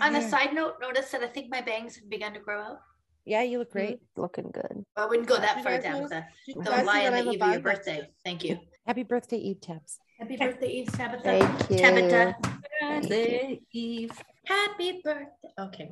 on 0.00 0.12
yeah. 0.12 0.18
a 0.18 0.28
side 0.28 0.54
note, 0.54 0.74
notice 0.80 1.10
that 1.10 1.22
I 1.22 1.28
think 1.28 1.50
my 1.50 1.60
bangs 1.60 1.96
have 1.96 2.08
begun 2.08 2.32
to 2.34 2.40
grow 2.40 2.60
out. 2.60 2.80
Yeah, 3.24 3.42
you 3.42 3.58
look 3.58 3.72
great. 3.72 3.98
Looking 4.16 4.50
good. 4.52 4.84
I 4.96 5.06
wouldn't 5.06 5.26
go 5.26 5.36
that 5.36 5.62
far, 5.64 5.80
down 5.80 6.02
with 6.02 6.12
Tabitha. 6.12 6.28
you 6.46 6.54
Don't 6.54 6.64
guys 6.64 6.86
lie 6.86 7.06
on 7.06 7.12
the 7.12 7.32
eve 7.32 7.42
of 7.42 7.52
your 7.52 7.60
birthday. 7.60 8.08
Thank 8.24 8.44
you. 8.44 8.60
Happy 8.86 9.02
birthday, 9.02 9.38
Eve 9.38 9.60
Tabs. 9.60 9.98
Happy 10.20 10.36
birthday 10.36 10.68
Eve, 10.68 10.92
Tabitha. 10.92 11.22
Thank 11.24 11.70
you. 11.70 11.76
Tabitha. 11.76 12.36
Thank 12.80 13.62
Eve. 13.72 14.12
Happy 14.44 15.00
birthday. 15.02 15.48
Okay. 15.58 15.90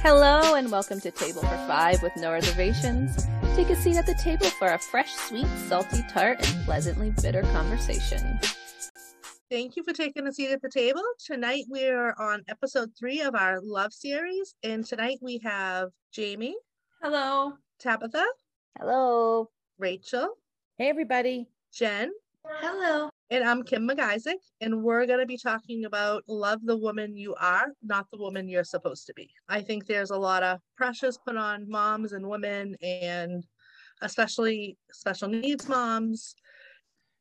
Hello 0.00 0.54
and 0.54 0.70
welcome 0.70 1.00
to 1.00 1.10
Table 1.10 1.40
for 1.40 1.56
Five 1.66 2.00
with 2.02 2.12
No 2.16 2.30
Reservations. 2.30 3.26
Take 3.56 3.70
a 3.70 3.76
seat 3.76 3.96
at 3.96 4.06
the 4.06 4.14
table 4.14 4.46
for 4.46 4.68
a 4.68 4.78
fresh, 4.78 5.12
sweet, 5.12 5.48
salty 5.66 6.04
tart, 6.08 6.38
and 6.48 6.64
pleasantly 6.64 7.12
bitter 7.20 7.42
conversation. 7.42 8.38
Thank 9.50 9.76
you 9.76 9.82
for 9.82 9.94
taking 9.94 10.26
a 10.26 10.32
seat 10.32 10.50
at 10.50 10.60
the 10.60 10.68
table. 10.68 11.02
Tonight 11.24 11.64
we're 11.68 12.12
on 12.18 12.42
episode 12.48 12.90
three 12.98 13.22
of 13.22 13.34
our 13.34 13.60
love 13.62 13.94
series, 13.94 14.54
and 14.62 14.84
tonight 14.84 15.18
we 15.22 15.38
have 15.42 15.88
Jamie, 16.12 16.56
Hello. 17.02 17.54
Tabitha, 17.78 18.26
Hello. 18.78 19.48
Rachel, 19.78 20.34
Hey, 20.76 20.90
everybody. 20.90 21.48
Jen, 21.72 22.10
Hello. 22.44 23.08
and 23.30 23.42
I'm 23.42 23.62
Kim 23.62 23.88
McIsaac, 23.88 24.34
and 24.60 24.82
we're 24.82 25.06
going 25.06 25.20
to 25.20 25.26
be 25.26 25.38
talking 25.38 25.86
about 25.86 26.24
love 26.28 26.60
the 26.64 26.76
woman 26.76 27.16
you 27.16 27.34
are, 27.40 27.68
not 27.82 28.06
the 28.12 28.18
woman 28.18 28.48
you're 28.50 28.64
supposed 28.64 29.06
to 29.06 29.14
be. 29.14 29.30
I 29.48 29.62
think 29.62 29.86
there's 29.86 30.10
a 30.10 30.18
lot 30.18 30.42
of 30.42 30.58
pressures 30.76 31.18
put 31.26 31.38
on 31.38 31.70
moms 31.70 32.12
and 32.12 32.28
women, 32.28 32.76
and 32.82 33.44
especially 34.02 34.76
special 34.92 35.28
needs 35.28 35.68
moms. 35.68 36.34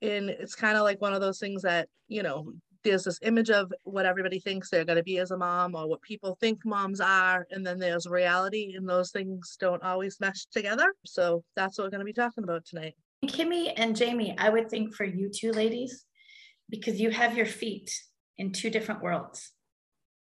And 0.01 0.29
it's 0.29 0.55
kind 0.55 0.77
of 0.77 0.83
like 0.83 1.01
one 1.01 1.13
of 1.13 1.21
those 1.21 1.39
things 1.39 1.63
that, 1.63 1.87
you 2.07 2.23
know, 2.23 2.53
there's 2.83 3.03
this 3.03 3.19
image 3.23 3.49
of 3.49 3.73
what 3.83 4.05
everybody 4.05 4.39
thinks 4.39 4.69
they're 4.69 4.85
going 4.85 4.97
to 4.97 5.03
be 5.03 5.17
as 5.17 5.31
a 5.31 5.37
mom 5.37 5.75
or 5.75 5.89
what 5.89 6.01
people 6.01 6.37
think 6.39 6.65
moms 6.65 7.01
are. 7.01 7.45
And 7.51 7.65
then 7.65 7.79
there's 7.79 8.07
reality, 8.07 8.75
and 8.77 8.87
those 8.87 9.11
things 9.11 9.57
don't 9.59 9.83
always 9.83 10.19
mesh 10.19 10.45
together. 10.53 10.93
So 11.05 11.43
that's 11.55 11.77
what 11.77 11.85
we're 11.85 11.91
going 11.91 11.99
to 11.99 12.05
be 12.05 12.13
talking 12.13 12.43
about 12.43 12.65
tonight. 12.65 12.93
Kimmy 13.25 13.73
and 13.75 13.95
Jamie, 13.95 14.35
I 14.37 14.49
would 14.49 14.69
think 14.69 14.93
for 14.93 15.03
you 15.03 15.29
two 15.33 15.51
ladies, 15.51 16.05
because 16.69 17.01
you 17.01 17.09
have 17.09 17.35
your 17.35 17.47
feet 17.47 17.91
in 18.37 18.51
two 18.51 18.69
different 18.69 19.01
worlds. 19.01 19.51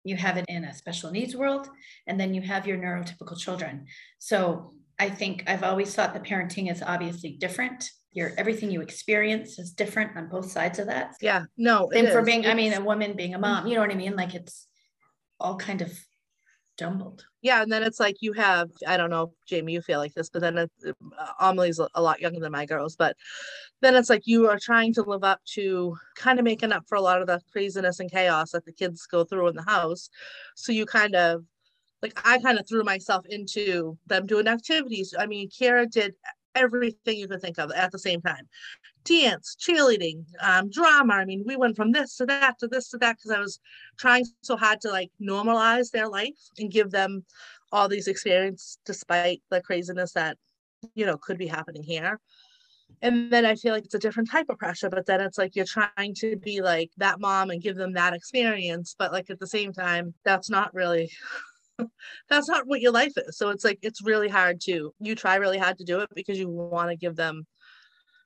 You 0.04 0.16
have 0.16 0.38
it 0.38 0.46
in 0.48 0.64
a 0.64 0.74
special 0.74 1.12
needs 1.12 1.36
world, 1.36 1.70
and 2.08 2.20
then 2.20 2.34
you 2.34 2.42
have 2.42 2.66
your 2.66 2.78
neurotypical 2.78 3.38
children. 3.38 3.86
So 4.18 4.74
I 4.98 5.10
think 5.10 5.44
I've 5.46 5.64
always 5.64 5.94
thought 5.94 6.14
the 6.14 6.20
parenting 6.20 6.72
is 6.72 6.82
obviously 6.82 7.38
different. 7.40 7.92
Your 8.12 8.32
everything 8.38 8.72
you 8.72 8.82
experience 8.82 9.60
is 9.60 9.72
different 9.72 10.18
on 10.18 10.30
both 10.30 10.50
sides 10.50 10.80
of 10.80 10.88
that. 10.88 11.16
Yeah, 11.22 11.46
no. 11.58 11.90
Same 11.94 12.08
for 12.08 12.22
is. 12.22 12.26
being, 12.26 12.46
I 12.48 12.54
mean, 12.56 12.74
a 12.74 12.82
woman 12.82 13.14
being 13.14 13.36
a 13.36 13.40
mom, 13.40 13.68
you 13.68 13.76
know 13.76 13.82
what 13.82 13.92
I 13.92 13.96
mean? 13.96 14.16
Like 14.16 14.34
it's 14.34 14.68
all 15.40 15.58
kind 15.58 15.82
of 15.82 15.92
jumbled. 16.80 17.26
Yeah, 17.42 17.62
and 17.62 17.72
then 17.72 17.84
it's 17.84 18.00
like 18.00 18.18
you 18.22 18.34
have, 18.34 18.70
I 18.88 18.98
don't 18.98 19.10
know, 19.10 19.34
Jamie, 19.48 19.74
you 19.74 19.82
feel 19.82 20.00
like 20.00 20.14
this, 20.14 20.30
but 20.30 20.42
then 20.42 20.58
it, 20.58 20.72
uh, 20.86 21.28
Amelie's 21.40 21.80
a, 21.80 21.88
a 21.94 22.02
lot 22.02 22.20
younger 22.20 22.40
than 22.40 22.52
my 22.52 22.66
girls, 22.66 22.96
but 22.96 23.16
then 23.82 23.96
it's 23.96 24.10
like 24.10 24.24
you 24.26 24.48
are 24.48 24.58
trying 24.60 24.94
to 24.96 25.04
live 25.04 25.24
up 25.24 25.40
to 25.54 25.96
kind 26.16 26.40
of 26.40 26.46
making 26.46 26.72
up 26.72 26.84
for 26.88 26.96
a 26.96 27.02
lot 27.02 27.22
of 27.22 27.28
the 27.28 27.40
craziness 27.52 28.00
and 28.00 28.12
chaos 28.12 28.52
that 28.52 28.66
the 28.66 28.74
kids 28.74 29.06
go 29.06 29.24
through 29.24 29.50
in 29.50 29.56
the 29.56 29.62
house. 29.64 30.10
So 30.56 30.72
you 30.72 30.86
kind 30.86 31.16
of, 31.16 31.44
like, 32.02 32.20
I 32.26 32.40
kind 32.40 32.58
of 32.58 32.68
threw 32.68 32.84
myself 32.84 33.26
into 33.30 33.98
them 34.08 34.26
doing 34.26 34.48
activities. 34.48 35.14
I 35.18 35.26
mean, 35.26 35.50
Kara 35.50 35.86
did 35.86 36.16
everything 36.56 37.18
you 37.18 37.28
could 37.28 37.42
think 37.42 37.58
of 37.58 37.72
at 37.72 37.92
the 37.92 38.00
same 38.00 38.22
time 38.22 38.48
dance, 39.06 39.56
cheerleading, 39.60 40.24
um, 40.42 40.70
drama. 40.70 41.14
I 41.16 41.26
mean, 41.26 41.44
we 41.46 41.56
went 41.56 41.76
from 41.76 41.92
this 41.92 42.16
to 42.18 42.26
that 42.28 42.60
to 42.60 42.68
this 42.68 42.90
to 42.90 42.98
that 43.00 43.18
because 43.18 43.32
I 43.32 43.40
was 43.40 43.60
trying 43.98 44.26
so 44.42 44.56
hard 44.56 44.82
to 44.82 44.90
like 44.90 45.10
normalize 45.22 45.92
their 45.92 46.08
life 46.08 46.38
and 46.58 46.72
give 46.72 46.92
them 46.92 47.26
all 47.72 47.88
these 47.88 48.08
experiences 48.08 48.78
despite 48.86 49.42
the 49.50 49.62
craziness 49.62 50.14
that 50.14 50.38
you 50.96 51.06
know 51.06 51.18
could 51.18 51.38
be 51.38 51.48
happening 51.48 51.84
here. 51.84 52.20
And 53.02 53.32
then 53.32 53.46
I 53.46 53.56
feel 53.56 53.74
like 53.74 53.86
it's 53.86 53.96
a 53.96 54.00
different 54.00 54.30
type 54.30 54.48
of 54.50 54.58
pressure, 54.58 54.90
but 54.90 55.06
then 55.06 55.22
it's 55.22 55.38
like 55.38 55.56
you're 55.56 55.66
trying 55.66 56.14
to 56.16 56.36
be 56.36 56.62
like 56.62 56.92
that 56.98 57.20
mom 57.20 57.50
and 57.50 57.62
give 57.62 57.76
them 57.76 57.94
that 57.94 58.14
experience, 58.14 58.96
but 58.98 59.12
like 59.12 59.30
at 59.30 59.40
the 59.40 59.48
same 59.48 59.72
time, 59.72 60.14
that's 60.26 60.50
not 60.50 60.74
really 60.74 61.10
that's 62.30 62.48
not 62.48 62.68
what 62.68 62.82
your 62.82 62.92
life 62.92 63.14
is. 63.18 63.38
So 63.38 63.50
it's 63.50 63.64
like 63.64 63.80
it's 63.82 64.02
really 64.04 64.30
hard 64.30 64.62
to 64.62 64.94
you 65.00 65.16
try 65.16 65.36
really 65.36 65.58
hard 65.58 65.78
to 65.78 65.84
do 65.84 66.00
it 66.00 66.10
because 66.16 66.38
you 66.38 66.50
want 66.50 66.90
to 66.90 66.96
give 66.96 67.16
them 67.16 67.46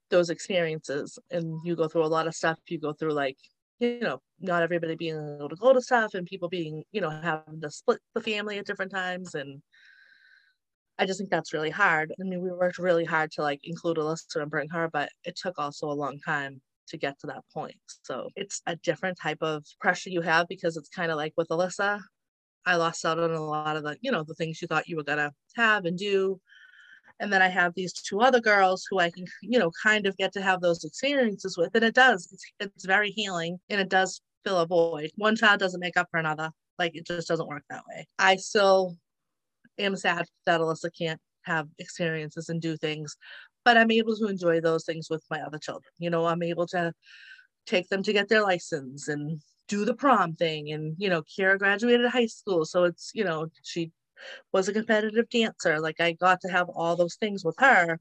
those 0.10 0.30
experiences. 0.30 1.18
And 1.32 1.60
you 1.64 1.76
go 1.76 1.88
through 1.88 2.06
a 2.06 2.08
lot 2.08 2.28
of 2.28 2.36
stuff. 2.36 2.60
You 2.68 2.80
go 2.80 2.94
through 2.94 3.14
like 3.14 3.38
you 3.80 4.00
know 4.00 4.22
not 4.40 4.64
everybody 4.64 4.96
being 4.96 5.38
able 5.38 5.50
to 5.50 5.56
go 5.56 5.74
to 5.74 5.82
stuff 5.82 6.14
and 6.14 6.26
people 6.28 6.50
being 6.50 6.84
you 6.92 7.02
know 7.02 7.10
having 7.10 7.62
to 7.62 7.72
split 7.72 8.00
the 8.14 8.22
family 8.22 8.58
at 8.58 8.66
different 8.66 8.92
times. 8.92 9.36
And 9.36 9.62
i 11.00 11.06
just 11.06 11.20
think 11.20 11.32
that's 11.32 11.54
really 11.54 11.72
hard. 11.72 12.14
I 12.20 12.24
mean 12.24 12.42
we 12.42 12.52
worked 12.52 12.78
really 12.78 13.06
hard 13.06 13.32
to 13.34 13.42
like 13.42 13.60
include 13.64 13.98
alyssa 13.98 14.42
and 14.42 14.52
bring 14.52 14.70
her 14.70 14.90
but 14.92 15.10
it 15.24 15.36
took 15.36 15.58
also 15.58 15.88
a 15.88 16.02
long 16.04 16.20
time 16.20 16.62
to 16.88 16.98
get 16.98 17.20
to 17.20 17.28
that 17.28 17.44
point. 17.54 17.76
So 18.04 18.30
it's 18.36 18.62
a 18.68 18.76
different 18.78 19.18
type 19.20 19.40
of 19.42 19.66
pressure 19.80 20.10
you 20.10 20.22
have 20.22 20.48
because 20.48 20.78
it's 20.78 20.90
kind 20.90 21.12
of 21.12 21.18
like 21.18 21.34
with 21.38 21.48
alyssa 21.50 22.02
i 22.66 22.76
lost 22.76 23.06
out 23.06 23.20
on 23.20 23.32
a 23.32 23.44
lot 23.44 23.76
of 23.76 23.84
the 23.84 23.98
you 24.02 24.12
know 24.12 24.24
the 24.24 24.36
things 24.36 24.62
you 24.62 24.68
thought 24.68 24.88
you 24.88 24.96
were 24.96 25.04
gonna 25.04 25.32
have 25.56 25.86
and 25.86 25.98
do 25.98 26.40
and 27.20 27.32
then 27.32 27.42
I 27.42 27.48
have 27.48 27.74
these 27.74 27.94
two 27.94 28.22
other 28.22 28.40
girls 28.40 28.86
who 28.90 29.00
I 29.00 29.10
can, 29.10 29.26
you 29.42 29.60
know, 29.60 29.72
kind 29.82 30.08
of 30.08 30.18
get 30.18 30.34
to 30.34 30.42
have 30.42 30.62
those 30.62 30.84
experiences 30.84 31.58
with, 31.58 31.76
and 31.76 31.84
it 31.84 31.96
does. 31.96 32.30
It's 32.32 32.44
it's 32.60 32.86
very 32.86 33.12
healing, 33.12 33.60
and 33.70 33.80
it 33.80 33.90
does 33.90 34.22
fill 34.44 34.60
a 34.60 34.68
void. 34.68 35.12
One 35.16 35.36
child 35.36 35.60
doesn't 35.60 35.80
make 35.80 35.98
up 35.98 36.08
for 36.12 36.20
another. 36.20 36.52
Like 36.80 36.96
it 36.96 37.06
just 37.06 37.28
doesn't 37.28 37.48
work 37.48 37.64
that 37.70 37.84
way. 37.88 38.08
I 38.20 38.36
still 38.38 38.98
am 39.78 39.96
sad 39.96 40.26
that 40.46 40.60
Alyssa 40.60 40.90
can't 40.98 41.22
have 41.44 41.68
experiences 41.80 42.50
and 42.50 42.62
do 42.62 42.78
things, 42.78 43.16
but 43.64 43.78
I'm 43.78 43.92
able 43.92 44.16
to 44.18 44.28
enjoy 44.28 44.60
those 44.60 44.86
things 44.86 45.08
with 45.10 45.24
my 45.30 45.42
other 45.42 45.60
children. 45.60 45.92
You 46.00 46.10
know, 46.10 46.26
I'm 46.26 46.44
able 46.44 46.68
to 46.68 46.94
take 47.68 47.90
them 47.90 48.04
to 48.04 48.14
get 48.14 48.28
their 48.28 48.44
license 48.44 49.08
and 49.08 49.40
do 49.68 49.86
the 49.86 49.94
prom 49.94 50.34
thing, 50.36 50.72
and 50.72 50.96
you 50.98 51.10
know, 51.10 51.22
Kira 51.24 51.58
graduated 51.58 52.10
high 52.10 52.26
school, 52.28 52.66
so 52.66 52.84
it's 52.84 53.12
you 53.14 53.24
know 53.24 53.48
she 53.64 53.92
was 54.52 54.68
a 54.68 54.74
competitive 54.74 55.30
dancer. 55.30 55.80
Like 55.80 56.00
I 56.00 56.14
got 56.14 56.42
to 56.42 56.48
have 56.50 56.70
all 56.70 56.96
those 56.96 57.16
things 57.16 57.44
with 57.44 57.56
her, 57.60 58.00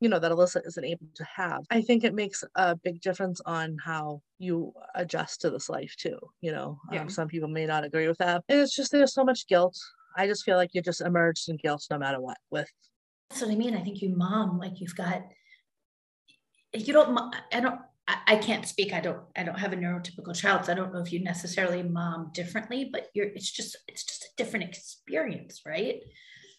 you 0.00 0.08
know, 0.08 0.18
that 0.18 0.32
Alyssa 0.32 0.66
isn't 0.66 0.84
able 0.84 1.06
to 1.14 1.24
have. 1.24 1.64
I 1.70 1.82
think 1.82 2.04
it 2.04 2.14
makes 2.14 2.42
a 2.54 2.76
big 2.76 3.00
difference 3.00 3.40
on 3.46 3.76
how 3.84 4.22
you 4.38 4.72
adjust 4.94 5.40
to 5.42 5.50
this 5.50 5.68
life 5.68 5.94
too. 5.98 6.18
You 6.40 6.52
know, 6.52 6.80
Yeah. 6.92 7.02
um, 7.02 7.08
some 7.08 7.28
people 7.28 7.48
may 7.48 7.66
not 7.66 7.84
agree 7.84 8.08
with 8.08 8.18
that. 8.18 8.44
And 8.48 8.60
it's 8.60 8.74
just 8.74 8.92
there's 8.92 9.14
so 9.14 9.24
much 9.24 9.46
guilt. 9.46 9.78
I 10.16 10.26
just 10.26 10.44
feel 10.44 10.56
like 10.56 10.70
you're 10.74 10.82
just 10.82 11.00
immersed 11.00 11.48
in 11.48 11.56
guilt 11.58 11.86
no 11.90 11.98
matter 11.98 12.20
what. 12.20 12.38
With 12.50 12.70
That's 13.30 13.42
what 13.42 13.50
I 13.50 13.54
mean. 13.54 13.76
I 13.76 13.82
think 13.82 14.02
you 14.02 14.16
mom, 14.16 14.58
like 14.58 14.80
you've 14.80 14.96
got, 14.96 15.22
you 16.74 16.92
don't, 16.92 17.34
I 17.52 17.60
don't, 17.60 17.80
I, 18.08 18.16
I 18.26 18.36
can't 18.36 18.66
speak. 18.66 18.92
I 18.92 19.00
don't, 19.00 19.20
I 19.36 19.42
don't 19.42 19.58
have 19.58 19.72
a 19.72 19.76
neurotypical 19.76 20.34
child. 20.36 20.64
So 20.64 20.72
I 20.72 20.74
don't 20.74 20.92
know 20.92 21.00
if 21.00 21.12
you 21.12 21.22
necessarily 21.22 21.82
mom 21.82 22.30
differently, 22.32 22.88
but 22.92 23.08
you're, 23.14 23.26
it's 23.26 23.50
just, 23.50 23.76
it's 23.88 24.04
just 24.04 24.24
a 24.24 24.28
different 24.36 24.64
experience, 24.66 25.62
right? 25.66 26.00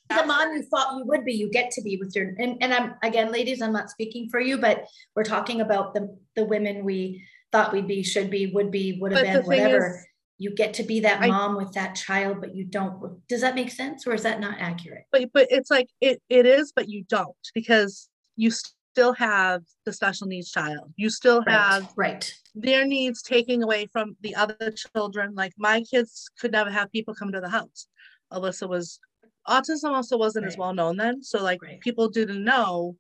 The 0.09 0.25
mom 0.25 0.53
you 0.53 0.63
thought 0.63 0.96
you 0.97 1.03
would 1.06 1.25
be, 1.25 1.34
you 1.34 1.50
get 1.52 1.69
to 1.72 1.81
be 1.81 1.97
with 1.97 2.16
your, 2.16 2.34
and, 2.38 2.57
and 2.62 2.74
I'm, 2.74 2.96
again, 3.03 3.30
ladies, 3.31 3.62
I'm 3.62 3.74
not 3.74 3.90
speaking 3.90 4.30
for 4.30 4.40
you, 4.40 4.57
but 4.57 4.86
we're 5.16 5.24
talking 5.25 5.59
about 5.59 5.94
the, 5.94 6.18
the 6.36 6.46
women 6.46 6.86
we 6.86 7.24
thought 7.52 7.74
we'd 7.74 7.88
be, 7.88 8.03
should 8.03 8.30
be, 8.30 8.47
would 8.47 8.72
be, 8.72 8.97
would 9.02 9.12
have 9.12 9.22
been, 9.24 9.44
whatever. 9.46 9.90
is- 9.97 10.06
You 10.38 10.52
get 10.56 10.75
to 10.75 10.84
be 10.84 11.02
that 11.02 11.22
I- 11.22 11.28
mom 11.28 11.57
with 11.57 11.74
that 11.74 11.96
child, 11.96 12.40
but 12.40 12.56
you 12.56 12.63
don't, 12.63 13.25
does 13.28 13.41
that 13.41 13.53
make 13.56 13.69
sense? 13.72 14.07
Or 14.07 14.13
is 14.13 14.24
that 14.24 14.40
not 14.40 14.59
accurate? 14.59 15.03
but 15.12 15.30
but 15.34 15.47
it's 15.50 15.69
like 15.72 15.90
it 16.00 16.22
it 16.30 16.46
is, 16.46 16.72
but 16.75 16.88
you 16.88 17.03
don't 17.09 17.36
because 17.56 18.07
you 18.38 18.52
still 18.97 19.13
have 19.13 19.62
the 19.85 19.94
special 19.94 20.25
needs 20.25 20.50
child. 20.50 20.91
You 20.96 21.12
still 21.12 21.44
have 21.47 21.84
Right, 21.84 22.16
right. 22.16 22.34
their 22.56 22.84
needs 22.84 23.22
taking 23.22 23.62
away 23.62 23.85
from 23.85 24.18
the 24.22 24.34
other 24.34 24.72
children. 24.72 25.35
Like 25.35 25.53
my 25.56 25.81
kids 25.81 26.28
could 26.40 26.52
never 26.52 26.72
have 26.72 26.91
people 26.91 27.13
come 27.13 27.31
to 27.31 27.40
the 27.40 27.50
house. 27.50 27.88
Alyssa 28.33 28.68
was 28.68 29.00
autism 29.48 29.92
also 29.92 30.18
wasn't 30.18 30.48
as 30.48 30.57
well 30.57 30.74
known 30.74 30.98
then. 30.98 31.21
So 31.21 31.44
like 31.44 31.62
Right. 31.62 31.80
people 31.80 32.10
didn't 32.10 32.44
know 32.44 32.95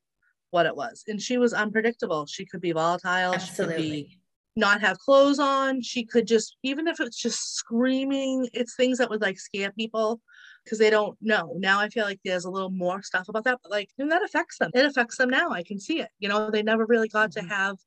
what 0.51 0.67
it 0.67 0.75
was. 0.75 1.03
And 1.07 1.19
she 1.19 1.39
was 1.39 1.51
unpredictable. 1.51 2.27
She 2.27 2.45
could 2.45 2.61
be 2.61 2.73
volatile. 2.73 3.39
She 3.39 3.55
could 3.55 3.69
be 3.69 3.73
Absolutely. 3.73 4.19
not 4.55 4.81
have 4.81 4.99
clothes 4.99 5.39
on. 5.39 5.81
She 5.81 6.05
could 6.05 6.27
just, 6.27 6.57
even 6.61 6.87
if 6.87 6.99
it's 6.99 7.19
just 7.19 7.55
screaming, 7.55 8.47
it's 8.53 8.75
things 8.75 8.99
that 8.99 9.09
would 9.09 9.21
like 9.23 9.39
scare 9.39 9.71
people 9.71 10.21
because 10.67 10.79
they 10.79 10.89
don't 10.89 11.17
know. 11.21 11.53
Now 11.57 11.79
I 11.79 11.87
feel 11.87 12.03
like 12.03 12.19
there's 12.25 12.43
a 12.43 12.51
little 12.51 12.69
more 12.69 13.01
stuff 13.01 13.29
about 13.29 13.45
that, 13.45 13.59
but 13.63 13.71
like, 13.71 13.89
and 13.97 14.11
that 14.11 14.21
affects 14.23 14.57
them. 14.57 14.69
It 14.73 14.85
affects 14.85 15.17
them 15.17 15.29
now. 15.29 15.49
I 15.49 15.63
can 15.63 15.79
see 15.79 16.01
it. 16.01 16.09
You 16.19 16.27
know, 16.27 16.51
they 16.51 16.61
never 16.61 16.85
really 16.85 17.07
got 17.07 17.29
Mhm. 17.29 17.33
to 17.35 17.41
have 17.43 17.77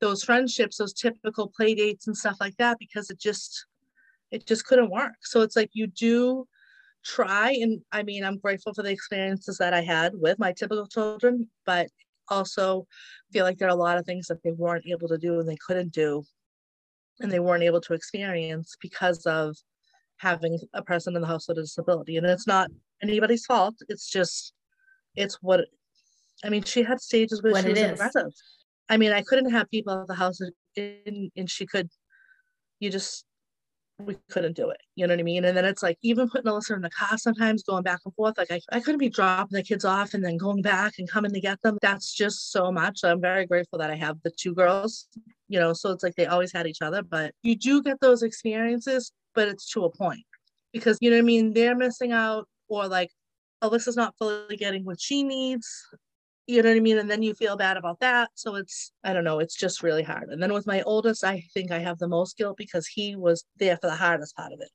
those 0.00 0.24
friendships, 0.24 0.78
those 0.78 0.92
typical 0.92 1.48
play 1.48 1.74
dates 1.74 2.08
and 2.08 2.16
stuff 2.16 2.38
like 2.40 2.56
that 2.56 2.78
because 2.78 3.10
it 3.10 3.20
just, 3.20 3.66
it 4.32 4.46
just 4.46 4.66
couldn't 4.66 4.90
work. 4.90 5.14
So 5.22 5.42
it's 5.42 5.54
like 5.56 5.70
you 5.72 5.86
do 5.86 6.48
try 7.04 7.52
and 7.52 7.82
I 7.92 8.02
mean 8.02 8.24
I'm 8.24 8.38
grateful 8.38 8.74
for 8.74 8.82
the 8.82 8.90
experiences 8.90 9.58
that 9.58 9.72
I 9.72 9.82
had 9.82 10.12
with 10.16 10.38
my 10.38 10.52
typical 10.52 10.86
children, 10.86 11.50
but 11.64 11.88
also 12.28 12.86
feel 13.32 13.44
like 13.44 13.58
there 13.58 13.68
are 13.68 13.72
a 13.72 13.74
lot 13.74 13.98
of 13.98 14.06
things 14.06 14.26
that 14.28 14.42
they 14.42 14.52
weren't 14.52 14.86
able 14.86 15.08
to 15.08 15.18
do 15.18 15.40
and 15.40 15.48
they 15.48 15.56
couldn't 15.66 15.92
do 15.92 16.24
and 17.20 17.32
they 17.32 17.40
weren't 17.40 17.62
able 17.64 17.80
to 17.82 17.94
experience 17.94 18.76
because 18.80 19.26
of 19.26 19.56
having 20.20 20.58
a 20.74 20.82
person 20.82 21.16
in 21.16 21.22
the 21.22 21.26
house 21.26 21.48
with 21.48 21.58
a 21.58 21.62
disability. 21.62 22.16
And 22.18 22.26
it's 22.26 22.46
not 22.46 22.70
anybody's 23.02 23.46
fault. 23.46 23.74
It's 23.88 24.08
just, 24.08 24.52
it's 25.16 25.36
what, 25.40 25.66
I 26.44 26.50
mean, 26.50 26.62
she 26.62 26.82
had 26.82 27.00
stages 27.00 27.42
where 27.42 27.52
What 27.52 27.62
she 27.64 27.70
was 27.70 27.78
is. 27.78 27.92
aggressive. 27.92 28.32
I 28.88 28.98
mean, 28.98 29.12
I 29.12 29.22
couldn't 29.22 29.50
have 29.50 29.70
people 29.70 29.98
at 29.98 30.06
the 30.06 30.14
house 30.14 30.40
and, 30.76 31.30
and 31.34 31.48
she 31.50 31.64
could, 31.66 31.88
you 32.80 32.90
just, 32.90 33.24
we 33.98 34.16
couldn't 34.30 34.56
do 34.56 34.70
it. 34.70 34.80
You 34.94 35.06
know 35.06 35.12
what 35.14 35.20
I 35.20 35.22
mean? 35.22 35.44
And 35.44 35.56
then 35.56 35.64
it's 35.64 35.82
like 35.82 35.98
even 36.02 36.28
putting 36.28 36.50
Alyssa 36.50 36.74
in 36.76 36.82
the 36.82 36.90
car 36.90 37.18
sometimes 37.18 37.62
going 37.62 37.82
back 37.82 38.00
and 38.04 38.14
forth. 38.14 38.36
Like 38.38 38.50
I, 38.50 38.60
I 38.72 38.80
couldn't 38.80 38.98
be 38.98 39.10
dropping 39.10 39.56
the 39.56 39.62
kids 39.62 39.84
off 39.84 40.14
and 40.14 40.24
then 40.24 40.36
going 40.36 40.62
back 40.62 40.94
and 40.98 41.08
coming 41.08 41.32
to 41.32 41.40
get 41.40 41.60
them. 41.62 41.78
That's 41.82 42.12
just 42.14 42.50
so 42.52 42.72
much. 42.72 43.00
I'm 43.04 43.20
very 43.20 43.46
grateful 43.46 43.78
that 43.78 43.90
I 43.90 43.96
have 43.96 44.16
the 44.22 44.30
two 44.30 44.54
girls, 44.54 45.06
you 45.48 45.60
know, 45.60 45.72
so 45.72 45.90
it's 45.90 46.02
like 46.02 46.14
they 46.14 46.26
always 46.26 46.52
had 46.52 46.66
each 46.66 46.82
other. 46.82 47.02
But 47.02 47.34
you 47.42 47.56
do 47.56 47.82
get 47.82 48.00
those 48.00 48.22
experiences, 48.22 49.12
but 49.34 49.48
it's 49.48 49.70
to 49.72 49.84
a 49.84 49.90
point. 49.90 50.24
Because 50.72 50.98
you 51.00 51.10
know 51.10 51.16
what 51.16 51.22
I 51.22 51.26
mean? 51.26 51.52
They're 51.52 51.76
missing 51.76 52.12
out 52.12 52.48
or 52.68 52.86
like 52.86 53.10
Alyssa's 53.62 53.96
not 53.96 54.16
fully 54.18 54.56
getting 54.56 54.84
what 54.84 55.00
she 55.00 55.22
needs. 55.22 55.68
You 56.46 56.62
know 56.62 56.70
what 56.70 56.76
I 56.76 56.80
mean? 56.80 56.98
And 56.98 57.10
then 57.10 57.22
you 57.22 57.34
feel 57.34 57.56
bad 57.56 57.76
about 57.76 58.00
that. 58.00 58.30
So 58.34 58.56
it's, 58.56 58.92
I 59.04 59.12
don't 59.12 59.24
know, 59.24 59.38
it's 59.38 59.56
just 59.56 59.82
really 59.82 60.02
hard. 60.02 60.30
And 60.30 60.42
then 60.42 60.52
with 60.52 60.66
my 60.66 60.82
oldest, 60.82 61.22
I 61.22 61.44
think 61.54 61.70
I 61.70 61.78
have 61.78 61.98
the 61.98 62.08
most 62.08 62.36
guilt 62.36 62.56
because 62.56 62.86
he 62.86 63.14
was 63.14 63.44
there 63.56 63.76
for 63.76 63.86
the 63.86 63.94
hardest 63.94 64.36
part 64.36 64.52
of 64.52 64.60
it. 64.60 64.70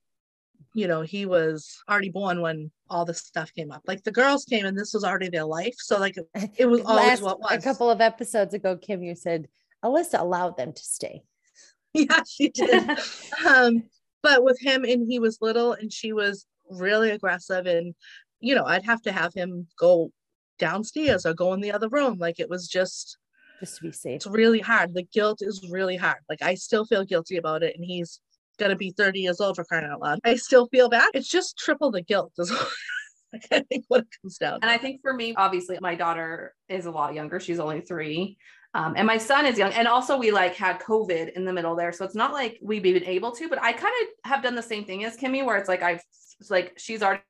You 0.74 0.88
know, 0.88 1.02
he 1.02 1.26
was 1.26 1.78
already 1.90 2.10
born 2.10 2.42
when 2.42 2.72
all 2.90 3.06
this 3.06 3.20
stuff 3.20 3.52
came 3.54 3.72
up. 3.72 3.82
Like 3.88 4.04
the 4.04 4.12
girls 4.12 4.46
came 4.46 4.66
and 4.66 4.78
this 4.78 4.94
was 4.94 5.04
already 5.04 5.30
their 5.30 5.46
life. 5.46 5.76
So 5.78 6.00
like 6.00 6.16
it 6.58 6.66
was 6.66 6.82
always 6.82 7.08
Last, 7.08 7.22
what 7.22 7.40
was. 7.40 7.52
a 7.52 7.62
couple 7.62 7.90
of 7.90 8.00
episodes 8.00 8.54
ago, 8.54 8.78
Kim, 8.78 9.04
you 9.04 9.16
said 9.16 9.48
Alyssa 9.84 10.20
allowed 10.20 10.58
them 10.58 10.74
to 10.74 10.84
stay. 10.84 11.24
yeah, 11.94 12.24
she 12.28 12.50
did. 12.50 12.90
um, 13.48 13.84
but 14.26 14.44
with 14.44 14.60
him 14.60 14.84
and 14.84 15.08
he 15.08 15.20
was 15.20 15.38
little 15.40 15.74
and 15.74 15.94
she 15.94 16.12
was 16.12 16.48
really 16.72 17.12
aggressive 17.12 17.68
and 17.68 17.94
you 18.40 18.56
know, 18.56 18.66
I'd 18.66 18.86
have 18.86 19.02
to 19.04 19.12
have 19.12 19.34
him 19.34 19.68
go 19.80 20.12
downstairs 20.58 21.26
or 21.26 21.34
go 21.34 21.54
in 21.54 21.62
the 21.62 21.72
other 21.72 21.90
room. 21.90 22.18
Like 22.20 22.40
it 22.40 22.50
was 22.50 22.68
just 22.68 23.18
just 23.60 23.78
to 23.78 23.84
be 23.84 23.92
safe. 23.92 24.16
it's 24.16 24.28
really 24.28 24.60
hard. 24.60 24.94
The 24.94 25.08
guilt 25.14 25.40
is 25.42 25.70
really 25.72 25.96
hard. 25.96 26.18
Like 26.28 26.42
I 26.42 26.56
still 26.56 26.86
feel 26.86 27.06
guilty 27.06 27.38
about 27.38 27.64
it, 27.64 27.76
and 27.76 27.86
he's 27.86 28.20
gonna 28.60 28.76
be 28.76 28.92
30 28.92 29.20
years 29.20 29.40
old 29.40 29.56
for 29.56 29.64
crying 29.64 29.86
out 29.86 30.02
loud. 30.02 30.20
I 30.26 30.36
still 30.36 30.68
feel 30.68 30.90
bad. 30.90 31.10
It's 31.14 31.30
just 31.30 31.58
triple 31.58 31.92
the 31.92 32.02
guilt. 32.02 32.34
Is 32.38 32.52
like, 33.34 33.48
I 33.52 33.60
think 33.62 33.86
what 33.88 34.02
it 34.02 34.08
comes 34.22 34.38
down. 34.38 34.60
And 34.62 34.72
I 34.72 34.78
think 34.78 35.02
for 35.02 35.14
me, 35.14 35.36
obviously, 35.36 35.78
my 35.82 35.96
daughter 35.96 36.54
is 36.68 36.86
a 36.86 36.92
lot 36.92 37.14
younger. 37.14 37.40
She's 37.40 37.60
only 37.60 37.82
three. 37.82 38.38
Um, 38.76 38.94
and 38.98 39.08
my 39.08 39.18
son 39.18 39.46
is 39.46 39.58
young. 39.58 39.72
And 39.72 39.88
also, 39.88 40.18
we 40.18 40.32
like 40.32 40.54
had 40.54 40.82
COVID 40.82 41.32
in 41.34 41.46
the 41.46 41.54
middle 41.54 41.78
there. 41.78 41.94
So 41.94 42.04
it's 42.04 42.14
not 42.14 42.34
like 42.34 42.60
we've 42.62 42.84
been 42.84 43.06
able 43.06 43.32
to, 43.32 43.48
but 43.48 43.62
I 43.64 43.72
kind 43.72 43.94
of 44.02 44.30
have 44.30 44.44
done 44.44 44.54
the 44.54 44.62
same 44.62 44.84
thing 44.84 45.06
as 45.06 45.16
Kimmy, 45.16 45.46
where 45.46 45.56
it's 45.56 45.70
like 45.70 45.82
I've, 45.82 46.04
it's 46.42 46.52
like 46.52 46.74
she's 46.78 47.02
already 47.02 47.24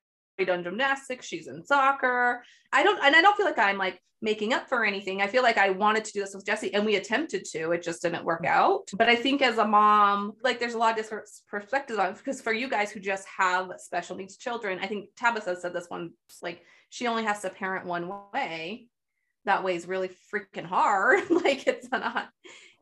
done 0.44 0.64
gymnastics, 0.64 1.28
she's 1.28 1.48
in 1.48 1.64
soccer. 1.64 2.44
I 2.74 2.82
don't, 2.84 3.00
and 3.04 3.16
I 3.16 3.22
don't 3.22 3.38
feel 3.38 3.46
like 3.46 3.60
I'm 3.60 3.78
like 3.78 4.02
making 4.24 4.54
up 4.54 4.68
for 4.68 4.84
anything. 4.84 5.22
I 5.22 5.28
feel 5.28 5.44
like 5.44 5.60
I 5.60 5.70
wanted 5.70 6.04
to 6.06 6.14
do 6.14 6.22
this 6.22 6.34
with 6.34 6.48
Jesse 6.48 6.74
and 6.74 6.84
we 6.84 6.96
attempted 6.96 7.46
to, 7.52 7.72
it 7.74 7.84
just 7.84 8.02
didn't 8.02 8.26
work 8.26 8.44
out. 8.48 8.90
But 8.98 9.08
I 9.08 9.16
think 9.16 9.44
as 9.44 9.60
a 9.60 9.66
mom, 9.66 10.34
like 10.44 10.60
there's 10.60 10.74
a 10.74 10.80
lot 10.80 10.92
of 10.92 10.98
different 10.98 11.30
perspectives 11.48 12.00
on 12.00 12.10
it 12.10 12.18
because 12.18 12.42
for 12.42 12.54
you 12.54 12.68
guys 12.68 12.92
who 12.92 13.00
just 13.00 13.28
have 13.38 13.70
special 13.78 14.16
needs 14.16 14.38
children, 14.38 14.80
I 14.82 14.88
think 14.88 15.10
Tabitha 15.16 15.58
said 15.58 15.74
this 15.74 15.86
one, 15.90 16.14
like 16.42 16.64
she 16.90 17.06
only 17.06 17.24
has 17.24 17.42
to 17.42 17.52
parent 17.52 17.86
one 17.86 18.12
way. 18.34 18.88
That 19.46 19.64
way 19.64 19.76
is 19.76 19.88
really 19.88 20.12
freaking 20.34 20.66
hard. 20.66 21.30
like 21.30 21.68
it's 21.68 21.90
not 21.92 22.30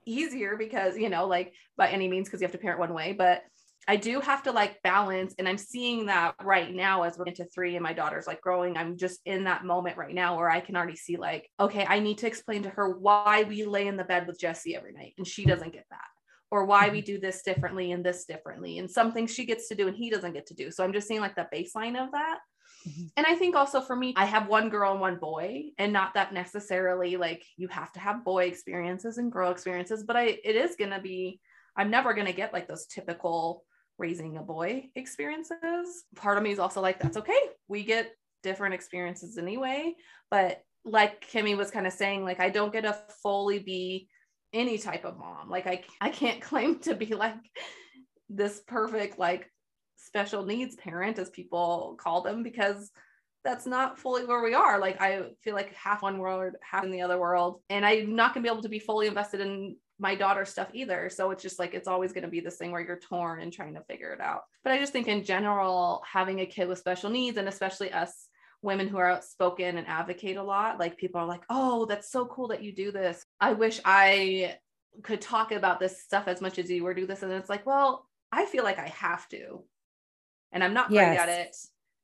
easier 0.06 0.57
because, 0.57 0.98
you 0.98 1.10
know, 1.10 1.27
like 1.27 1.54
by 1.77 1.89
any 1.89 2.07
means, 2.07 2.27
because 2.27 2.42
you 2.42 2.45
have 2.45 2.51
to 2.54 2.57
parent 2.57 2.80
one 2.80 2.94
way. 2.94 3.13
But 3.13 3.44
I 3.88 3.98
do 3.98 4.21
have 4.21 4.44
to 4.44 4.51
like 4.51 4.81
balance, 4.81 5.36
and 5.38 5.48
I'm 5.48 5.57
seeing 5.57 6.06
that 6.06 6.36
right 6.42 6.74
now 6.74 7.04
as 7.04 7.18
we're 7.18 7.25
into 7.25 7.45
three 7.45 7.75
and 7.75 7.83
my 7.83 7.92
daughter's 7.92 8.27
like 8.27 8.39
growing. 8.39 8.77
I'm 8.77 8.98
just 8.98 9.19
in 9.25 9.44
that 9.44 9.65
moment 9.65 9.98
right 9.98 10.13
now 10.13 10.38
where 10.38 10.50
I 10.50 10.62
can 10.62 10.77
already 10.77 10.95
see, 10.95 11.18
like, 11.18 11.50
okay, 11.60 11.86
I 11.86 12.00
need 12.00 12.19
to 12.19 12.27
explain 12.27 12.63
to 12.63 12.69
her 12.69 12.98
why 12.98 13.44
we 13.44 13.65
lay 13.65 13.88
in 13.88 13.98
the 13.98 14.06
bed 14.06 14.25
with 14.25 14.39
Jesse 14.39 14.75
every 14.75 14.94
night 14.94 15.13
and 15.18 15.27
she 15.27 15.44
doesn't 15.44 15.74
get 15.74 15.86
that, 15.89 16.07
or 16.50 16.65
why 16.65 16.89
we 16.89 17.00
mm-hmm. 17.00 17.06
do 17.06 17.19
this 17.19 17.44
differently 17.44 17.92
and 17.92 18.06
this 18.06 18.24
differently, 18.25 18.77
and 18.77 18.89
some 18.89 19.12
things 19.12 19.33
she 19.33 19.45
gets 19.45 19.68
to 19.68 19.75
do 19.75 19.88
and 19.89 19.98
he 19.98 20.10
doesn't 20.10 20.33
get 20.33 20.45
to 20.48 20.54
do. 20.54 20.71
So 20.71 20.83
I'm 20.83 20.94
just 20.94 21.07
seeing 21.07 21.21
like 21.21 21.36
the 21.36 21.48
baseline 21.54 22.01
of 22.01 22.12
that. 22.13 22.39
Mhm. 22.88 23.12
And 23.18 23.25
I 23.25 23.35
think 23.35 23.56
also 23.56 23.81
for 23.81 23.95
me, 23.95 24.13
I 24.18 24.25
have 24.25 24.47
one 24.47 24.69
girl 24.69 24.91
and 24.91 25.01
one 25.01 25.18
boy, 25.18 25.71
and 25.77 25.94
not 25.94 26.13
that 26.15 26.33
necessarily 26.33 27.18
like 27.18 27.44
you 27.57 27.68
have 27.69 27.91
to 27.94 28.00
have 28.00 28.25
boy 28.25 28.45
experiences 28.45 29.18
and 29.18 29.31
girl 29.31 29.51
experiences, 29.51 30.03
but 30.03 30.15
I 30.15 30.39
it 30.44 30.56
is 30.56 30.75
gonna 30.75 31.01
be, 31.01 31.39
I'm 31.75 31.89
never 31.89 32.13
gonna 32.13 32.33
get 32.33 32.53
like 32.53 32.68
those 32.68 32.85
typical 32.88 33.63
raising 33.97 34.38
a 34.38 34.41
boy 34.44 34.89
experiences. 34.95 36.06
Part 36.15 36.38
of 36.38 36.44
me 36.44 36.51
is 36.51 36.59
also 36.59 36.81
like, 36.81 37.00
that's 37.00 37.18
okay. 37.18 37.39
We 37.68 37.83
get 37.83 38.12
different 38.41 38.74
experiences 38.75 39.38
anyway. 39.38 39.95
But 40.29 40.62
like 40.86 41.25
Kimmy 41.29 41.56
was 41.56 41.71
kind 41.71 41.88
of 41.88 41.94
saying, 41.94 42.24
like, 42.24 42.39
I 42.39 42.50
don't 42.50 42.74
get 42.74 42.81
to 42.81 42.97
fully 43.21 43.59
be 43.59 44.09
any 44.51 44.77
type 44.77 45.06
of 45.06 45.18
mom. 45.18 45.50
Like, 45.50 45.68
I, 45.68 45.83
I 46.01 46.09
can't 46.09 46.41
claim 46.50 46.79
to 46.79 46.95
be 46.95 47.15
like 47.15 47.36
this 48.29 48.62
perfect, 48.68 49.18
like, 49.19 49.50
special 50.13 50.45
needs 50.45 50.75
parent, 50.75 51.18
as 51.18 51.31
people 51.31 51.98
call 52.00 52.21
them, 52.21 52.44
because 52.44 52.92
that's 53.44 53.65
not 53.65 53.98
fully 53.98 54.25
where 54.25 54.44
we 54.44 54.54
are. 54.54 54.80
Like, 54.80 55.01
I 55.01 55.24
feel 55.42 55.56
like 55.56 55.74
half 55.74 56.04
one 56.04 56.19
world, 56.19 56.54
half 56.62 56.83
in 56.83 56.92
the 56.92 57.01
other 57.01 57.19
world. 57.19 57.62
And 57.71 57.83
I'm 57.83 58.15
not 58.15 58.33
going 58.33 58.44
to 58.44 58.48
be 58.48 58.54
able 58.54 58.62
to 58.62 58.69
be 58.69 58.77
fully 58.77 59.07
invested 59.07 59.42
in 59.42 59.75
my 59.98 60.13
daughter's 60.13 60.50
stuff 60.50 60.69
either. 60.71 61.10
So 61.10 61.31
it's 61.31 61.42
just 61.42 61.57
like 61.57 61.74
it's 61.74 61.88
always 61.88 62.13
going 62.13 62.25
to 62.25 62.30
be 62.30 62.42
this 62.42 62.57
thing 62.57 62.71
where 62.71 62.81
you're 62.81 63.00
torn 63.00 63.42
and 63.42 63.51
trying 63.51 63.74
to 63.74 63.83
figure 63.89 64.13
it 64.13 64.21
out. 64.21 64.42
But 64.63 64.74
I 64.74 64.77
just 64.77 64.94
think 64.94 65.07
in 65.07 65.24
general, 65.24 66.04
having 66.10 66.42
a 66.42 66.45
kid 66.45 66.68
with 66.68 66.77
special 66.77 67.10
needs, 67.10 67.38
and 67.38 67.48
especially 67.48 67.92
us 67.92 68.27
women 68.62 68.88
who 68.88 68.98
are 68.98 69.10
outspoken 69.10 69.77
and 69.77 69.88
advocate 69.88 70.38
a 70.38 70.44
lot, 70.44 70.80
like 70.80 70.98
people 70.98 71.19
are 71.19 71.27
like, 71.27 71.44
oh, 71.50 71.86
that's 71.86 72.12
so 72.12 72.27
cool 72.27 72.50
that 72.50 72.63
you 72.63 72.71
do 72.71 72.92
this. 72.92 73.25
I 73.42 73.54
wish 73.54 73.81
I 73.83 74.57
could 75.01 75.21
talk 75.21 75.51
about 75.51 75.80
this 75.80 76.04
stuff 76.04 76.27
as 76.27 76.39
much 76.39 76.60
as 76.60 76.69
you 76.69 76.86
or 76.86 76.94
do 76.94 77.07
this. 77.07 77.24
And 77.24 77.31
it's 77.31 77.50
like, 77.50 77.65
well, 77.65 78.07
I 78.31 78.45
feel 78.45 78.63
like 78.63 78.80
I 78.80 78.89
have 78.89 79.27
to. 79.30 79.63
And 80.53 80.63
I'm 80.63 80.73
not 80.73 80.89
great 80.89 80.97
Yes. 81.00 81.19
at 81.19 81.29
it. 81.29 81.55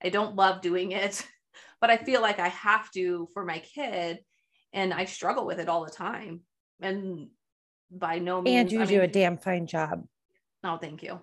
I 0.03 0.09
don't 0.09 0.35
love 0.35 0.61
doing 0.61 0.91
it, 0.91 1.25
but 1.81 1.89
I 1.89 1.97
feel 1.97 2.21
like 2.21 2.39
I 2.39 2.49
have 2.49 2.91
to 2.91 3.29
for 3.33 3.45
my 3.45 3.59
kid. 3.59 4.19
And 4.73 4.93
I 4.93 5.05
struggle 5.05 5.45
with 5.45 5.59
it 5.59 5.69
all 5.69 5.85
the 5.85 5.91
time. 5.91 6.41
And 6.81 7.29
by 7.91 8.19
no 8.19 8.41
means. 8.41 8.57
And 8.63 8.71
you 8.71 8.81
I 8.81 8.85
do 8.85 9.01
a 9.01 9.07
damn 9.07 9.37
fine 9.37 9.65
job. 9.65 10.05
no, 10.63 10.77
thank 10.77 11.01
you. 11.03 11.19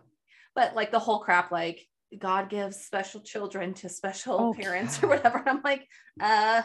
But 0.54 0.74
like 0.74 0.90
the 0.90 0.98
whole 0.98 1.18
crap, 1.20 1.52
like 1.52 1.86
God 2.18 2.48
gives 2.48 2.76
special 2.78 3.20
children 3.20 3.74
to 3.74 3.88
special 3.88 4.38
Oh, 4.38 4.54
parents 4.54 5.02
or 5.02 5.08
whatever. 5.08 5.42
I'm 5.46 5.60
like, 5.62 5.86
uh, 6.20 6.62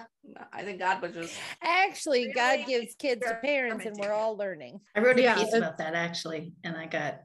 I 0.53 0.63
think 0.63 0.79
God 0.79 1.01
was 1.01 1.13
just 1.13 1.33
Actually, 1.61 2.31
God 2.33 2.59
gives 2.67 2.95
kids 2.95 3.21
to 3.27 3.35
parents 3.35 3.85
and 3.85 3.97
we're 3.97 4.13
all 4.13 4.37
learning. 4.37 4.79
I 4.95 4.99
wrote 5.01 5.17
a 5.19 5.23
Yeah, 5.23 5.35
piece 5.35 5.53
about 5.53 5.77
that 5.79 5.93
actually, 5.93 6.53
and 6.63 6.75
I 6.77 6.85
got 6.85 7.21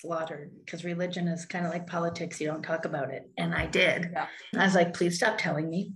slaughtered 0.00 0.50
because 0.64 0.84
religion 0.84 1.28
is 1.28 1.46
kind 1.46 1.66
of 1.66 1.72
like 1.72 1.86
politics. 1.86 2.40
You 2.40 2.48
don't 2.48 2.62
talk 2.62 2.84
about 2.84 3.10
it. 3.10 3.30
And 3.38 3.54
I 3.54 3.66
did. 3.66 4.10
Yeah. 4.12 4.26
I 4.56 4.64
was 4.64 4.74
like, 4.74 4.94
please 4.94 5.16
stop 5.16 5.38
telling 5.38 5.68
me. 5.68 5.92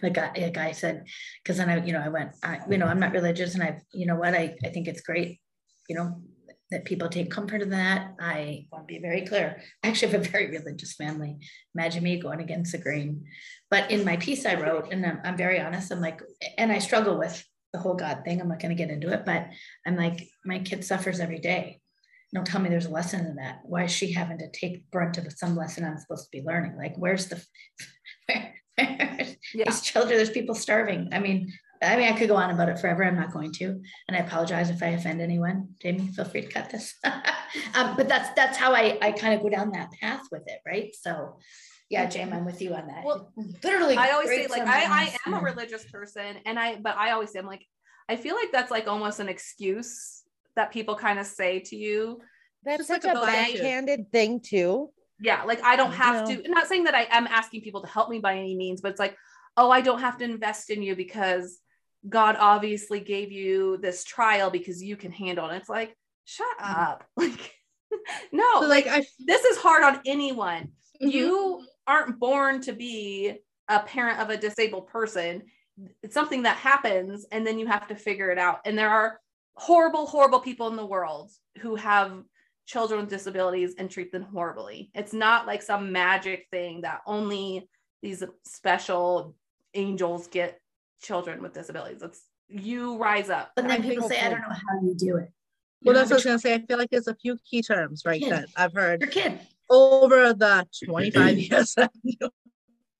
The 0.00 0.10
guy, 0.10 0.30
a 0.36 0.50
guy 0.50 0.70
said, 0.72 1.04
because 1.42 1.56
then 1.56 1.68
I, 1.68 1.84
you 1.84 1.92
know, 1.92 2.00
I 2.00 2.08
went, 2.08 2.30
I, 2.44 2.60
you 2.70 2.78
know, 2.78 2.86
I'm 2.86 3.00
not 3.00 3.12
religious 3.12 3.54
and 3.54 3.62
I, 3.62 3.80
you 3.92 4.06
know 4.06 4.14
what, 4.14 4.34
I, 4.34 4.54
I 4.64 4.68
think 4.68 4.86
it's 4.86 5.00
great, 5.00 5.40
you 5.88 5.96
know, 5.96 6.22
that 6.70 6.84
people 6.84 7.08
take 7.08 7.28
comfort 7.30 7.60
in 7.60 7.70
that. 7.70 8.14
I 8.20 8.66
want 8.70 8.86
to 8.86 8.94
be 8.94 9.00
very 9.00 9.26
clear. 9.26 9.60
I 9.82 9.88
actually 9.88 10.12
have 10.12 10.20
a 10.20 10.28
very 10.28 10.48
religious 10.48 10.94
family. 10.94 11.38
Imagine 11.74 12.04
me 12.04 12.20
going 12.20 12.40
against 12.40 12.70
the 12.70 12.78
grain. 12.78 13.24
But 13.68 13.90
in 13.90 14.04
my 14.04 14.16
piece 14.16 14.46
I 14.46 14.54
wrote, 14.54 14.92
and 14.92 15.04
I'm, 15.04 15.20
I'm 15.24 15.36
very 15.36 15.60
honest, 15.60 15.90
I'm 15.90 16.00
like, 16.00 16.20
and 16.56 16.70
I 16.70 16.78
struggle 16.78 17.18
with 17.18 17.44
the 17.72 17.80
whole 17.80 17.94
God 17.94 18.22
thing. 18.24 18.40
I'm 18.40 18.48
not 18.48 18.60
going 18.60 18.74
to 18.74 18.80
get 18.80 18.92
into 18.92 19.12
it, 19.12 19.24
but 19.26 19.48
I'm 19.84 19.96
like, 19.96 20.28
my 20.44 20.60
kid 20.60 20.84
suffers 20.84 21.18
every 21.18 21.40
day. 21.40 21.80
Don't 22.34 22.46
tell 22.46 22.60
me 22.60 22.68
there's 22.68 22.86
a 22.86 22.90
lesson 22.90 23.26
in 23.26 23.36
that. 23.36 23.60
Why 23.64 23.84
is 23.84 23.90
she 23.90 24.12
having 24.12 24.38
to 24.38 24.50
take 24.50 24.88
brunt 24.90 25.18
of 25.18 25.32
some 25.32 25.56
lesson 25.56 25.84
I'm 25.84 25.98
supposed 25.98 26.24
to 26.24 26.30
be 26.30 26.46
learning? 26.46 26.76
Like, 26.76 26.94
where's 26.96 27.26
the, 27.26 27.44
where, 28.26 28.54
where's 28.76 29.36
yeah. 29.52 29.64
these 29.66 29.80
children? 29.80 30.16
There's 30.16 30.30
people 30.30 30.54
starving. 30.54 31.08
I 31.12 31.18
mean, 31.18 31.52
I 31.82 31.96
mean, 31.96 32.12
I 32.12 32.16
could 32.16 32.28
go 32.28 32.36
on 32.36 32.50
about 32.50 32.68
it 32.68 32.78
forever. 32.78 33.04
I'm 33.04 33.16
not 33.16 33.32
going 33.32 33.52
to, 33.52 33.80
and 34.06 34.16
I 34.16 34.18
apologize 34.18 34.70
if 34.70 34.82
I 34.82 34.88
offend 34.88 35.20
anyone. 35.20 35.70
Jamie, 35.80 36.08
feel 36.08 36.26
free 36.26 36.42
to 36.42 36.48
cut 36.48 36.70
this. 36.70 36.94
um, 37.74 37.96
but 37.96 38.06
that's 38.06 38.28
that's 38.36 38.58
how 38.58 38.74
I 38.74 38.98
I 39.00 39.12
kind 39.12 39.34
of 39.34 39.40
go 39.40 39.48
down 39.48 39.72
that 39.72 39.90
path 39.92 40.22
with 40.30 40.42
it, 40.46 40.60
right? 40.66 40.94
So, 40.94 41.38
yeah, 41.88 42.04
Jamie, 42.04 42.32
I'm 42.32 42.44
with 42.44 42.60
you 42.60 42.74
on 42.74 42.86
that. 42.88 43.02
Well, 43.04 43.32
literally, 43.64 43.96
I 43.96 44.10
always 44.10 44.28
say 44.28 44.46
like 44.46 44.66
I, 44.66 44.84
I 44.84 45.16
am 45.26 45.34
a 45.34 45.40
religious 45.40 45.84
person 45.84 46.36
and 46.44 46.58
I 46.58 46.76
but 46.76 46.96
I 46.98 47.12
always 47.12 47.32
say 47.32 47.38
I'm 47.38 47.46
like 47.46 47.64
I 48.10 48.16
feel 48.16 48.34
like 48.34 48.52
that's 48.52 48.70
like 48.70 48.86
almost 48.86 49.18
an 49.18 49.30
excuse 49.30 50.19
that 50.56 50.72
people 50.72 50.94
kind 50.96 51.18
of 51.18 51.26
say 51.26 51.60
to 51.60 51.76
you. 51.76 52.20
That's 52.64 52.86
such 52.86 53.04
like 53.04 53.16
a 53.16 53.20
backhanded 53.20 54.12
thing 54.12 54.40
too. 54.40 54.90
Yeah, 55.20 55.42
like 55.44 55.62
I 55.62 55.76
don't 55.76 55.92
have 55.92 56.28
No. 56.28 56.36
to 56.36 56.48
not 56.48 56.66
saying 56.66 56.84
that 56.84 56.94
I 56.94 57.06
am 57.10 57.26
asking 57.26 57.62
people 57.62 57.82
to 57.82 57.86
help 57.88 58.08
me 58.08 58.18
by 58.18 58.36
any 58.36 58.56
means, 58.56 58.80
but 58.80 58.90
it's 58.90 59.00
like, 59.00 59.16
oh, 59.56 59.70
I 59.70 59.80
don't 59.80 60.00
have 60.00 60.18
to 60.18 60.24
invest 60.24 60.70
in 60.70 60.82
you 60.82 60.96
because 60.96 61.58
God 62.08 62.36
obviously 62.38 63.00
gave 63.00 63.30
you 63.30 63.76
this 63.78 64.04
trial 64.04 64.50
because 64.50 64.82
you 64.82 64.96
can 64.96 65.12
handle 65.12 65.48
it. 65.50 65.56
It's 65.56 65.68
like, 65.68 65.96
shut 66.24 66.46
Mm. 66.60 66.82
up. 66.82 67.04
Like 67.16 67.54
no, 68.32 68.60
So, 68.60 68.68
like, 68.68 68.86
like 68.86 69.02
I 69.02 69.06
this 69.18 69.44
is 69.44 69.58
hard 69.58 69.82
on 69.82 70.00
anyone. 70.06 70.70
Mhm. 71.02 71.10
You 71.12 71.66
aren't 71.86 72.18
born 72.20 72.60
to 72.62 72.72
be 72.72 73.38
a 73.68 73.80
parent 73.80 74.20
of 74.20 74.30
a 74.30 74.36
disabled 74.36 74.86
person. 74.88 75.42
It's 76.02 76.14
something 76.14 76.42
that 76.44 76.56
happens 76.56 77.26
and 77.32 77.46
then 77.46 77.58
you 77.58 77.66
have 77.66 77.88
to 77.88 77.94
figure 77.94 78.30
it 78.30 78.38
out. 78.38 78.60
And 78.64 78.78
there 78.78 78.90
are 78.90 79.18
horrible, 79.60 80.06
horrible 80.06 80.40
people 80.40 80.68
in 80.68 80.76
the 80.76 80.86
world 80.86 81.30
who 81.58 81.74
have 81.74 82.22
children 82.66 82.98
with 83.00 83.10
disabilities 83.10 83.74
and 83.76 83.90
treat 83.90 84.10
them 84.10 84.22
horribly. 84.22 84.90
It's 84.94 85.12
not 85.12 85.46
like 85.46 85.60
some 85.60 85.92
magic 85.92 86.46
thing 86.50 86.80
that 86.80 87.00
only 87.06 87.68
these 88.02 88.24
special 88.46 89.34
angels 89.74 90.28
get 90.28 90.58
children 91.02 91.42
with 91.42 91.52
disabilities. 91.52 92.00
It's 92.00 92.22
you 92.48 92.96
rise 92.96 93.28
up. 93.28 93.50
But 93.54 93.68
then 93.68 93.82
I 93.82 93.86
people 93.86 94.08
say, 94.08 94.18
I 94.18 94.30
don't 94.30 94.40
know 94.40 94.48
how 94.48 94.80
you 94.82 94.94
do 94.96 95.16
it. 95.18 95.28
You 95.82 95.92
well, 95.92 95.94
that's 95.94 96.08
what 96.10 96.14
I 96.14 96.16
was 96.16 96.24
gonna 96.24 96.38
say. 96.38 96.54
I 96.54 96.60
feel 96.60 96.78
like 96.78 96.88
there's 96.90 97.06
a 97.08 97.14
few 97.16 97.36
key 97.48 97.60
terms, 97.60 98.02
right, 98.06 98.20
Yeah. 98.20 98.30
that 98.30 98.48
I've 98.56 98.72
heard 98.72 99.02
Your 99.02 99.10
kid. 99.10 99.40
over 99.68 100.32
the 100.32 100.66
25 100.84 101.38
years 101.50 101.74
that 101.74 101.90
I 101.94 101.98
knew 102.02 102.30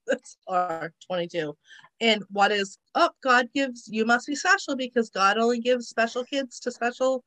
this, 0.06 0.36
or 0.46 0.92
22. 1.06 1.56
And 2.00 2.22
what 2.30 2.50
is, 2.50 2.78
oh, 2.94 3.10
God 3.22 3.48
gives, 3.54 3.88
you 3.88 4.04
must 4.04 4.26
be 4.26 4.34
special 4.34 4.76
because 4.76 5.10
God 5.10 5.36
only 5.38 5.60
gives 5.60 5.88
special 5.88 6.24
kids 6.24 6.58
to 6.60 6.70
special 6.70 7.24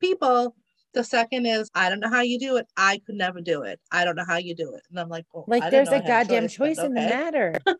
people. 0.00 0.54
The 0.94 1.02
second 1.02 1.46
is, 1.46 1.70
I 1.74 1.88
don't 1.88 2.00
know 2.00 2.10
how 2.10 2.20
you 2.20 2.38
do 2.38 2.56
it. 2.56 2.66
I 2.76 3.00
could 3.04 3.16
never 3.16 3.40
do 3.40 3.62
it. 3.62 3.80
I 3.90 4.04
don't 4.04 4.16
know 4.16 4.26
how 4.26 4.36
you 4.36 4.54
do 4.54 4.74
it. 4.74 4.82
And 4.90 5.00
I'm 5.00 5.08
like, 5.08 5.26
well, 5.32 5.44
Like 5.48 5.70
there's 5.70 5.90
a 5.90 6.00
goddamn 6.00 6.44
choice, 6.44 6.76
choice 6.76 6.78
in 6.78 6.94
the 6.94 7.00
matter. 7.00 7.54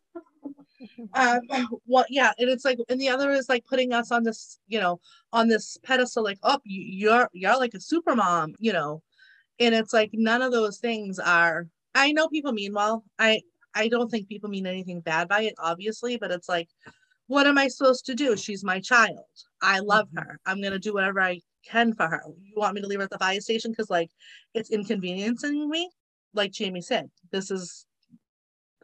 um 1.15 1.41
well 1.87 2.05
yeah 2.09 2.33
and 2.39 2.49
it's 2.49 2.65
like 2.65 2.79
and 2.89 3.01
the 3.01 3.09
other 3.09 3.31
is 3.31 3.49
like 3.49 3.65
putting 3.67 3.93
us 3.93 4.11
on 4.11 4.23
this 4.23 4.59
you 4.67 4.81
know 4.81 5.01
on 5.33 5.49
this 5.49 5.77
pedestal 5.83 6.25
like 6.25 6.39
oh 6.43 6.59
you, 6.65 6.83
you're 7.09 7.29
you're 7.33 7.59
like 7.59 7.75
a 7.75 7.81
super 7.81 8.15
mom 8.15 8.55
you 8.59 8.73
know 8.73 9.03
and 9.61 9.75
it's 9.75 9.93
like 9.93 10.11
none 10.13 10.43
of 10.43 10.53
those 10.53 10.79
things 10.79 11.19
are 11.19 11.67
i 11.95 12.13
know 12.13 12.29
people 12.29 12.53
mean 12.53 12.73
well 12.73 13.05
i 13.19 13.41
i 13.75 13.89
don't 13.89 14.11
think 14.11 14.29
people 14.29 14.51
mean 14.51 14.67
anything 14.67 15.01
bad 15.01 15.29
by 15.29 15.43
it 15.43 15.55
obviously 15.59 16.17
but 16.17 16.31
it's 16.31 16.49
like 16.49 16.69
what 17.33 17.47
am 17.47 17.57
i 17.57 17.67
supposed 17.69 18.05
to 18.07 18.15
do? 18.15 18.37
She's 18.37 18.63
my 18.63 18.79
child. 18.79 19.25
I 19.63 19.79
love 19.79 20.09
mm-hmm. 20.09 20.19
her. 20.19 20.41
I'm 20.45 20.61
going 20.61 20.75
to 20.75 20.79
do 20.79 20.93
whatever 20.93 21.21
i 21.21 21.41
can 21.67 21.95
for 21.95 22.07
her. 22.07 22.23
You 22.43 22.55
want 22.57 22.75
me 22.75 22.81
to 22.81 22.87
leave 22.87 22.99
her 22.99 23.05
at 23.05 23.11
the 23.11 23.19
fire 23.19 23.41
station? 23.41 23.71
Because 23.71 23.89
like 23.89 24.11
it's 24.55 24.71
inconveniencing 24.71 25.71
me. 25.71 25.91
Like 26.35 26.53
jamie 26.53 26.83
said 26.83 27.11
this 27.31 27.51
is 27.51 27.87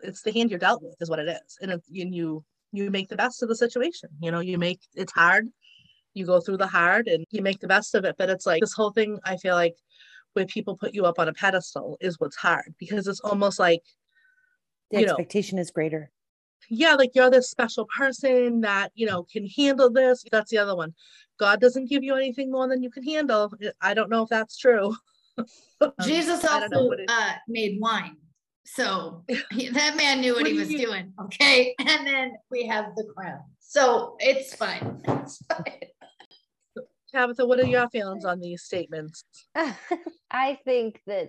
it's 0.03 0.23
the 0.23 0.33
hand 0.33 0.51
you're 0.51 0.59
dealt 0.59 0.83
with 0.83 0.95
is 1.01 1.11
what 1.11 1.19
it 1.19 1.29
is. 1.29 1.59
And, 1.61 1.73
it, 1.73 1.83
and 1.95 2.15
you 2.15 2.45
you 2.73 2.91
make 2.91 3.09
the 3.09 3.17
best 3.17 3.43
of 3.43 3.49
the 3.49 3.57
situation. 3.57 4.11
You 4.21 4.31
know 4.31 4.41
you 4.41 4.57
make 4.57 4.81
it's 4.95 5.13
hard. 5.13 5.49
You 6.15 6.25
go 6.25 6.41
through 6.41 6.59
the 6.59 6.67
hard 6.67 7.07
and 7.09 7.27
you 7.31 7.43
make 7.43 7.61
the 7.61 7.69
best 7.69 7.95
of 7.95 8.05
it. 8.05 8.17
But 8.17 8.31
it's 8.31 8.47
like 8.47 8.61
this 8.61 8.73
whole 8.73 8.93
thing 8.93 9.19
i 9.25 9.37
feel 9.37 9.55
like 9.55 9.75
where 10.33 10.47
people 10.47 10.77
put 10.77 10.95
you 10.95 11.05
up 11.05 11.19
on 11.19 11.29
a 11.29 11.35
pedestal 11.35 11.97
is 12.01 12.19
what's 12.19 12.37
hard. 12.37 12.75
Because 12.79 13.07
it's 13.09 13.21
almost 13.21 13.59
like 13.59 13.83
The 14.91 15.01
You 15.01 15.07
know. 15.07 15.13
expectation 15.13 15.59
is 15.59 15.71
greater. 15.71 16.11
yeah 16.71 16.95
like 16.95 17.11
you're 17.15 17.31
this 17.31 17.51
special 17.51 17.87
person 17.97 18.61
that 18.63 18.91
you 18.95 19.07
know 19.07 19.23
can 19.33 19.47
handle 19.47 19.91
this 19.91 20.25
that's 20.33 20.51
the 20.51 20.59
other 20.59 20.77
one 20.77 20.93
god 21.39 21.61
doesn't 21.61 21.89
give 21.89 22.03
you 22.03 22.15
anything 22.17 22.51
more 22.51 22.67
than 22.69 22.83
you 22.83 22.91
can 22.91 23.05
handle 23.05 23.53
i 23.81 23.95
don't 23.95 24.11
know 24.11 24.23
if 24.25 24.29
that's 24.29 24.57
true 24.59 24.95
Um, 25.81 25.93
Jesus 26.03 26.45
I 26.45 26.59
don't 26.61 26.73
know 26.73 26.81
also 26.81 26.93
it- 26.95 27.09
uh, 27.09 27.35
made 27.47 27.79
wine. 27.81 28.17
So 28.65 29.23
he- 29.53 29.69
that 29.69 29.97
man 29.97 30.21
knew 30.21 30.35
what, 30.35 30.43
What 30.43 30.51
he 30.51 30.59
was 30.59 30.69
you- 30.73 30.85
doing. 30.87 31.13
Okay. 31.25 31.75
And 31.91 32.05
then 32.05 32.33
we 32.51 32.67
have 32.67 32.87
the 32.97 33.05
crown. 33.17 33.43
So 33.61 34.17
it's 34.19 34.57
fine. 34.57 35.01
It's 35.07 35.37
fine. 35.47 35.81
tabitha 37.13 37.47
what 37.47 37.61
are 37.61 37.67
your 37.67 37.89
feelings 37.91 38.25
on 38.25 38.41
these 38.41 38.63
statements 38.65 39.23
I 40.31 40.59
think 40.65 41.01
that 41.07 41.29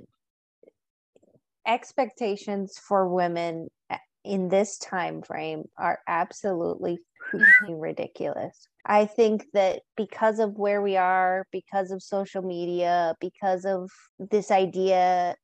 expectations 1.70 2.78
for 2.78 3.08
women 3.08 3.68
eh, 3.90 3.98
in 4.26 4.50
this 4.50 4.78
time 4.80 5.22
frame 5.22 5.64
are 5.78 6.00
absolutely 6.08 6.98
mm-hmm. 7.34 7.74
ridiculous. 7.74 8.68
I 8.86 9.06
think 9.06 9.46
that 9.54 9.82
because 9.96 10.40
of 10.40 10.58
where 10.58 10.82
we 10.82 10.98
are, 10.98 11.46
because 11.52 11.92
of 11.92 12.02
social 12.02 12.42
media, 12.42 13.16
because 13.22 13.66
of 13.66 13.90
this 14.20 14.52
idea 14.52 15.36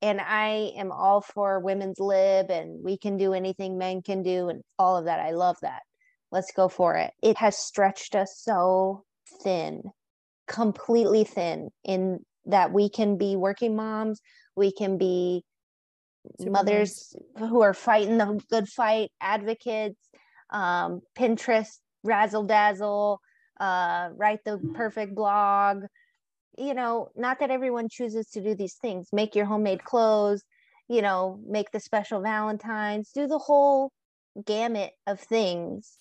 and 0.00 0.20
I 0.20 0.72
am 0.76 0.92
all 0.92 1.20
for 1.20 1.58
women's 1.60 1.98
lib 1.98 2.50
and 2.50 2.82
we 2.84 2.96
can 2.96 3.16
do 3.16 3.34
anything 3.34 3.78
men 3.78 4.00
can 4.00 4.22
do 4.22 4.48
and 4.48 4.62
all 4.78 4.96
of 4.96 5.06
that. 5.06 5.20
I 5.20 5.32
love 5.32 5.56
that. 5.62 5.82
Let's 6.30 6.52
go 6.52 6.68
for 6.68 6.96
it. 6.96 7.12
It 7.22 7.36
has 7.38 7.58
stretched 7.58 8.14
us 8.14 8.38
so 8.38 9.04
thin, 9.42 9.82
completely 10.46 11.24
thin 11.24 11.70
in 11.84 12.20
that 12.46 12.72
we 12.72 12.88
can 12.88 13.18
be 13.18 13.36
working 13.36 13.76
moms, 13.76 14.20
we 14.56 14.72
can 14.72 14.98
be 14.98 15.44
Super 16.38 16.50
mothers 16.50 17.14
who 17.38 17.62
are 17.62 17.74
fighting 17.74 18.18
the 18.18 18.40
good 18.50 18.68
fight, 18.68 19.10
advocates, 19.20 19.98
um, 20.50 21.00
Pinterest, 21.16 21.78
razzle 22.04 22.44
dazzle, 22.44 23.20
uh, 23.60 24.10
write 24.14 24.40
the 24.44 24.58
perfect 24.74 25.14
blog. 25.14 25.84
You 26.56 26.74
know, 26.74 27.08
not 27.16 27.40
that 27.40 27.50
everyone 27.50 27.88
chooses 27.90 28.28
to 28.30 28.42
do 28.42 28.54
these 28.54 28.74
things. 28.74 29.08
Make 29.12 29.34
your 29.34 29.46
homemade 29.46 29.84
clothes, 29.84 30.42
you 30.88 31.02
know, 31.02 31.40
make 31.46 31.70
the 31.70 31.80
special 31.80 32.20
Valentines, 32.20 33.10
do 33.14 33.26
the 33.26 33.38
whole 33.38 33.92
gamut 34.44 34.92
of 35.06 35.20
things 35.20 35.96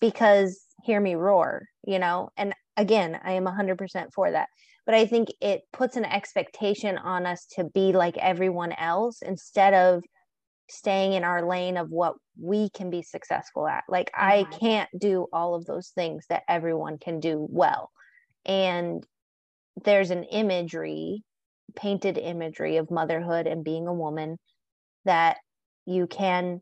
because 0.00 0.60
hear 0.82 1.00
me 1.00 1.14
roar, 1.14 1.66
you 1.86 1.98
know. 1.98 2.30
And 2.36 2.54
again, 2.76 3.18
I 3.22 3.32
am 3.32 3.44
100% 3.44 4.12
for 4.14 4.30
that 4.30 4.48
but 4.86 4.94
I 4.94 5.06
think 5.06 5.28
it 5.40 5.62
puts 5.72 5.96
an 5.96 6.04
expectation 6.04 6.98
on 6.98 7.26
us 7.26 7.46
to 7.56 7.64
be 7.64 7.92
like 7.92 8.16
everyone 8.18 8.72
else 8.72 9.22
instead 9.22 9.74
of 9.74 10.02
staying 10.68 11.14
in 11.14 11.24
our 11.24 11.46
lane 11.46 11.76
of 11.76 11.90
what 11.90 12.14
we 12.40 12.70
can 12.70 12.90
be 12.90 13.02
successful 13.02 13.66
at. 13.66 13.84
Like 13.88 14.10
I 14.14 14.46
can't 14.60 14.88
do 14.98 15.26
all 15.32 15.54
of 15.54 15.66
those 15.66 15.88
things 15.88 16.24
that 16.28 16.44
everyone 16.48 16.98
can 16.98 17.20
do 17.20 17.46
well. 17.50 17.90
And 18.46 19.04
there's 19.84 20.10
an 20.10 20.24
imagery, 20.24 21.22
painted 21.76 22.18
imagery 22.18 22.76
of 22.76 22.90
motherhood 22.90 23.46
and 23.46 23.64
being 23.64 23.86
a 23.86 23.94
woman 23.94 24.38
that 25.04 25.38
you 25.86 26.06
can 26.06 26.60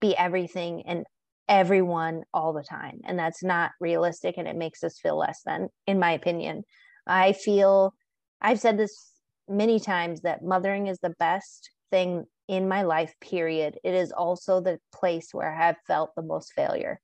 be 0.00 0.16
everything 0.16 0.82
and 0.86 1.04
everyone 1.48 2.22
all 2.32 2.52
the 2.52 2.62
time. 2.62 3.00
And 3.04 3.18
that's 3.18 3.42
not 3.42 3.72
realistic 3.80 4.36
and 4.38 4.48
it 4.48 4.56
makes 4.56 4.82
us 4.82 4.98
feel 5.00 5.18
less 5.18 5.42
than, 5.44 5.68
in 5.86 5.98
my 5.98 6.12
opinion. 6.12 6.62
I 7.10 7.32
feel 7.32 7.92
I've 8.40 8.60
said 8.60 8.78
this 8.78 9.12
many 9.48 9.80
times 9.80 10.20
that 10.20 10.44
mothering 10.44 10.86
is 10.86 10.98
the 11.02 11.14
best 11.18 11.70
thing 11.90 12.24
in 12.46 12.68
my 12.68 12.82
life, 12.82 13.12
period. 13.20 13.78
It 13.82 13.94
is 13.94 14.12
also 14.12 14.60
the 14.60 14.78
place 14.94 15.30
where 15.32 15.52
I 15.52 15.66
have 15.66 15.76
felt 15.86 16.10
the 16.14 16.22
most 16.22 16.52
failure. 16.54 17.00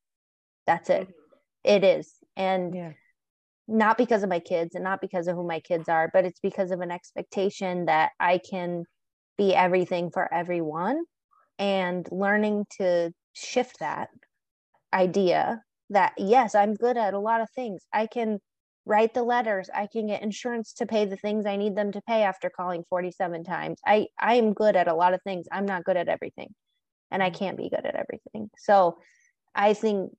That's 0.67 0.89
it. 0.91 1.09
It 1.65 1.83
is. 1.83 2.15
And 2.37 2.75
Yeah. 2.75 2.93
not 3.67 3.99
because 3.99 4.23
of 4.23 4.29
my 4.29 4.39
kids 4.39 4.77
and 4.77 4.85
not 4.85 5.01
because 5.01 5.27
of 5.27 5.35
who 5.35 5.47
my 5.47 5.59
kids 5.61 5.89
are, 5.89 6.09
but 6.13 6.25
it's 6.25 6.41
because 6.41 6.71
of 6.71 6.81
an 6.81 6.93
expectation 6.93 7.87
that 7.87 8.13
I 8.21 8.39
can 8.39 8.85
be 9.37 9.55
everything 9.55 10.11
for 10.11 10.33
everyone 10.33 11.05
and 11.59 12.07
learning 12.13 12.67
to 12.79 13.13
shift 13.33 13.81
that 13.81 14.09
idea 14.93 15.63
that 15.91 16.15
yes, 16.17 16.55
I'm 16.55 16.75
good 16.75 16.97
at 16.97 17.15
a 17.15 17.19
lot 17.19 17.41
of 17.41 17.51
things. 17.51 17.83
I 17.93 18.07
can 18.07 18.39
write 18.87 19.13
the 19.13 19.23
letters, 19.23 19.69
I 19.75 19.89
can 19.89 20.07
get 20.07 20.23
insurance 20.23 20.73
to 20.75 20.87
pay 20.87 21.05
the 21.05 21.17
things 21.17 21.45
I 21.45 21.57
need 21.57 21.77
them 21.77 21.93
to 21.93 22.01
pay 22.03 22.23
after 22.23 22.49
calling 22.49 22.85
47 22.89 23.45
times. 23.45 23.81
I 23.85 24.07
I 24.19 24.37
am 24.37 24.55
good 24.55 24.77
at 24.77 24.89
a 24.89 24.95
lot 24.95 25.13
of 25.13 25.21
things. 25.23 25.47
I'm 25.53 25.67
not 25.67 25.85
good 25.85 25.97
at 25.97 26.09
everything. 26.09 26.55
And 27.11 27.23
I 27.23 27.31
mm. 27.31 27.39
can't 27.39 27.57
be 27.57 27.69
good 27.69 27.85
at 27.85 27.97
everything. 27.97 28.51
So 28.57 28.99
I 29.55 29.75
think 29.75 30.13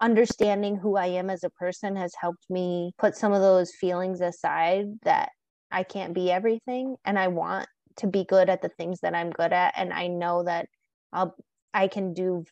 understanding 0.00 0.76
who 0.76 0.96
I 0.96 1.06
am 1.06 1.30
as 1.30 1.42
a 1.42 1.50
person 1.50 1.96
has 1.96 2.14
helped 2.18 2.48
me 2.48 2.92
put 2.98 3.16
some 3.16 3.32
of 3.32 3.40
those 3.40 3.74
feelings 3.74 4.20
aside 4.20 4.86
that 5.02 5.30
I 5.70 5.82
can't 5.82 6.14
be 6.14 6.30
everything 6.30 6.96
and 7.04 7.18
I 7.18 7.28
want 7.28 7.66
to 7.96 8.06
be 8.06 8.24
good 8.24 8.48
at 8.48 8.62
the 8.62 8.68
things 8.68 9.00
that 9.00 9.14
I'm 9.14 9.30
good 9.30 9.52
at 9.52 9.74
and 9.76 9.92
I 9.92 10.06
know 10.06 10.44
that 10.44 10.68
I'll 11.12 11.34
I 11.72 11.88
can 11.88 12.14
do 12.14 12.44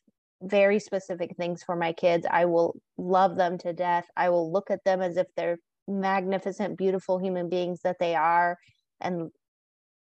very 0.45 0.79
specific 0.79 1.37
things 1.37 1.63
for 1.63 1.77
my 1.77 1.93
kids. 1.93 2.27
I 2.31 2.45
will 2.45 2.77
love 2.99 3.37
them 3.37 3.59
to 3.59 3.73
death. 3.73 4.07
I 4.17 4.29
will 4.31 4.53
look 4.53 4.71
at 4.71 4.85
them 4.85 5.01
as 5.03 5.17
if 5.17 5.27
they're 5.37 5.59
magnificent 5.89 6.79
beautiful 6.79 7.19
human 7.19 7.49
beings 7.49 7.81
that 7.85 7.97
they 7.99 8.15
are 8.15 8.57
and 9.01 9.31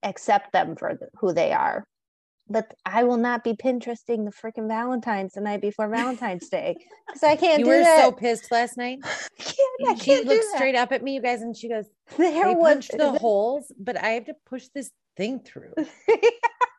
accept 0.02 0.52
them 0.52 0.76
for 0.76 0.98
who 1.16 1.32
they 1.32 1.52
are. 1.52 1.84
But 2.48 2.74
I 2.84 3.04
will 3.04 3.16
not 3.16 3.42
be 3.42 3.54
Pinteresting 3.54 4.26
the 4.26 4.30
freaking 4.30 4.68
Valentine's 4.68 5.32
the 5.32 5.40
night 5.40 5.62
before 5.62 5.88
Valentine's 5.88 6.48
Day 6.48 6.76
because 7.06 7.22
I 7.22 7.36
can't 7.36 7.60
You 7.60 7.64
do 7.64 7.70
were 7.70 7.78
that. 7.80 8.04
so 8.04 8.12
pissed 8.12 8.52
last 8.52 8.76
night. 8.76 8.98
I 9.04 9.42
can't, 9.42 9.58
I 9.88 9.94
she 9.94 10.04
can't 10.04 10.26
looked 10.26 10.44
straight 10.54 10.74
up 10.74 10.92
at 10.92 11.02
me, 11.02 11.14
you 11.14 11.22
guys, 11.22 11.40
and 11.40 11.56
she 11.56 11.70
goes, 11.70 11.86
There 12.18 12.48
"They 12.48 12.54
was 12.54 12.74
punched 12.74 12.98
the 12.98 13.12
holes, 13.12 13.72
but 13.78 13.96
I 13.96 14.10
have 14.10 14.26
to 14.26 14.34
push 14.46 14.66
this 14.74 14.90
thing 15.16 15.40
through." 15.40 15.72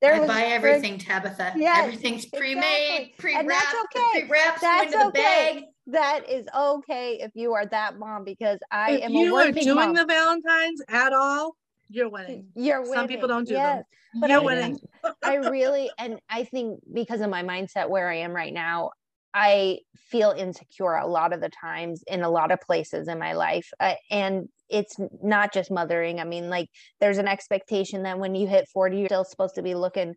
there 0.00 0.14
I 0.14 0.20
was 0.20 0.28
buy 0.28 0.42
frig- 0.42 0.50
everything, 0.50 0.98
Tabitha. 0.98 1.52
Yes, 1.56 1.78
Everything's 1.84 2.26
pre-made, 2.26 3.12
exactly. 3.12 3.14
Pre-wrapped, 3.18 3.48
that's 3.48 3.74
okay. 3.96 4.20
pre-wraps 4.26 4.60
go 4.60 4.66
That's 4.66 4.92
into 4.92 4.98
the 4.98 5.06
okay. 5.06 5.54
bag. 5.54 5.64
That 5.88 6.28
is 6.28 6.46
okay 6.56 7.18
if 7.20 7.32
you 7.34 7.54
are 7.54 7.66
that 7.66 7.98
mom 7.98 8.24
because 8.24 8.58
I 8.70 8.92
if 8.92 9.02
am 9.04 9.12
you 9.12 9.36
a 9.36 9.48
are 9.48 9.52
doing 9.52 9.74
mom. 9.74 9.94
the 9.94 10.04
valentines 10.04 10.82
at 10.88 11.12
all 11.12 11.56
You're 11.88 12.08
winning. 12.10 12.48
You're 12.54 12.80
winning. 12.82 12.94
Some 12.94 13.08
people 13.08 13.28
don't 13.28 13.48
do 13.48 13.54
yes. 13.54 13.76
them. 13.76 14.20
But 14.20 14.30
You're 14.30 14.40
I 14.40 14.44
winning. 14.44 14.78
I 15.24 15.34
really, 15.36 15.90
and 15.98 16.20
I 16.30 16.44
think 16.44 16.80
because 16.92 17.20
of 17.20 17.30
my 17.30 17.42
mindset 17.42 17.88
where 17.88 18.08
I 18.08 18.16
am 18.16 18.32
right 18.32 18.52
now, 18.52 18.90
I 19.34 19.80
feel 19.96 20.30
insecure 20.30 20.94
a 20.94 21.06
lot 21.06 21.32
of 21.32 21.40
the 21.40 21.50
times 21.50 22.02
in 22.06 22.22
a 22.22 22.30
lot 22.30 22.50
of 22.50 22.60
places 22.60 23.08
in 23.08 23.18
my 23.18 23.34
life. 23.34 23.70
Uh, 23.78 23.94
and 24.10 24.48
it's 24.70 24.96
not 25.22 25.52
just 25.52 25.70
mothering. 25.70 26.20
I 26.20 26.24
mean, 26.24 26.48
like, 26.50 26.68
there's 27.00 27.18
an 27.18 27.28
expectation 27.28 28.02
that 28.02 28.18
when 28.18 28.34
you 28.34 28.46
hit 28.46 28.68
40, 28.72 28.98
you're 28.98 29.06
still 29.06 29.24
supposed 29.24 29.54
to 29.56 29.62
be 29.62 29.74
looking, 29.74 30.14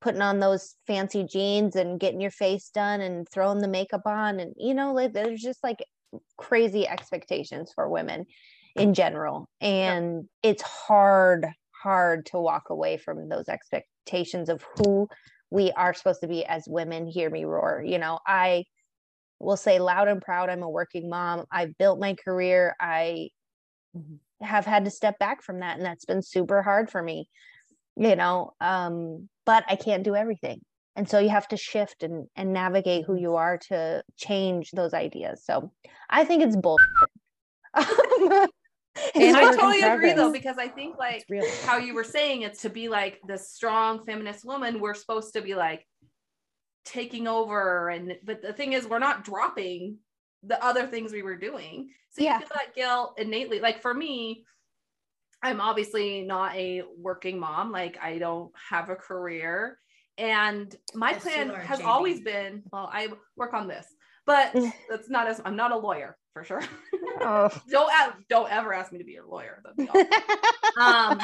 putting 0.00 0.22
on 0.22 0.40
those 0.40 0.74
fancy 0.86 1.24
jeans 1.24 1.76
and 1.76 2.00
getting 2.00 2.20
your 2.20 2.30
face 2.30 2.70
done 2.70 3.00
and 3.00 3.26
throwing 3.32 3.58
the 3.58 3.68
makeup 3.68 4.02
on. 4.06 4.40
And, 4.40 4.54
you 4.56 4.74
know, 4.74 4.92
like, 4.92 5.12
there's 5.12 5.42
just 5.42 5.62
like 5.62 5.78
crazy 6.36 6.86
expectations 6.86 7.72
for 7.74 7.88
women 7.88 8.24
in 8.76 8.94
general. 8.94 9.48
And 9.60 10.28
it's 10.42 10.62
hard, 10.62 11.46
hard 11.82 12.26
to 12.26 12.38
walk 12.38 12.70
away 12.70 12.96
from 12.96 13.28
those 13.28 13.48
expectations 13.48 14.48
of 14.48 14.64
who 14.76 15.08
we 15.50 15.72
are 15.72 15.94
supposed 15.94 16.20
to 16.20 16.28
be 16.28 16.44
as 16.44 16.64
women 16.66 17.06
hear 17.06 17.30
me 17.30 17.44
roar 17.44 17.82
you 17.84 17.98
know 17.98 18.18
i 18.26 18.64
will 19.38 19.56
say 19.56 19.78
loud 19.78 20.08
and 20.08 20.20
proud 20.20 20.50
i'm 20.50 20.62
a 20.62 20.68
working 20.68 21.08
mom 21.08 21.44
i've 21.50 21.76
built 21.78 21.98
my 21.98 22.14
career 22.24 22.74
i 22.80 23.28
have 24.40 24.64
had 24.64 24.84
to 24.84 24.90
step 24.90 25.18
back 25.18 25.42
from 25.42 25.60
that 25.60 25.76
and 25.76 25.84
that's 25.84 26.04
been 26.04 26.22
super 26.22 26.62
hard 26.62 26.90
for 26.90 27.02
me 27.02 27.28
you 27.96 28.14
know 28.14 28.52
um 28.60 29.28
but 29.44 29.64
i 29.68 29.76
can't 29.76 30.04
do 30.04 30.14
everything. 30.14 30.60
And 30.96 31.08
so 31.08 31.20
you 31.20 31.28
have 31.28 31.46
to 31.48 31.56
shift 31.56 32.02
and 32.02 32.26
and 32.34 32.52
navigate 32.52 33.04
who 33.04 33.14
you 33.14 33.36
are 33.36 33.58
to 33.68 34.02
change 34.16 34.72
those 34.72 34.94
ideas. 34.94 35.44
So 35.44 35.72
i 36.10 36.24
think 36.24 36.42
it's 36.42 36.56
bull 36.56 36.78
And 39.14 39.36
I 39.36 39.54
totally 39.54 39.82
agree 39.82 40.12
though, 40.12 40.32
because 40.32 40.58
I 40.58 40.68
think 40.68 40.98
like 40.98 41.24
how 41.64 41.78
you 41.78 41.94
were 41.94 42.04
saying 42.04 42.42
it's 42.42 42.62
to 42.62 42.70
be 42.70 42.88
like 42.88 43.20
the 43.26 43.38
strong 43.38 44.04
feminist 44.04 44.44
woman, 44.44 44.80
we're 44.80 44.94
supposed 44.94 45.34
to 45.34 45.40
be 45.40 45.54
like 45.54 45.86
taking 46.84 47.28
over. 47.28 47.88
And 47.88 48.16
but 48.24 48.42
the 48.42 48.52
thing 48.52 48.72
is, 48.72 48.86
we're 48.86 48.98
not 48.98 49.24
dropping 49.24 49.98
the 50.48 50.62
other 50.64 50.86
things 50.86 51.12
we 51.12 51.22
were 51.22 51.36
doing. 51.36 51.90
So 52.10 52.22
Yeah. 52.22 52.34
you 52.34 52.46
feel 52.46 52.48
that 52.54 52.74
guilt 52.74 53.14
innately. 53.18 53.60
Like 53.60 53.80
for 53.82 53.94
me, 53.94 54.44
I'm 55.42 55.60
obviously 55.60 56.22
not 56.22 56.56
a 56.56 56.82
working 56.96 57.38
mom. 57.38 57.70
Like 57.70 57.98
I 58.02 58.18
don't 58.18 58.52
have 58.70 58.90
a 58.90 58.96
career. 58.96 59.78
And 60.16 60.74
my 60.94 61.12
Yes, 61.12 61.22
plan 61.22 61.50
are, 61.50 61.60
has 61.60 61.78
Jamie. 61.78 61.90
always 61.90 62.20
been, 62.20 62.64
well, 62.72 62.90
I 62.92 63.08
work 63.36 63.54
on 63.54 63.68
this, 63.68 63.86
but 64.26 64.52
that's 64.90 65.08
not 65.08 65.28
as 65.28 65.40
I'm 65.44 65.54
not 65.54 65.70
a 65.70 65.76
lawyer 65.76 66.16
for 66.32 66.42
sure. 66.42 66.62
oh. 67.20 67.50
don't 67.70 67.92
don't 68.28 68.50
ever 68.50 68.72
ask 68.74 68.90
me 68.90 68.98
to 68.98 69.04
be 69.04 69.16
a 69.16 69.24
lawyer. 69.24 69.62
Be 69.76 69.88
um 70.80 71.18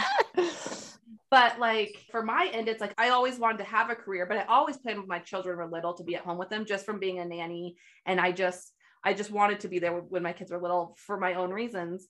but 1.31 1.59
like 1.59 1.97
for 2.11 2.23
my 2.23 2.49
end 2.53 2.69
it's 2.69 2.81
like 2.81 2.95
i 2.99 3.11
always 3.11 3.39
wanted 3.39 3.59
to 3.59 3.65
have 3.65 3.91
a 3.91 3.95
career 3.95 4.27
but 4.27 4.37
i 4.39 4.45
always 4.45 4.77
planned 4.77 4.99
when 4.99 5.09
my 5.09 5.19
children 5.19 5.57
were 5.57 5.67
little 5.67 5.95
to 5.95 6.05
be 6.05 6.15
at 6.17 6.23
home 6.25 6.39
with 6.39 6.49
them 6.49 6.65
just 6.65 6.85
from 6.87 6.99
being 6.99 7.19
a 7.19 7.25
nanny 7.25 7.77
and 8.07 8.21
i 8.21 8.33
just 8.33 8.73
i 9.05 9.13
just 9.13 9.31
wanted 9.31 9.61
to 9.61 9.69
be 9.69 9.79
there 9.79 9.93
when 9.93 10.23
my 10.23 10.33
kids 10.33 10.51
were 10.51 10.61
little 10.61 10.97
for 10.99 11.19
my 11.19 11.35
own 11.35 11.51
reasons. 11.51 12.07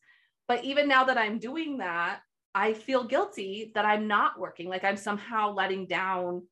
But 0.47 0.65
even 0.65 0.89
now 0.89 1.05
that 1.05 1.19
i'm 1.19 1.39
doing 1.39 1.79
that 1.79 2.21
i 2.55 2.73
feel 2.73 3.05
guilty 3.05 3.73
that 3.75 3.85
i'm 3.85 4.07
not 4.07 4.39
working. 4.39 4.69
Like 4.69 4.85
i'm 4.85 4.97
somehow 4.97 5.53
letting 5.53 5.87
down 5.87 6.43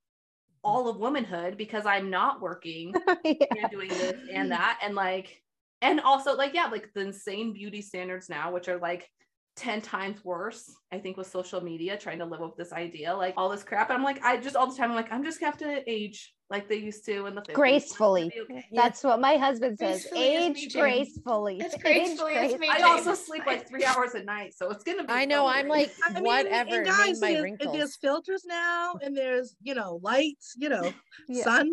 all 0.65 0.89
of 0.89 0.99
womanhood 0.99 1.57
because 1.57 1.87
i'm 1.87 2.09
not 2.09 2.41
working 2.41 2.95
and 3.25 3.71
doing 3.71 3.89
this 3.89 4.21
and 4.33 4.51
that. 4.53 4.79
And 4.83 4.95
like 4.95 5.43
and 5.81 6.01
also 6.01 6.37
like 6.37 6.55
yeah 6.55 6.67
like 6.67 6.93
the 6.95 7.01
insane 7.01 7.53
beauty 7.53 7.83
standards 7.83 8.29
now 8.29 8.53
which 8.53 8.69
are 8.69 8.79
like 8.79 9.11
10 9.57 9.83
times 9.83 10.25
worse 10.25 10.75
i 10.93 10.99
think 10.99 11.17
with 11.17 11.27
social 11.27 11.61
media 11.61 11.99
trying 11.99 12.19
to 12.19 12.25
live 12.25 12.41
up 12.41 12.57
this 12.57 12.73
idea 12.73 13.15
like 13.15 13.35
all 13.37 13.51
this 13.51 13.63
crap 13.63 13.91
i'm 13.91 14.03
like 14.03 14.23
i 14.25 14.37
just 14.37 14.57
all 14.57 14.67
the 14.67 14.77
time 14.77 14.91
i'm 14.91 14.97
like 14.97 15.13
i'm 15.13 15.23
just 15.23 15.41
gonna 15.41 15.51
have 15.51 15.59
to 15.59 15.83
age 15.91 16.35
like 16.53 16.69
they 16.69 16.77
used 16.77 17.07
to 17.07 17.25
in 17.25 17.35
the 17.35 17.41
50s. 17.41 17.55
Gracefully. 17.55 18.27
It's 18.27 18.37
gonna 18.37 18.47
be 18.47 18.59
okay. 18.59 18.67
That's 18.73 19.03
what 19.03 19.19
my 19.21 19.39
husband 19.39 19.79
says. 19.79 20.07
Gracefully 20.13 20.35
is 20.35 20.55
me, 20.55 20.65
Age 20.65 20.75
gracefully. 20.75 21.61
Age 21.63 21.81
gracefully 21.81 22.35
as 22.37 22.55
i 22.71 22.83
also 22.83 23.15
sleep 23.15 23.47
like 23.47 23.67
three 23.67 23.85
hours 23.87 24.15
a 24.15 24.23
night 24.23 24.53
so 24.55 24.71
it's 24.71 24.85
gonna 24.85 25.03
be 25.03 25.11
I 25.11 25.25
know. 25.25 25.47
I'm 25.47 25.67
like, 25.67 25.91
I 26.05 26.13
mean, 26.13 26.25
whatever. 26.25 26.75
and 26.75 26.87
guys, 26.87 27.21
my 27.21 27.29
there's, 27.29 27.43
wrinkles. 27.43 27.73
there's 27.75 27.97
filters 27.97 28.45
now, 28.47 28.97
and 29.03 29.17
there's 29.17 29.57
you 29.63 29.75
know 29.75 29.99
lights, 30.03 30.55
you 30.59 30.69
know, 30.69 30.93
Yeah. 31.29 31.45
sun. 31.45 31.73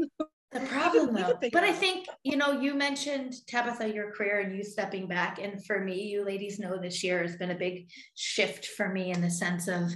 The 0.52 0.62
problem 0.62 1.14
though, 1.14 1.38
but 1.54 1.64
I 1.64 1.72
think, 1.72 2.08
you 2.24 2.36
know, 2.36 2.60
you 2.60 2.74
mentioned 2.74 3.36
Tabitha, 3.48 3.94
your 3.94 4.12
career 4.12 4.40
and 4.40 4.56
you 4.56 4.64
stepping 4.64 5.08
back. 5.08 5.40
And 5.40 5.64
for 5.66 5.80
me, 5.80 6.04
you 6.04 6.26
ladies 6.26 6.60
know 6.60 6.78
this 6.78 7.04
year 7.04 7.22
has 7.22 7.36
been 7.36 7.52
a 7.52 7.56
big 7.56 7.90
shift 8.16 8.66
for 8.66 8.90
me 8.90 9.12
in 9.12 9.22
the 9.22 9.30
sense 9.30 9.68
of 9.68 9.92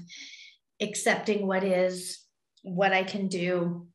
accepting 0.80 1.48
what 1.48 1.64
is, 1.64 2.20
what 2.62 2.94
I 2.94 3.04
can 3.04 3.28
do. 3.28 3.88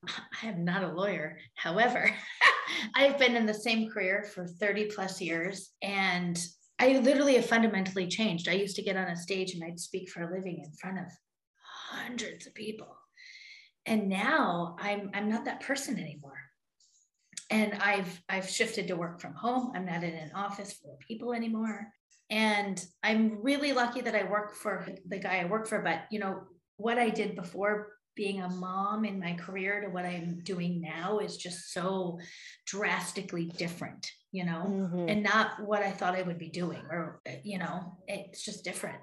I 0.42 0.49
am 0.49 0.64
not 0.64 0.83
a 0.83 0.92
lawyer. 0.92 1.38
However, 1.55 2.11
I've 2.94 3.18
been 3.18 3.37
in 3.37 3.47
the 3.47 3.55
same 3.55 3.90
career 3.90 4.25
for 4.35 4.47
30 4.47 4.87
plus 4.87 5.21
years 5.21 5.71
and 5.81 6.38
I 6.81 6.99
literally 6.99 7.35
have 7.35 7.47
fundamentally 7.47 8.07
changed. 8.07 8.49
I 8.49 8.53
used 8.53 8.77
to 8.77 8.83
get 8.83 8.97
on 8.97 9.09
a 9.09 9.16
stage 9.16 9.55
and 9.55 9.64
I'd 9.64 9.81
speak 9.81 10.11
for 10.11 10.23
a 10.23 10.33
living 10.33 10.62
in 10.64 10.73
front 10.73 10.99
of 10.99 11.07
hundreds 11.92 12.47
of 12.47 12.55
people. 12.55 12.97
And 13.87 14.09
now 14.09 14.77
I'm 14.79 15.11
I'm 15.14 15.31
not 15.31 15.47
that 15.47 15.61
person 15.61 15.99
anymore 15.99 16.48
and 17.51 17.75
I've 17.75 18.21
I've 18.29 18.49
shifted 18.49 18.89
to 18.89 18.97
work 18.97 19.21
from 19.21 19.35
home. 19.35 19.73
I'm 19.75 19.87
not 19.87 20.05
in 20.05 20.15
an 20.15 20.31
office 20.35 20.73
full 20.75 20.95
of 20.95 21.01
people 21.01 21.33
anymore. 21.33 21.89
And 22.31 22.85
I'm 23.03 23.43
really 23.43 23.73
lucky 23.73 24.03
that 24.03 24.15
I 24.15 24.25
work 24.25 24.55
for 24.55 24.87
the 25.09 25.19
guy 25.19 25.39
I 25.41 25.47
work 25.47 25.67
for. 25.67 25.81
But 25.81 26.03
you 26.11 26.19
know, 26.19 26.43
what 26.77 26.99
I 26.99 27.09
did 27.09 27.35
before 27.37 27.93
being 28.15 28.43
a 28.43 28.49
mom 28.51 29.05
in 29.05 29.21
my 29.21 29.33
career 29.35 29.81
to 29.81 29.89
what 29.89 30.05
I'm 30.05 30.41
doing 30.43 30.81
now 30.81 31.21
is 31.21 31.37
just 31.37 31.73
so 31.73 32.19
drastically 32.67 33.47
different, 33.57 34.11
you 34.33 34.45
know, 34.45 34.65
Mhm. 34.67 35.11
and 35.11 35.23
not 35.23 35.65
what 35.65 35.83
I 35.83 35.93
thought 35.93 36.17
I 36.17 36.23
would 36.23 36.39
be 36.39 36.51
doing, 36.51 36.83
or 36.91 37.23
you 37.45 37.59
know, 37.59 37.97
it's 38.09 38.43
just 38.45 38.65
different. 38.65 38.99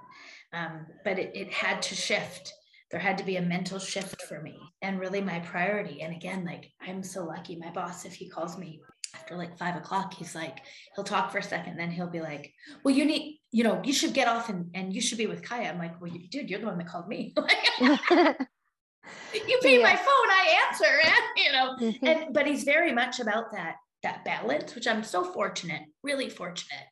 Um, 0.54 0.86
but 1.04 1.18
it, 1.18 1.32
it 1.36 1.52
had 1.52 1.82
to 1.84 1.96
shift 1.96 2.54
there 2.96 3.02
had 3.02 3.18
to 3.18 3.26
be 3.26 3.36
a 3.36 3.42
mental 3.42 3.78
shift 3.78 4.22
for 4.22 4.42
me 4.42 4.58
and 4.82 5.02
really 5.02 5.20
my 5.20 5.40
priority. 5.40 6.02
And 6.02 6.16
again, 6.16 6.46
like 6.46 6.72
I'm 6.80 7.04
so 7.04 7.26
lucky. 7.26 7.58
My 7.58 7.70
boss, 7.70 8.06
if 8.06 8.14
he 8.14 8.30
calls 8.30 8.58
me 8.58 8.80
after 9.14 9.36
like 9.36 9.58
five 9.58 9.76
o'clock, 9.76 10.14
he's 10.14 10.34
like, 10.34 10.60
he'll 10.96 11.04
talk 11.04 11.30
for 11.30 11.40
a 11.40 11.44
second, 11.44 11.76
then 11.76 11.92
he'll 11.92 12.10
be 12.10 12.22
like, 12.22 12.54
Well, 12.86 12.96
you 12.96 13.04
need, 13.04 13.42
you 13.52 13.66
know, 13.66 13.82
you 13.84 13.92
should 13.92 14.14
get 14.14 14.30
off 14.30 14.48
and, 14.48 14.70
and 14.74 14.94
you 14.94 15.02
should 15.02 15.18
be 15.18 15.28
with 15.28 15.44
Kaya. 15.44 15.68
I'm 15.68 15.78
like, 15.78 16.00
Well, 16.00 16.10
you, 16.10 16.30
dude, 16.30 16.50
you're 16.50 16.62
the 16.62 16.68
one 16.68 16.78
that 16.78 16.88
called 16.88 17.10
me. 17.10 17.34
you 17.82 19.60
pay 19.62 19.84
my 19.84 19.98
phone, 19.98 20.30
I 20.30 20.66
answer, 20.70 20.86
and 21.04 21.24
you 21.36 21.52
know, 21.52 21.76
Mhm. 21.78 22.00
and 22.02 22.34
but 22.34 22.48
he's 22.48 22.64
very 22.64 22.94
much 22.94 23.20
about 23.20 23.52
that 23.52 23.76
that 24.04 24.24
balance, 24.24 24.74
which 24.74 24.88
I'm 24.88 25.04
so 25.04 25.26
fortunate, 25.34 25.82
really 26.02 26.30
fortunate. 26.30 26.86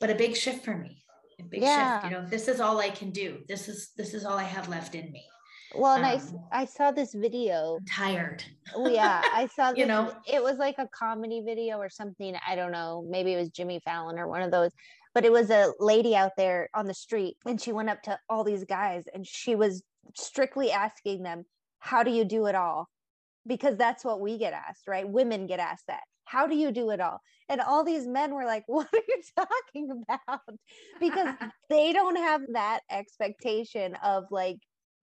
But 0.00 0.08
a 0.08 0.14
big 0.14 0.34
shift 0.34 0.64
for 0.64 0.74
me. 0.78 1.04
Big 1.48 1.62
Yeah. 1.62 2.00
shift. 2.00 2.12
You 2.12 2.18
know, 2.18 2.26
this 2.26 2.48
is 2.48 2.60
all 2.60 2.80
I 2.80 2.90
can 2.90 3.10
do. 3.10 3.42
This 3.48 3.68
is 3.68 3.90
this 3.96 4.14
is 4.14 4.24
all 4.24 4.38
I 4.38 4.44
have 4.44 4.68
left 4.68 4.94
in 4.94 5.10
me. 5.12 5.24
well, 5.74 5.96
and 5.96 6.06
I, 6.06 6.14
Um, 6.14 6.48
I 6.52 6.64
saw 6.64 6.90
this 6.90 7.12
video. 7.12 7.76
I'm 7.76 7.84
tired. 7.84 8.42
Oh, 8.74 8.88
yeah, 8.88 9.20
I 9.24 9.46
saw 9.54 9.70
this. 9.72 9.78
You 9.80 9.86
know? 9.86 10.14
it 10.26 10.42
was 10.42 10.56
like 10.58 10.76
a 10.78 10.88
comedy 10.88 11.42
video 11.44 11.78
or 11.78 11.90
something. 11.90 12.34
I 12.46 12.54
don't 12.56 12.72
know. 12.72 13.04
Maybe 13.08 13.32
it 13.34 13.36
was 13.36 13.50
Jimmy 13.50 13.80
Fallon 13.84 14.18
or 14.18 14.28
one 14.28 14.42
of 14.42 14.50
those. 14.50 14.70
But 15.12 15.24
it 15.24 15.32
was 15.32 15.50
a 15.50 15.72
lady 15.80 16.14
out 16.14 16.32
there 16.36 16.68
on 16.74 16.86
the 16.86 16.94
street, 16.94 17.36
and 17.46 17.60
she 17.60 17.72
went 17.72 17.90
up 17.90 18.02
to 18.02 18.18
all 18.28 18.44
these 18.44 18.64
guys, 18.64 19.04
and 19.12 19.26
she 19.26 19.54
was 19.54 19.82
strictly 20.14 20.70
asking 20.70 21.22
them, 21.24 21.44
"How 21.80 22.02
do 22.02 22.10
you 22.10 22.24
do 22.24 22.46
it 22.46 22.54
all?" 22.54 22.88
Because 23.46 23.76
that's 23.76 24.04
what 24.04 24.20
we 24.20 24.38
get 24.38 24.52
asked, 24.52 24.86
right? 24.86 25.08
Women 25.08 25.46
get 25.46 25.58
asked 25.60 25.86
that. 25.88 26.04
How 26.26 26.46
do 26.46 26.54
you 26.54 26.70
do 26.72 26.90
it 26.90 27.00
all? 27.00 27.20
And 27.48 27.60
all 27.60 27.84
these 27.84 28.06
men 28.06 28.34
were 28.34 28.44
like, 28.44 28.64
"What 28.66 28.88
are 28.92 29.02
you 29.08 29.22
talking 29.36 29.90
about?" 29.90 30.40
Because 31.00 31.34
they 31.70 31.92
don't 31.92 32.16
have 32.16 32.42
that 32.52 32.80
expectation 32.90 33.94
of 34.02 34.24
like 34.30 34.58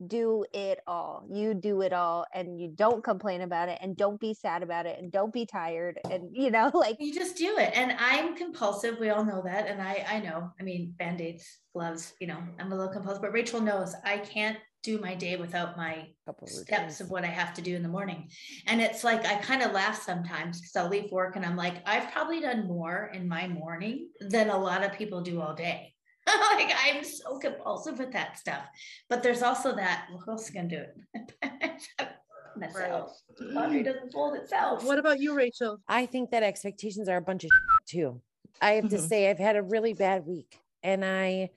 do 0.08 0.46
it 0.54 0.80
all. 0.86 1.26
You 1.32 1.54
do 1.54 1.82
it 1.82 1.94
all 1.94 2.26
and 2.34 2.60
you 2.60 2.72
don't 2.76 3.04
complain 3.04 3.42
about 3.42 3.70
it 3.70 3.78
and 3.82 3.96
don't 3.96 4.20
be 4.20 4.34
sad 4.34 4.64
about 4.64 4.86
it 4.86 5.00
and 5.00 5.12
don't 5.12 5.32
be 5.32 5.46
tired 5.46 6.00
and 6.10 6.30
you 6.34 6.52
know 6.52 6.72
like 6.74 6.98
You 7.00 7.14
just 7.14 7.38
do 7.38 7.58
it. 7.58 7.72
And 7.76 7.96
I'm 7.98 8.36
compulsive. 8.36 9.00
We 9.00 9.10
all 9.10 9.24
know 9.24 9.42
that. 9.46 9.68
And 9.68 9.82
I 9.82 10.06
I 10.08 10.20
know. 10.20 10.52
I 10.60 10.64
mean, 10.64 10.94
band-aids, 10.98 11.46
gloves, 11.74 12.14
you 12.20 12.28
know, 12.28 12.38
I'm 12.60 12.72
a 12.72 12.76
little 12.76 12.92
compulsive, 12.92 13.22
but 13.22 13.34
Rachel 13.34 13.62
knows 13.62 13.96
I 14.04 14.18
can't 14.18 14.58
do 14.84 15.00
my 15.00 15.16
day 15.16 15.38
without 15.38 15.78
my 15.78 16.10
steps 16.46 17.00
of 17.00 17.10
what 17.10 17.24
I 17.24 17.28
have 17.28 17.54
to 17.56 17.62
do 17.62 17.76
in 17.76 17.84
the 17.84 17.90
morning. 17.90 18.30
And 18.68 18.82
it's 18.82 19.04
like 19.04 19.26
I 19.26 19.36
kind 19.36 19.62
of 19.62 19.72
laugh 19.72 20.02
sometimes 20.04 20.60
because 20.60 20.76
I'll 20.76 20.90
leave 20.90 21.12
work 21.12 21.36
and 21.36 21.46
I'm 21.46 21.56
like, 21.56 21.76
I've 21.86 22.12
probably 22.12 22.42
done 22.42 22.68
more 22.68 23.10
in 23.14 23.28
my 23.28 23.48
morning 23.48 24.10
than 24.20 24.50
a 24.50 24.58
lot 24.58 24.84
of 24.84 24.94
people 24.94 25.22
do 25.22 25.42
all 25.42 25.56
day. 25.56 25.94
like 26.28 26.74
I'm 26.86 27.04
so 27.04 27.40
compulsive 27.40 27.98
with 28.00 28.12
that 28.12 28.38
stuff. 28.38 28.66
But 29.10 29.24
there's 29.24 29.42
also 29.42 29.76
that, 29.76 30.08
well, 30.10 30.22
who 30.26 30.32
else 30.32 30.46
is 30.46 30.50
gonna 30.52 30.68
do 30.68 30.84
it? 31.14 31.72
Myself. 32.58 33.20
Laundry 33.40 33.84
doesn't 33.84 34.12
fold 34.12 34.36
itself. 34.36 34.86
What 34.86 35.00
about 35.00 35.20
you, 35.20 35.34
Rachel? 35.36 35.80
I 35.88 36.06
think 36.06 36.32
that 36.32 36.44
expectations 36.44 37.10
are 37.10 37.18
a 37.18 37.22
bunch 37.22 37.46
of 37.46 37.52
too. 37.88 38.22
I 38.62 38.74
have 38.74 38.90
to 38.90 38.98
Mhm. 38.98 39.08
say, 39.08 39.30
I've 39.30 39.40
had 39.40 39.56
a 39.56 39.64
really 39.64 39.94
bad 39.94 40.26
week 40.26 40.60
and 40.84 41.04
I 41.04 41.50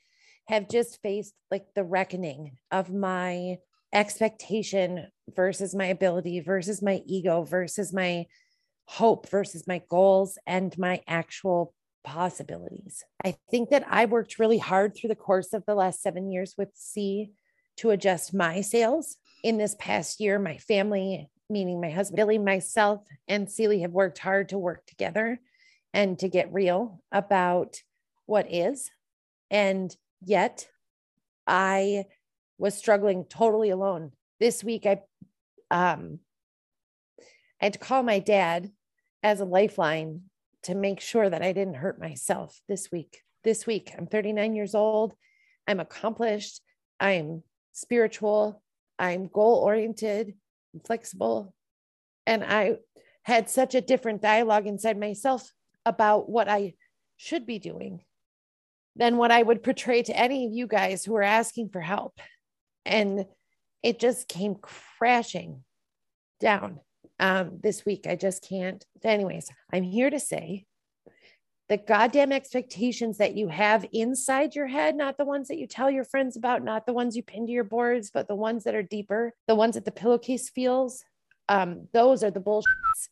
have 0.49 0.69
just 0.69 1.01
faced 1.03 1.35
like 1.51 1.67
the 1.75 1.85
reckoning 1.85 2.57
of 2.71 2.93
my 2.93 3.57
expectation 3.93 5.07
versus 5.35 5.75
my 5.75 5.87
ability 5.87 6.41
versus 6.41 6.83
my 6.83 7.03
ego 7.07 7.43
versus 7.43 7.93
my 7.93 8.27
hope 8.85 9.29
versus 9.29 9.67
my 9.67 9.83
goals 9.89 10.39
and 10.47 10.77
my 10.79 11.01
actual 11.09 11.75
possibilities. 12.05 13.03
I 13.25 13.37
think 13.51 13.71
that 13.71 13.85
I 13.91 14.05
worked 14.05 14.39
really 14.39 14.59
hard 14.59 14.95
through 14.95 15.09
the 15.09 15.17
course 15.17 15.53
of 15.53 15.65
the 15.67 15.75
last 15.75 16.03
seven 16.03 16.31
years 16.31 16.55
with 16.57 16.69
C 16.75 17.33
to 17.79 17.91
adjust 17.91 18.33
my 18.33 18.61
sails. 18.61 19.17
In 19.43 19.59
this 19.59 19.77
past 19.79 20.21
year, 20.21 20.39
my 20.39 20.57
family, 20.59 21.29
meaning 21.51 21.81
my 21.81 21.91
husband, 21.91 22.17
Billy, 22.17 22.39
myself, 22.39 23.03
and 23.29 23.51
Celie 23.51 23.81
have 23.81 23.91
worked 23.91 24.19
hard 24.19 24.51
to 24.51 24.59
work 24.59 24.87
together 24.87 25.41
and 25.93 26.19
to 26.21 26.29
get 26.29 26.53
real 26.53 27.03
about 27.11 27.81
what 28.27 28.53
is. 28.53 28.91
And 29.51 29.95
yet, 30.25 30.69
I 31.47 32.07
was 32.59 32.77
struggling 32.77 33.25
totally 33.25 33.71
alone. 33.71 34.13
This 34.41 34.65
week, 34.65 34.87
I 34.87 35.01
um, 35.71 36.21
I 37.61 37.67
had 37.67 37.73
to 37.75 37.79
call 37.79 38.03
my 38.03 38.19
dad 38.19 38.71
as 39.23 39.41
a 39.41 39.45
lifeline 39.45 40.23
to 40.65 40.75
make 40.75 41.01
sure 41.01 41.29
that 41.29 41.43
I 41.43 41.53
didn't 41.53 41.75
hurt 41.75 42.01
myself 42.01 42.61
this 42.69 42.91
week. 42.93 43.23
This 43.45 43.67
week, 43.67 43.93
I'm 43.97 44.07
39 44.07 44.55
years 44.55 44.75
old. 44.75 45.15
I'm 45.67 45.81
accomplished. 45.81 46.61
I'm 47.01 47.43
spiritual. 47.73 48.63
I'm 48.99 49.29
goal 49.29 49.63
oriented, 49.65 50.35
flexible. 50.85 51.55
And 52.27 52.45
I 52.45 52.77
had 53.23 53.51
such 53.51 53.75
a 53.75 53.81
different 53.81 54.23
dialogue 54.23 54.67
inside 54.67 54.99
myself 54.99 55.51
about 55.85 56.29
what 56.29 56.49
I 56.49 56.75
should 57.17 57.47
be 57.47 57.59
doing 57.59 58.01
than 58.97 59.17
what 59.19 59.31
I 59.31 59.43
would 59.43 59.63
portray 59.63 60.03
to 60.03 60.19
any 60.19 60.47
of 60.47 60.53
you 60.53 60.67
guys 60.67 61.05
who 61.05 61.15
are 61.17 61.23
asking 61.23 61.69
for 61.69 61.81
help. 61.81 62.19
And 62.85 63.27
it 63.83 64.01
just 64.01 64.27
came 64.27 64.57
crashing 64.57 65.63
down 66.41 66.81
um, 67.21 67.59
this 67.63 67.85
week. 67.85 68.07
I 68.09 68.17
just 68.17 68.47
can't. 68.49 68.85
Anyways, 69.05 69.49
I'm 69.73 69.83
here 69.83 70.11
to 70.11 70.19
say 70.19 70.65
the 71.69 71.77
goddamn 71.77 72.33
expectations 72.33 73.19
that 73.19 73.37
you 73.37 73.49
have 73.49 73.87
inside 73.93 74.55
your 74.55 74.69
head, 74.69 74.97
not 74.97 75.19
the 75.19 75.25
ones 75.25 75.49
that 75.49 75.59
you 75.59 75.67
tell 75.67 75.91
your 75.91 76.05
friends 76.05 76.37
about, 76.37 76.63
not 76.63 76.87
the 76.87 76.93
ones 76.93 77.17
you 77.17 77.23
pin 77.23 77.47
to 77.47 77.53
your 77.53 77.65
boards, 77.65 78.11
but 78.13 78.29
the 78.29 78.37
ones 78.37 78.65
that 78.65 78.75
are 78.75 78.83
deeper, 78.83 79.35
the 79.49 79.55
ones 79.55 79.75
that 79.75 79.85
the 79.85 79.91
pillowcase 79.91 80.49
feels. 80.49 81.05
Um, 81.49 81.89
those 81.93 82.23
are 82.23 82.31
the 82.31 82.41
bullshits. 82.41 83.09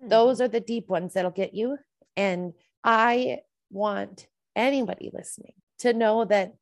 Hmm. 0.00 0.08
Those 0.08 0.40
are 0.40 0.48
the 0.48 0.60
deep 0.60 0.88
ones 0.88 1.14
that'll 1.14 1.30
get 1.30 1.54
you. 1.54 1.78
And 2.16 2.54
I 2.82 3.40
want 3.70 4.26
anybody 4.58 5.10
listening 5.12 5.54
to 5.78 5.92
know 5.92 6.24
that 6.24 6.54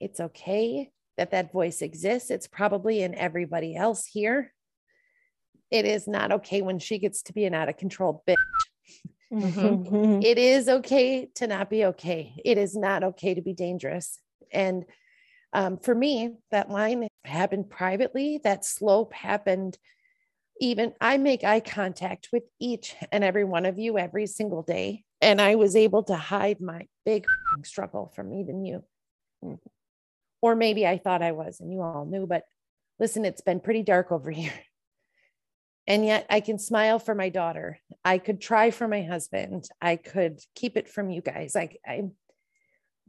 it's 0.00 0.20
okay 0.20 0.90
that 1.16 1.30
that 1.30 1.52
voice 1.52 1.80
exists. 1.80 2.30
It's 2.30 2.46
probably 2.46 3.02
in 3.02 3.14
everybody 3.14 3.74
else 3.74 4.04
here. 4.04 4.52
It 5.70 5.86
is 5.86 6.06
not 6.06 6.30
okay 6.32 6.62
when 6.62 6.78
she 6.78 6.98
gets 6.98 7.22
to 7.22 7.32
be 7.32 7.44
an 7.46 7.54
out 7.54 7.68
of 7.68 7.76
control 7.76 8.22
bitch. 8.26 8.36
Mm-hmm. 9.32 10.22
it 10.22 10.38
is 10.38 10.68
okay 10.68 11.28
to 11.34 11.48
not 11.48 11.68
be 11.68 11.86
okay. 11.86 12.40
It 12.44 12.58
is 12.58 12.76
not 12.76 13.02
okay 13.02 13.34
to 13.34 13.42
be 13.42 13.54
dangerous. 13.54 14.20
And 14.52 14.84
um, 15.52 15.78
for 15.78 15.92
me, 15.92 16.36
that 16.52 16.70
line 16.70 17.08
happened 17.24 17.68
privately. 17.68 18.40
That 18.44 18.64
slope 18.64 19.12
happened 19.12 19.78
even 20.60 20.94
I 21.00 21.18
make 21.18 21.44
eye 21.44 21.60
contact 21.60 22.28
with 22.32 22.44
each 22.60 22.94
and 23.12 23.22
every 23.24 23.44
one 23.44 23.66
of 23.66 23.78
you 23.78 23.98
every 23.98 24.26
single 24.26 24.62
day. 24.62 25.04
And 25.20 25.40
I 25.40 25.54
was 25.54 25.76
able 25.76 26.02
to 26.04 26.16
hide 26.16 26.60
my 26.60 26.86
big 27.04 27.26
struggle 27.62 28.12
from 28.14 28.34
even 28.34 28.64
you. 28.64 28.84
Or 30.42 30.54
maybe 30.54 30.86
I 30.86 30.98
thought 30.98 31.22
I 31.22 31.32
was 31.32 31.60
and 31.60 31.72
you 31.72 31.80
all 31.80 32.04
knew, 32.04 32.26
but 32.26 32.44
listen, 32.98 33.24
it's 33.24 33.40
been 33.40 33.60
pretty 33.60 33.82
dark 33.82 34.12
over 34.12 34.30
here. 34.42 34.52
And 35.86 36.04
yet 36.04 36.26
I 36.28 36.40
can 36.40 36.58
smile 36.58 36.98
for 36.98 37.14
my 37.14 37.28
daughter. 37.28 37.78
I 38.04 38.18
could 38.18 38.40
try 38.40 38.70
for 38.70 38.88
my 38.88 39.02
husband. 39.02 39.68
I 39.80 39.96
could 39.96 40.40
keep 40.54 40.76
it 40.76 40.88
from 40.88 41.10
you 41.10 41.22
guys. 41.22 41.54
Like 41.54 41.78
I 41.86 42.10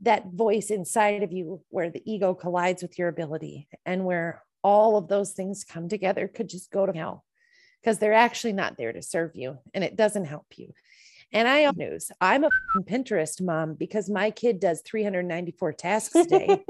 that 0.01 0.27
voice 0.27 0.69
inside 0.69 1.23
of 1.23 1.31
you 1.31 1.61
where 1.69 1.89
the 1.89 2.03
ego 2.05 2.35
collides 2.35 2.83
with 2.83 2.99
your 2.99 3.07
ability 3.07 3.67
and 3.85 4.05
where 4.05 4.43
all 4.63 4.97
of 4.97 5.07
those 5.07 5.31
things 5.31 5.63
come 5.63 5.89
together 5.89 6.27
could 6.27 6.49
just 6.49 6.71
go 6.71 6.85
to 6.85 6.93
hell 6.93 7.23
because 7.81 7.97
they're 7.97 8.13
actually 8.13 8.53
not 8.53 8.77
there 8.77 8.93
to 8.93 9.01
serve 9.01 9.35
you 9.35 9.57
and 9.73 9.83
it 9.83 9.95
doesn't 9.95 10.25
help 10.25 10.45
you. 10.55 10.71
And 11.33 11.47
I 11.47 11.65
own 11.65 11.75
news, 11.75 12.09
I'm 12.21 12.45
a 12.45 12.49
Pinterest 12.83 13.41
mom 13.41 13.73
because 13.73 14.09
my 14.09 14.31
kid 14.31 14.59
does 14.59 14.81
394 14.85 15.73
tasks 15.73 16.15
a 16.15 16.25
day. 16.25 16.63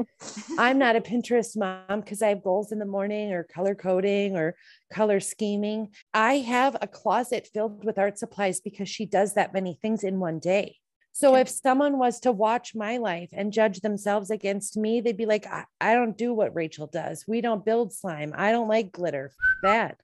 I'm 0.58 0.78
not 0.78 0.94
a 0.94 1.00
Pinterest 1.00 1.56
mom 1.56 2.00
because 2.00 2.22
I 2.22 2.28
have 2.28 2.44
goals 2.44 2.70
in 2.70 2.78
the 2.78 2.86
morning 2.86 3.32
or 3.32 3.42
color 3.42 3.74
coding 3.74 4.36
or 4.36 4.54
color 4.92 5.18
scheming. 5.18 5.88
I 6.12 6.34
have 6.38 6.76
a 6.80 6.86
closet 6.86 7.48
filled 7.52 7.84
with 7.84 7.98
art 7.98 8.18
supplies 8.18 8.60
because 8.60 8.88
she 8.88 9.04
does 9.04 9.34
that 9.34 9.52
many 9.52 9.78
things 9.82 10.04
in 10.04 10.20
one 10.20 10.38
day. 10.38 10.76
So 11.16 11.36
if 11.36 11.48
someone 11.48 11.98
was 11.98 12.18
to 12.20 12.32
watch 12.32 12.74
my 12.74 12.96
life 12.96 13.28
and 13.32 13.52
judge 13.52 13.80
themselves 13.80 14.30
against 14.30 14.76
me, 14.76 15.00
they'd 15.00 15.16
be 15.16 15.26
like, 15.26 15.46
I, 15.46 15.64
I 15.80 15.94
don't 15.94 16.18
do 16.18 16.34
what 16.34 16.56
Rachel 16.56 16.88
does. 16.88 17.24
We 17.28 17.40
don't 17.40 17.64
build 17.64 17.92
slime. 17.92 18.32
I 18.36 18.50
don't 18.50 18.66
like 18.66 18.90
glitter. 18.90 19.30
That. 19.62 19.98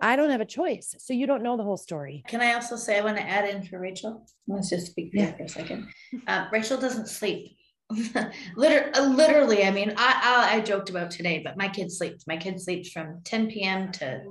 I 0.00 0.16
don't 0.16 0.30
have 0.30 0.40
a 0.40 0.46
choice. 0.46 0.94
So 0.98 1.12
you 1.14 1.26
don't 1.26 1.42
know 1.42 1.56
the 1.56 1.62
whole 1.62 1.76
story. 1.76 2.24
Can 2.28 2.40
I 2.40 2.54
also 2.54 2.76
say, 2.76 2.98
I 2.98 3.04
want 3.04 3.16
to 3.16 3.22
add 3.22 3.48
in 3.48 3.62
for 3.64 3.78
Rachel? 3.78 4.26
Let's 4.46 4.70
just 4.70 4.88
speak 4.88 5.12
for, 5.12 5.18
yeah. 5.18 5.36
for 5.36 5.44
a 5.44 5.48
second. 5.48 5.88
Uh, 6.26 6.46
Rachel 6.52 6.78
doesn't 6.78 7.08
sleep. 7.08 7.56
literally, 8.56 8.92
uh, 8.94 9.08
literally, 9.08 9.64
I 9.64 9.70
mean, 9.70 9.94
I, 9.96 10.48
I, 10.52 10.56
I 10.56 10.60
joked 10.60 10.90
about 10.90 11.10
today, 11.10 11.42
but 11.44 11.56
my 11.56 11.68
kid 11.68 11.92
sleeps. 11.92 12.26
My 12.26 12.36
kid 12.36 12.60
sleeps 12.60 12.90
from 12.90 13.20
10 13.24 13.50
p.m. 13.50 13.92
to 13.92 14.22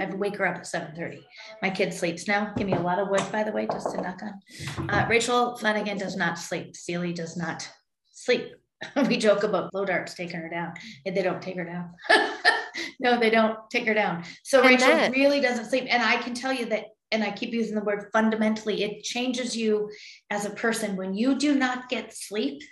I 0.00 0.06
wake 0.14 0.36
her 0.36 0.46
up 0.46 0.56
at 0.56 0.62
7:30. 0.64 1.22
My 1.62 1.70
kid 1.70 1.92
sleeps 1.92 2.28
now. 2.28 2.52
Give 2.56 2.66
me 2.66 2.74
a 2.74 2.80
lot 2.80 2.98
of 2.98 3.08
wood, 3.08 3.22
by 3.32 3.42
the 3.42 3.52
way, 3.52 3.66
just 3.66 3.90
to 3.90 4.00
knock 4.00 4.20
on. 4.22 4.88
Uh, 4.88 5.06
Rachel 5.08 5.56
Flanagan 5.56 5.98
does 5.98 6.16
not 6.16 6.38
sleep. 6.38 6.76
Celie 6.76 7.12
does 7.12 7.36
not 7.36 7.68
sleep. 8.12 8.52
we 9.08 9.16
joke 9.16 9.42
about 9.42 9.72
blow 9.72 9.84
darts 9.84 10.14
taking 10.14 10.40
her 10.40 10.48
down. 10.48 10.74
They 11.04 11.22
don't 11.22 11.42
take 11.42 11.56
her 11.56 11.64
down. 11.64 11.94
no, 13.00 13.18
they 13.18 13.30
don't 13.30 13.58
take 13.70 13.86
her 13.86 13.94
down. 13.94 14.24
So 14.44 14.60
and 14.60 14.70
Rachel 14.70 14.88
that, 14.88 15.12
really 15.12 15.40
doesn't 15.40 15.66
sleep. 15.66 15.86
And 15.88 16.02
I 16.02 16.16
can 16.16 16.34
tell 16.34 16.52
you 16.52 16.66
that, 16.66 16.86
and 17.10 17.24
I 17.24 17.30
keep 17.30 17.52
using 17.52 17.74
the 17.74 17.84
word 17.84 18.10
fundamentally, 18.12 18.82
it 18.82 19.02
changes 19.02 19.56
you 19.56 19.90
as 20.30 20.44
a 20.44 20.50
person. 20.50 20.96
When 20.96 21.14
you 21.14 21.38
do 21.38 21.54
not 21.54 21.88
get 21.88 22.14
sleep, 22.14 22.62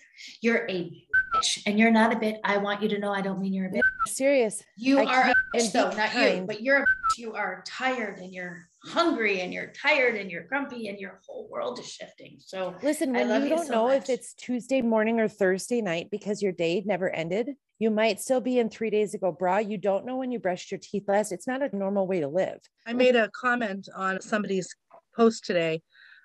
you're 0.40 0.66
a 0.68 0.90
bitch 1.34 1.62
and 1.66 1.78
you're 1.78 1.90
not 1.90 2.12
a 2.12 2.18
bit. 2.18 2.40
I 2.44 2.58
want 2.58 2.82
you 2.82 2.88
to 2.90 2.98
know 2.98 3.12
I 3.12 3.20
don't 3.20 3.40
mean 3.40 3.52
you're 3.52 3.66
a 3.66 3.70
bitch. 3.70 3.80
Serious. 4.06 4.62
You 4.76 5.00
I 5.00 5.04
are 5.04 5.30
a 5.30 5.56
bitch 5.56 5.72
though, 5.72 5.90
not 5.90 6.14
you, 6.14 6.44
but 6.46 6.62
you're 6.62 6.78
a 6.78 6.80
bitch. 6.80 7.18
You 7.18 7.34
are 7.34 7.62
tired 7.66 8.18
and 8.18 8.32
you're 8.32 8.68
hungry 8.84 9.40
and 9.40 9.52
you're 9.52 9.72
tired 9.72 10.16
and 10.16 10.30
you're 10.30 10.44
grumpy 10.44 10.88
and 10.88 10.98
your 10.98 11.20
whole 11.26 11.48
world 11.50 11.78
is 11.78 11.88
shifting. 11.88 12.36
So 12.38 12.74
listen, 12.82 13.12
when 13.12 13.42
you 13.42 13.48
don't 13.48 13.66
so 13.66 13.72
know 13.72 13.88
much. 13.88 14.04
if 14.04 14.10
it's 14.10 14.34
Tuesday 14.34 14.80
morning 14.80 15.20
or 15.20 15.28
Thursday 15.28 15.80
night 15.80 16.08
because 16.10 16.42
your 16.42 16.52
day 16.52 16.82
never 16.86 17.10
ended, 17.10 17.50
you 17.78 17.90
might 17.90 18.20
still 18.20 18.40
be 18.40 18.58
in 18.58 18.70
three 18.70 18.90
days 18.90 19.14
ago, 19.14 19.32
bra. 19.32 19.58
You 19.58 19.78
don't 19.78 20.06
know 20.06 20.16
when 20.16 20.30
you 20.30 20.38
brushed 20.38 20.70
your 20.70 20.80
teeth 20.82 21.04
last. 21.08 21.32
It's 21.32 21.46
not 21.46 21.62
a 21.62 21.76
normal 21.76 22.06
way 22.06 22.20
to 22.20 22.28
live. 22.28 22.58
I 22.86 22.92
made 22.92 23.16
a 23.16 23.30
comment 23.30 23.88
on 23.94 24.20
somebody's 24.20 24.74
post 25.14 25.44
today 25.44 25.82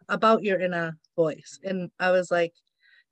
about 0.08 0.44
your 0.44 0.60
inner 0.60 0.98
voice. 1.16 1.60
And 1.64 1.92
I 2.00 2.12
was 2.12 2.32
like, 2.32 2.54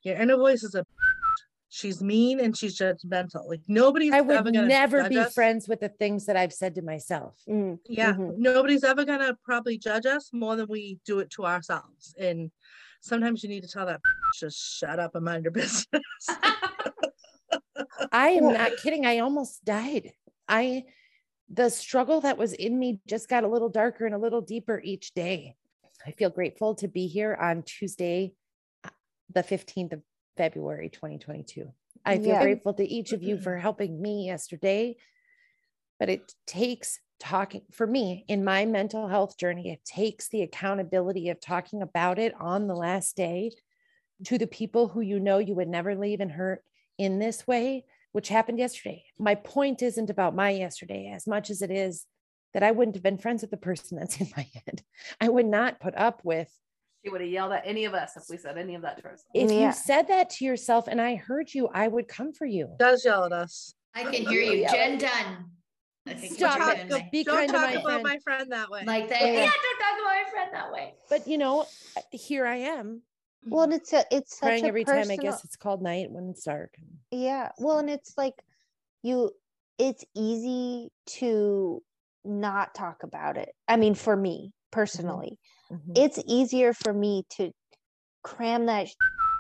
your 0.04 0.16
inner 0.16 0.38
voice 0.38 0.64
is 0.64 0.76
a 0.76 0.86
she's 1.70 2.02
mean 2.02 2.40
and 2.40 2.58
she's 2.58 2.78
judgmental. 2.78 3.48
Like 3.48 3.62
nobody's 3.68 4.14
I 4.14 4.22
would 4.22 4.54
never 4.54 5.08
be 5.08 5.20
us. 5.20 5.34
friends 5.34 5.68
with 5.68 5.80
the 5.82 5.90
things 5.90 6.26
that 6.26 6.36
I've 6.36 6.54
said 6.54 6.76
to 6.76 6.82
myself. 6.82 7.36
Mm-hmm. 7.48 7.76
Yeah. 7.88 8.14
Mm-hmm. 8.14 8.42
Nobody's 8.42 8.84
ever 8.84 9.06
gonna 9.06 9.38
probably 9.44 9.78
judge 9.78 10.06
us 10.06 10.30
more 10.34 10.56
than 10.56 10.68
we 10.68 11.00
do 11.06 11.20
it 11.20 11.30
to 11.32 11.46
ourselves. 11.46 12.16
And 12.20 12.52
sometimes 13.02 13.44
you 13.44 13.50
need 13.50 13.64
to 13.64 13.70
tell 13.70 13.86
that 13.86 14.00
just 14.40 14.78
shut 14.80 15.00
up 15.00 15.16
and 15.16 15.26
mind 15.26 15.44
your 15.44 15.52
business. 15.52 15.86
I 18.12 18.30
am 18.30 18.54
not 18.54 18.78
kidding. 18.78 19.06
I 19.06 19.20
almost 19.20 19.64
died. 19.66 20.14
I 20.48 20.86
the 21.52 21.70
struggle 21.70 22.22
that 22.22 22.38
was 22.38 22.54
in 22.54 22.78
me 22.78 23.00
just 23.08 23.28
got 23.28 23.44
a 23.44 23.48
little 23.48 23.70
darker 23.70 24.06
and 24.06 24.14
a 24.14 24.20
little 24.20 24.42
deeper 24.42 24.80
each 24.84 25.14
day. 25.14 25.56
I 26.06 26.12
feel 26.12 26.30
grateful 26.30 26.76
to 26.76 26.88
be 26.88 27.08
here 27.08 27.36
on 27.40 27.64
Tuesday, 27.64 28.34
uh, 28.84 28.90
the 29.34 29.44
15th 29.44 29.94
of 29.94 30.02
February 30.38 30.90
2022. 30.90 31.72
I 32.06 32.18
feel 32.18 32.28
yeah. 32.28 32.42
grateful 32.42 32.74
to 32.76 32.88
each 32.88 33.12
of 33.12 33.24
you 33.24 33.38
for 33.38 33.58
helping 33.58 34.02
me 34.02 34.28
yesterday. 34.28 34.96
But 36.00 36.10
it 36.10 36.34
takes 36.48 37.00
talking 37.20 37.62
for 37.72 37.86
me 37.86 38.24
in 38.28 38.44
my 38.44 38.66
mental 38.66 39.08
health 39.08 39.38
journey, 39.38 39.72
it 39.72 39.84
takes 39.84 40.30
the 40.30 40.42
accountability 40.42 41.30
of 41.30 41.42
talking 41.42 41.82
about 41.82 42.18
it 42.18 42.34
on 42.40 42.68
the 42.68 42.76
last 42.76 43.18
day 43.18 43.52
to 44.26 44.38
the 44.38 44.48
people 44.48 44.88
who 44.88 45.02
you 45.02 45.20
know 45.20 45.38
you 45.38 45.56
would 45.56 45.68
never 45.68 45.96
leave 45.96 46.22
and 46.22 46.32
hurt 46.32 46.64
in 47.00 47.18
this 47.18 47.48
way, 47.48 47.86
which 48.12 48.28
happened 48.30 48.60
yesterday. 48.60 49.04
My 49.18 49.34
point 49.34 49.82
isn't 49.82 50.10
about 50.12 50.36
my 50.36 50.52
yesterday 50.52 51.12
as 51.16 51.26
much 51.26 51.50
as 51.50 51.62
it 51.64 51.72
is 51.72 52.06
that 52.54 52.62
I 52.62 52.72
wouldn't 52.72 52.96
have 52.96 53.04
been 53.04 53.18
friends 53.18 53.42
with 53.42 53.52
the 53.52 53.58
person 53.58 53.98
that's 53.98 54.20
in 54.22 54.28
my 54.36 54.46
head. 54.54 54.84
I 55.20 55.30
would 55.30 55.46
not 55.46 55.80
put 55.80 55.96
up 55.96 56.22
with 56.24 56.52
She 57.04 57.10
would 57.10 57.22
have 57.22 57.30
yelled 57.30 57.54
at 57.54 57.64
any 57.66 57.86
of 57.86 57.94
us 57.94 58.18
if 58.18 58.24
we 58.30 58.38
said 58.38 58.58
any 58.58 58.76
of 58.76 58.82
that 58.82 58.98
to 58.98 59.04
ourselves. 59.06 59.24
if 59.34 59.50
Yeah. 59.52 59.68
you 59.68 59.72
said 59.74 60.08
that 60.10 60.30
to 60.32 60.46
yourself 60.46 60.88
and 60.88 61.00
I 61.00 61.16
heard 61.16 61.54
you, 61.54 61.70
I 61.74 61.88
would 61.88 62.08
come 62.08 62.34
for 62.34 62.46
you. 62.46 62.76
Does 62.78 63.06
yell 63.06 63.24
at 63.24 63.32
us. 63.32 63.74
I 63.96 64.04
can 64.04 64.28
hear 64.28 64.42
you. 64.42 64.68
Jen 64.70 64.98
Dunn. 65.00 65.52
Stop 66.18 66.60
it. 66.74 66.78
Jen 66.78 66.88
Go 66.90 67.00
be 67.12 67.24
Don't 67.24 67.36
kind 67.36 67.50
to 67.50 67.54
talk 67.54 67.62
my 67.68 67.72
about 67.74 67.84
friend. 67.84 68.04
my 68.04 68.18
friend 68.20 68.52
that 68.52 68.70
way. 68.70 68.84
Like 68.86 69.10
that. 69.10 69.22
Yeah. 69.22 69.28
Yeah, 69.28 69.52
don't 69.52 69.80
talk 69.80 70.00
about 70.00 70.06
my 70.06 70.24
friend 70.32 70.50
that 70.54 70.72
way. 70.72 70.94
But 71.10 71.28
you 71.28 71.38
know, 71.38 71.66
here 72.12 72.46
I 72.48 72.56
am 72.58 73.04
well 73.44 73.64
and 73.64 73.74
it's 73.74 73.94
a 73.94 74.04
it's 74.12 74.38
such 74.38 74.44
crying 74.44 74.66
a 74.66 74.68
every 74.68 74.84
personal, 74.84 75.04
time 75.04 75.12
I 75.12 75.18
guess 75.18 75.44
it's 75.44 75.56
called 75.56 75.82
night 75.82 76.12
when 76.12 76.30
it's 76.30 76.44
dark. 76.44 76.76
yeah 77.12 77.50
well 77.60 77.80
and 77.80 77.90
it's 77.90 78.18
like 78.18 78.36
you 79.04 79.32
it's 79.78 80.04
easy 80.16 80.90
to 81.06 81.82
not 82.26 82.76
talk 82.76 83.04
about 83.04 83.38
it 83.38 83.50
i 83.68 83.78
mean 83.78 83.96
for 83.96 84.16
me 84.16 84.52
personally 84.72 85.38
Mhm. 85.72 85.96
it's 85.96 86.20
easier 86.28 86.74
for 86.74 86.94
me 86.94 87.24
to 87.30 87.52
cram 88.24 88.66
that 88.66 88.88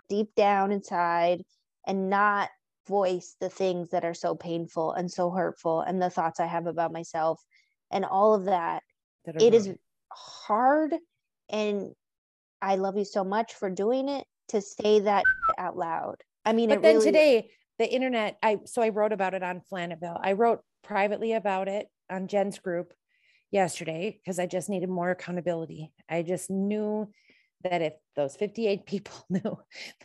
deep 0.07 0.33
down 0.35 0.71
inside 0.71 1.43
and 1.85 2.09
not 2.09 2.49
voice 2.88 3.35
the 3.39 3.49
things 3.49 3.89
that 3.89 4.03
are 4.05 4.13
so 4.13 4.33
painful 4.35 4.91
and 4.93 5.12
so 5.12 5.29
hurtful 5.29 5.81
and 5.81 6.01
the 6.01 6.09
thoughts 6.09 6.39
i 6.39 6.45
have 6.45 6.65
about 6.65 6.91
myself 6.91 7.43
and 7.91 8.05
all 8.05 8.33
of 8.33 8.45
that 8.45 8.81
That 9.25 9.35
it 9.35 9.53
is 9.53 9.67
wrong. 9.67 9.77
hard 10.12 10.95
and 11.49 11.93
i 12.62 12.76
love 12.76 12.98
you 12.98 13.06
so 13.06 13.24
much 13.24 13.54
for 13.54 13.69
doing 13.69 14.10
it 14.10 14.26
to 14.48 14.62
say 14.62 15.00
that 15.00 15.24
out 15.58 15.78
loud 15.78 16.15
i 16.45 16.54
mean 16.54 16.69
But 16.69 16.82
then 16.82 16.95
really 16.95 17.06
today, 17.06 17.50
the 17.80 17.91
internet, 17.91 18.38
I 18.43 18.60
so 18.65 18.82
I 18.82 18.89
wrote 18.89 19.13
about 19.13 19.34
it 19.34 19.41
on 19.41 19.62
Flanaville. 19.72 20.19
I 20.22 20.34
wrote 20.34 20.60
privately 20.84 21.34
about 21.34 21.69
it 21.69 21.88
on 22.12 22.28
Jen's 22.28 22.60
group 22.60 22.93
yesterday 23.52 24.19
because 24.22 24.38
I 24.38 24.45
just 24.45 24.69
needed 24.69 24.89
more 24.89 25.10
accountability. 25.10 25.91
I 26.08 26.22
just 26.22 26.50
knew 26.50 27.10
that 27.63 27.82
if 27.82 27.93
those 28.15 28.36
58 28.36 28.86
people 28.86 29.15
knew 29.30 29.60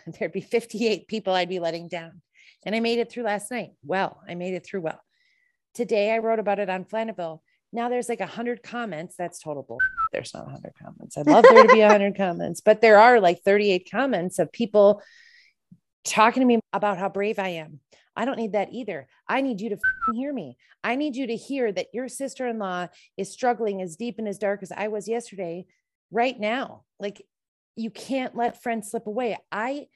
that 0.07 0.19
there'd 0.19 0.33
be 0.33 0.40
58 0.40 1.09
people 1.09 1.35
I'd 1.35 1.49
be 1.49 1.59
letting 1.59 1.88
down. 1.88 2.23
And 2.64 2.75
I 2.75 2.81
made 2.81 3.01
it 3.01 3.11
through 3.11 3.25
last 3.25 3.51
night. 3.51 3.71
Well, 3.85 4.21
I 4.27 4.37
made 4.37 4.55
it 4.55 4.64
through 4.64 4.83
well. 4.83 5.01
Today 5.75 6.12
I 6.12 6.19
wrote 6.19 6.38
about 6.38 6.61
it 6.61 6.71
on 6.71 6.85
Flanaville. 6.85 7.40
Now 7.75 7.89
there's 7.89 8.09
like 8.09 8.21
a 8.21 8.27
hundred 8.27 8.63
comments. 8.63 9.17
That's 9.17 9.41
total 9.41 9.65
bull. 9.65 9.81
There's 10.13 10.33
not 10.33 10.47
a 10.47 10.51
hundred 10.51 10.75
comments. 10.81 11.19
I'd 11.19 11.27
love 11.27 11.43
there 11.43 11.67
to 11.67 11.73
be 11.73 11.81
a 11.81 11.89
hundred 11.89 12.17
comments, 12.17 12.61
but 12.61 12.81
there 12.81 13.01
are 13.01 13.21
like 13.21 13.43
38 13.43 13.91
comments 13.91 14.39
of 14.39 14.53
people 14.53 15.03
talking 16.05 16.41
to 16.41 16.47
me 16.47 16.61
about 16.73 16.99
how 16.99 17.09
brave 17.09 17.41
I 17.41 17.49
am. 17.49 17.81
I 18.17 18.27
don't 18.27 18.39
need 18.39 18.53
that 18.53 18.73
either. 18.73 19.09
I 19.29 19.41
need 19.41 19.61
you 19.61 19.71
to 19.71 19.79
hear 20.13 20.33
me. 20.33 20.57
I 20.85 20.95
need 20.95 21.17
you 21.17 21.27
to 21.27 21.35
hear 21.35 21.73
that 21.73 21.89
your 21.93 22.09
sister 22.09 22.47
in 22.47 22.61
law 22.61 22.87
is 23.17 23.33
struggling 23.33 23.83
as 23.83 23.97
deep 23.97 24.19
and 24.19 24.29
as 24.29 24.39
dark 24.39 24.63
as 24.63 24.71
I 24.71 24.87
was 24.87 25.09
yesterday, 25.09 25.67
right 26.13 26.39
now. 26.39 26.85
Like, 27.01 27.23
you 27.75 27.91
can't 27.91 28.37
let 28.37 28.63
friends 28.63 28.93
slip 28.93 29.09
away. 29.09 29.37
I 29.51 29.87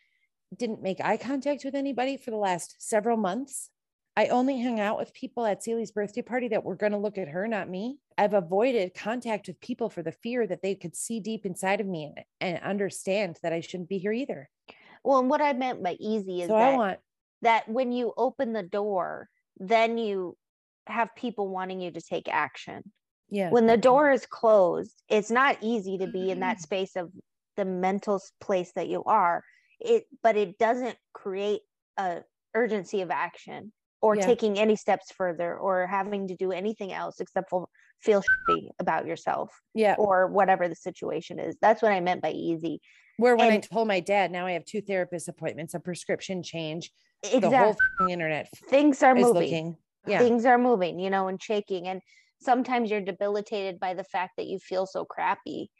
didn't 0.57 0.83
make 0.83 1.01
eye 1.01 1.17
contact 1.17 1.64
with 1.64 1.77
anybody 1.77 2.17
for 2.17 2.33
the 2.33 2.37
last 2.37 2.75
several 2.81 3.17
months. 3.17 3.71
I 4.18 4.26
only 4.31 4.61
hung 4.61 4.81
out 4.81 4.98
with 4.98 5.14
people 5.14 5.46
at 5.46 5.62
Celie's 5.62 5.92
birthday 5.92 6.22
party 6.22 6.48
that 6.48 6.64
were 6.64 6.74
going 6.74 6.90
to 6.90 6.98
look 6.98 7.18
at 7.18 7.28
her, 7.28 7.46
not 7.46 7.70
me. 7.70 7.98
I've 8.18 8.35
avoided 8.35 8.92
contact 8.92 9.46
with 9.46 9.61
people 9.61 9.88
for 9.88 10.02
the 10.02 10.11
fear 10.11 10.44
that 10.44 10.61
they 10.61 10.74
could 10.74 10.96
see 10.96 11.20
deep 11.20 11.46
inside 11.46 11.81
of 11.81 11.87
me 11.87 12.12
and, 12.16 12.24
and 12.40 12.64
understand 12.64 13.38
that 13.44 13.52
I 13.52 13.61
shouldn't 13.61 13.88
be 13.88 13.98
here 13.98 14.11
either. 14.11 14.50
well 15.04 15.20
and 15.20 15.31
what 15.31 15.40
i 15.40 15.52
meant 15.52 15.85
by 15.85 15.96
easy 16.00 16.42
is 16.42 16.48
So 16.48 16.54
that 16.54 16.74
I 16.74 16.76
want 16.76 16.98
that 17.42 17.68
when 17.68 17.92
you 17.92 18.12
open 18.16 18.52
the 18.52 18.64
door 18.64 19.28
then 19.59 19.98
you 19.98 20.37
have 20.88 21.14
people 21.14 21.48
wanting 21.48 21.81
you 21.81 21.92
to 21.92 22.00
take 22.00 22.26
action 22.28 22.83
Yeah. 23.31 23.50
when 23.50 23.68
the 23.68 23.76
door 23.76 24.11
is 24.11 24.26
closed 24.26 25.00
it's 25.09 25.31
not 25.31 25.59
easy 25.61 25.98
to 25.98 26.09
be 26.09 26.33
in 26.33 26.40
that 26.40 26.61
space 26.61 26.96
of 26.96 27.12
the 27.57 27.64
mental 27.64 28.20
place 28.40 28.72
that 28.74 28.88
you 28.88 29.04
are 29.04 29.44
it 29.78 30.07
but 30.24 30.37
it 30.37 30.59
doesn't 30.59 30.96
create 31.12 31.61
a 31.96 32.22
urgency 32.54 33.00
of 33.02 33.12
action 33.12 33.72
or 34.00 34.16
Yeah. 34.16 34.26
taking 34.26 34.58
any 34.58 34.76
steps 34.76 35.11
further 35.12 35.56
or 35.56 35.87
having 35.87 36.28
to 36.28 36.37
do 36.37 36.52
anything 36.52 36.92
else 36.92 37.20
except 37.20 37.50
for 37.50 37.68
feel 38.00 38.22
shitty 38.22 38.68
about 38.78 39.06
yourself 39.06 39.61
yeah. 39.74 39.96
or 39.98 40.28
whatever 40.28 40.68
the 40.68 40.74
situation 40.74 41.38
is 41.40 41.56
that's 41.61 41.82
what 41.82 41.90
i 41.92 42.00
meant 42.00 42.22
by 42.22 42.30
easy 42.30 42.80
Where 43.16 43.37
when 43.37 43.50
I 43.50 43.58
told 43.58 43.88
my 43.88 43.98
dad, 43.98 44.30
now 44.30 44.46
I 44.46 44.52
have 44.52 44.64
two 44.64 44.80
therapist 44.80 45.26
appointments, 45.26 45.74
a 45.74 45.80
prescription 45.80 46.40
change, 46.44 46.92
the 47.22 47.40
whole 47.40 47.70
exactly 47.70 48.12
internet 48.12 48.48
things 48.68 49.02
are 49.02 49.14
moving 49.14 49.34
looking. 49.34 49.76
Yeah. 50.06 50.20
things 50.20 50.44
are 50.46 50.58
moving 50.58 51.00
you 51.00 51.11
know 51.11 51.26
and 51.26 51.42
shaking 51.42 51.88
and 51.88 52.00
sometimes 52.40 52.90
you're 52.90 53.00
debilitated 53.00 53.80
by 53.80 53.94
the 53.94 54.04
fact 54.04 54.34
that 54.37 54.46
you 54.46 54.61
feel 54.61 54.87
so 54.87 55.04
crappy 55.04 55.70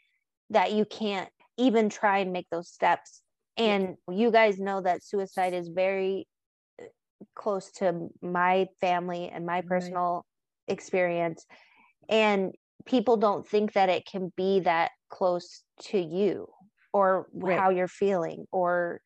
that 0.49 0.73
you 0.73 0.83
can't 0.83 1.29
even 1.57 1.87
try 1.87 2.17
and 2.19 2.33
make 2.33 2.47
those 2.51 2.69
steps 2.69 3.21
and 3.55 3.95
you 4.11 4.31
guys 4.31 4.59
know 4.59 4.81
that 4.81 5.03
suicide 5.03 5.53
is 5.53 5.69
very 5.69 6.27
close 7.35 7.71
to 7.73 8.09
my 8.21 8.67
family 8.81 9.29
and 9.29 9.45
my 9.45 9.55
Right. 9.57 9.67
personal 9.67 10.25
experience 10.67 11.45
and 12.07 12.53
people 12.85 13.17
don't 13.17 13.47
think 13.47 13.73
that 13.73 13.89
it 13.89 14.05
can 14.05 14.31
be 14.37 14.61
that 14.61 14.91
close 15.09 15.63
to 15.79 15.99
you 15.99 16.47
or 16.93 17.27
Right. 17.33 17.57
how 17.59 17.69
you're 17.69 17.87
feeling 17.87 18.45
or 18.51 19.01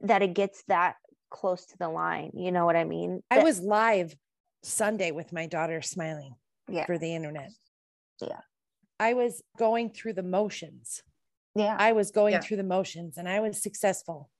that 0.00 0.22
it 0.22 0.34
gets 0.34 0.62
that 0.68 0.96
close 1.30 1.66
to 1.66 1.78
the 1.78 1.88
line 1.88 2.30
you 2.34 2.50
know 2.52 2.66
what 2.66 2.76
i 2.76 2.84
mean 2.84 3.22
I 3.30 3.36
That- 3.36 3.44
was 3.44 3.60
live 3.60 4.14
Sunday 4.62 5.10
with 5.10 5.32
my 5.32 5.46
daughter 5.46 5.80
smiling 5.80 6.34
yeah 6.68 6.84
for 6.86 6.98
the 6.98 7.14
internet. 7.14 7.50
Yeah. 8.20 8.40
I 8.98 9.14
was 9.14 9.42
going 9.56 9.90
through 9.90 10.12
the 10.14 10.22
motions. 10.22 11.02
yeah 11.54 11.74
I 11.78 11.92
was 11.92 12.10
going 12.10 12.32
Yeah. 12.34 12.40
through 12.40 12.58
the 12.58 12.62
motions 12.64 13.16
and 13.16 13.26
I 13.28 13.40
was 13.40 13.62
successful. 13.62 14.30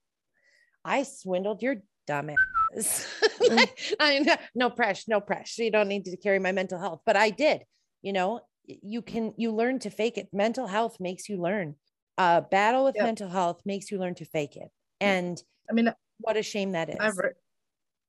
I 0.85 1.01
swindled 1.03 1.61
your 1.63 1.77
dumb 2.07 2.29
ass. 2.31 3.07
Like, 3.49 3.77
I 3.99 4.19
no, 4.19 4.35
no 4.55 4.69
pressure, 4.69 5.05
no 5.07 5.19
pressure. 5.19 5.63
You 5.63 5.71
don't 5.71 5.87
need 5.87 6.05
to 6.05 6.15
carry 6.15 6.39
my 6.39 6.51
mental 6.51 6.79
health, 6.79 7.01
but 7.05 7.17
I 7.17 7.31
did. 7.31 7.63
You 8.01 8.13
know, 8.13 8.41
you 8.65 9.01
can 9.01 9.33
you 9.35 9.51
learn 9.51 9.79
to 9.79 9.89
fake 9.89 10.17
it. 10.17 10.29
Mental 10.31 10.67
health 10.67 10.97
makes 10.99 11.27
you 11.27 11.41
learn. 11.41 11.75
Uh, 12.17 12.41
battle 12.41 12.85
with 12.85 12.95
Yep. 12.95 13.03
mental 13.05 13.29
health 13.29 13.61
makes 13.65 13.89
you 13.91 13.97
learn 13.97 14.15
to 14.15 14.25
fake 14.25 14.55
it. 14.55 14.69
And 14.99 15.41
I 15.69 15.73
mean, 15.73 15.91
what 16.19 16.37
a 16.37 16.43
shame 16.43 16.73
that 16.73 16.89
is. 16.89 16.97
I've 16.99 17.17
writ- 17.17 17.37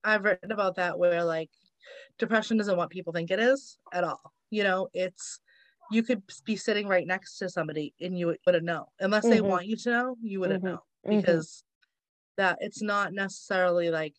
I've 0.05 0.25
written 0.25 0.53
about 0.53 0.77
that 0.77 0.99
where 0.99 1.25
like 1.25 1.51
depression 2.19 2.61
isn't 2.61 2.77
what 2.77 2.91
people 2.91 3.13
think 3.13 3.31
it 3.31 3.41
is 3.41 3.79
at 3.93 4.05
all. 4.05 4.21
You 4.51 4.65
know, 4.65 4.89
it's 4.93 5.41
you 5.91 6.03
could 6.03 6.23
be 6.45 6.57
sitting 6.57 6.87
right 6.87 7.07
next 7.07 7.39
to 7.39 7.49
somebody 7.49 7.95
and 8.01 8.19
you 8.19 8.37
wouldn't 8.47 8.65
know 8.65 8.87
unless 9.01 9.25
they 9.25 9.39
Mhm. 9.41 9.45
want 9.49 9.67
you 9.67 9.77
to 9.77 9.91
know. 9.91 10.17
You 10.23 10.41
wouldn't 10.41 10.63
Mhm. 10.63 10.67
know 10.67 10.83
Mhm. 11.07 11.21
because 11.21 11.65
that 12.37 12.59
it's 12.61 12.83
not 12.83 13.13
necessarily 13.13 13.91
like 13.91 14.15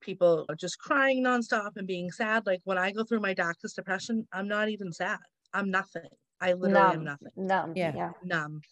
people 0.00 0.46
are 0.48 0.54
just 0.54 0.78
crying 0.78 1.24
nonstop 1.24 1.76
and 1.76 1.86
being 1.86 2.10
sad. 2.10 2.46
Like 2.46 2.60
when 2.64 2.78
I 2.78 2.92
go 2.92 3.04
through 3.04 3.20
my 3.20 3.34
darkest 3.34 3.76
depression, 3.76 4.26
I'm 4.32 4.48
not 4.48 4.68
even 4.68 4.92
sad. 4.92 5.18
I'm 5.52 5.70
nothing. 5.70 6.08
I 6.40 6.52
literally 6.52 6.94
am 6.94 7.04
nothing. 7.04 7.28
numb. 7.36 7.72
Yeah. 7.74 7.92
Yeah. 7.94 8.10
Numb. 8.24 8.62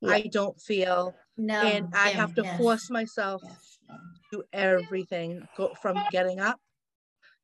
Yeah. 0.00 0.12
I 0.12 0.22
don't 0.22 0.58
feel, 0.60 1.14
No. 1.36 1.60
and 1.60 1.88
I 1.92 2.10
have 2.10 2.34
to 2.36 2.42
yes, 2.42 2.58
force 2.58 2.88
myself 2.88 3.42
yes, 3.44 3.78
no. 3.88 3.96
do 4.32 4.42
everything 4.52 5.46
go 5.56 5.74
from 5.82 5.98
getting 6.10 6.40
up 6.40 6.58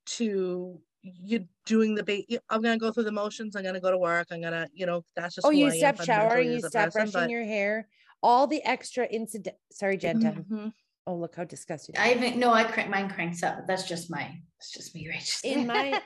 to 0.06 0.80
you 1.02 1.46
doing 1.64 1.94
the 1.94 2.02
ba- 2.02 2.40
i'm 2.50 2.62
gonna 2.62 2.78
go 2.78 2.90
through 2.90 3.04
the 3.04 3.12
motions 3.12 3.54
i'm 3.54 3.62
gonna 3.62 3.80
go 3.80 3.90
to 3.90 3.98
work 3.98 4.26
i'm 4.30 4.40
gonna 4.40 4.66
you 4.72 4.86
know 4.86 5.04
that's 5.14 5.34
just 5.36 5.46
oh, 5.46 5.50
you 5.50 5.66
I 5.66 5.74
am 5.74 5.94
stop 5.94 6.02
showering, 6.04 6.50
you 6.50 6.56
as 6.56 6.64
a 6.64 6.70
stop 6.70 6.92
person, 6.92 7.10
brushing 7.10 7.30
your 7.30 7.44
hair, 7.44 7.86
all 8.26 8.48
the 8.48 8.62
extra 8.64 9.06
incident. 9.06 9.54
Sorry, 9.70 9.96
Jen. 9.96 10.18
Dunn. 10.18 10.44
Mhm. 10.50 10.72
Oh, 11.06 11.14
look 11.14 11.36
how 11.36 11.44
disgusted. 11.44 11.94
I 11.96 12.14
even 12.14 12.40
no, 12.40 12.52
I 12.52 12.64
crank 12.64 12.90
mine 12.90 13.08
cranks 13.08 13.40
up. 13.44 13.58
but 13.58 13.66
That's 13.68 13.86
just 13.86 14.10
my. 14.10 14.24
It's 14.58 14.72
just 14.72 14.92
me, 14.96 15.08
right? 15.08 15.20
Just 15.20 15.44
In 15.44 15.66
my 15.66 16.00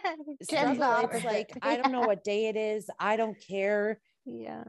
Jen's 0.50 0.76
struggle, 0.76 1.08
it's 1.10 1.24
like 1.24 1.50
I 1.62 1.76
don't 1.78 1.92
know 1.92 2.02
what 2.02 2.22
day 2.22 2.48
it 2.48 2.56
is. 2.56 2.90
I 2.98 3.16
don't 3.16 3.36
care. 3.48 4.00
yeah. 4.26 4.64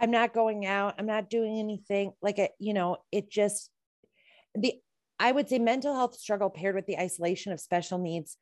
I'm 0.00 0.10
not 0.10 0.32
going 0.34 0.66
out. 0.66 0.94
I'm 0.98 1.06
not 1.06 1.30
doing 1.30 1.58
anything. 1.60 2.12
Like 2.20 2.38
a, 2.38 2.48
you 2.58 2.72
know, 2.74 2.96
it 3.12 3.30
just 3.30 3.70
the 4.54 4.74
I 5.20 5.30
would 5.30 5.48
say 5.48 5.58
mental 5.58 5.94
health 5.94 6.16
struggle 6.16 6.48
paired 6.50 6.74
with 6.74 6.86
the 6.86 6.98
isolation 6.98 7.52
of 7.52 7.60
special 7.60 7.98
needs 7.98 8.36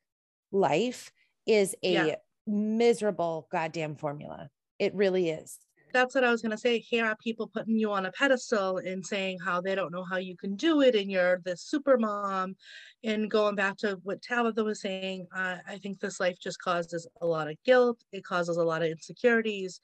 life 0.51 1.11
is 1.45 1.75
a 1.83 1.93
Yeah. 1.93 2.15
miserable 2.47 3.47
goddamn 3.51 3.95
formula. 3.97 4.49
It 4.79 4.95
really 4.95 5.29
is. 5.29 5.59
That's 5.93 6.15
what 6.15 6.23
i 6.23 6.31
was 6.31 6.41
gonna 6.41 6.57
say 6.57 6.79
here 6.79 7.05
are 7.05 7.15
people 7.15 7.47
putting 7.47 7.77
you 7.77 7.91
on 7.91 8.05
a 8.05 8.11
pedestal 8.11 8.77
and 8.77 9.05
saying 9.05 9.37
how 9.39 9.61
they 9.61 9.75
don't 9.75 9.91
know 9.91 10.03
how 10.03 10.17
you 10.17 10.35
can 10.35 10.55
do 10.55 10.81
it 10.81 10.95
and 10.95 11.11
you're 11.11 11.39
this 11.45 11.61
super 11.61 11.97
mom. 11.97 12.55
And 13.03 13.29
going 13.29 13.55
back 13.55 13.77
to 13.77 13.99
what 14.03 14.21
tabitha 14.21 14.63
was 14.63 14.81
saying 14.81 15.27
uh, 15.35 15.57
i 15.67 15.77
think 15.77 15.99
this 15.99 16.19
life 16.19 16.37
just 16.41 16.59
causes 16.59 17.07
a 17.21 17.25
lot 17.25 17.49
of 17.49 17.55
guilt. 17.63 18.03
It 18.11 18.23
causes 18.25 18.57
a 18.57 18.63
lot 18.63 18.81
of 18.81 18.89
insecurities 18.89 19.79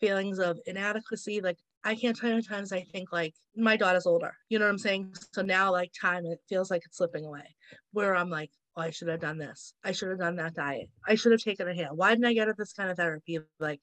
feelings 0.00 0.38
of 0.38 0.58
inadequacy. 0.66 1.40
Like 1.40 1.58
i 1.84 1.94
can't 1.94 2.16
tell 2.16 2.30
you 2.30 2.42
times 2.42 2.72
i 2.72 2.82
think 2.92 3.12
like 3.12 3.34
my 3.56 3.76
daughter's 3.76 4.06
older 4.06 4.34
you 4.48 4.58
know 4.58 4.64
what 4.64 4.72
i'm 4.72 4.78
saying? 4.78 5.14
So 5.32 5.42
now 5.42 5.70
like 5.72 5.92
time 5.98 6.24
it 6.26 6.40
feels 6.48 6.70
like 6.70 6.82
it's 6.84 6.96
slipping 6.98 7.24
away 7.24 7.56
where 7.92 8.16
i'm 8.16 8.30
like 8.30 8.50
oh, 8.76 8.82
I 8.82 8.90
should 8.90 9.08
have 9.08 9.20
done 9.20 9.38
this. 9.38 9.74
I 9.84 9.92
should 9.92 10.10
have 10.10 10.18
done 10.18 10.36
that 10.36 10.54
diet. 10.54 10.88
I 11.06 11.14
should 11.14 11.32
have 11.32 11.42
taken 11.42 11.68
a 11.68 11.74
hit. 11.74 11.88
Why 11.92 12.10
didn't 12.10 12.26
I 12.26 12.34
get 12.34 12.48
at 12.48 12.56
this 12.56 12.72
kind 12.72 12.90
of 12.90 12.96
therapy? 12.96 13.38
Like, 13.58 13.80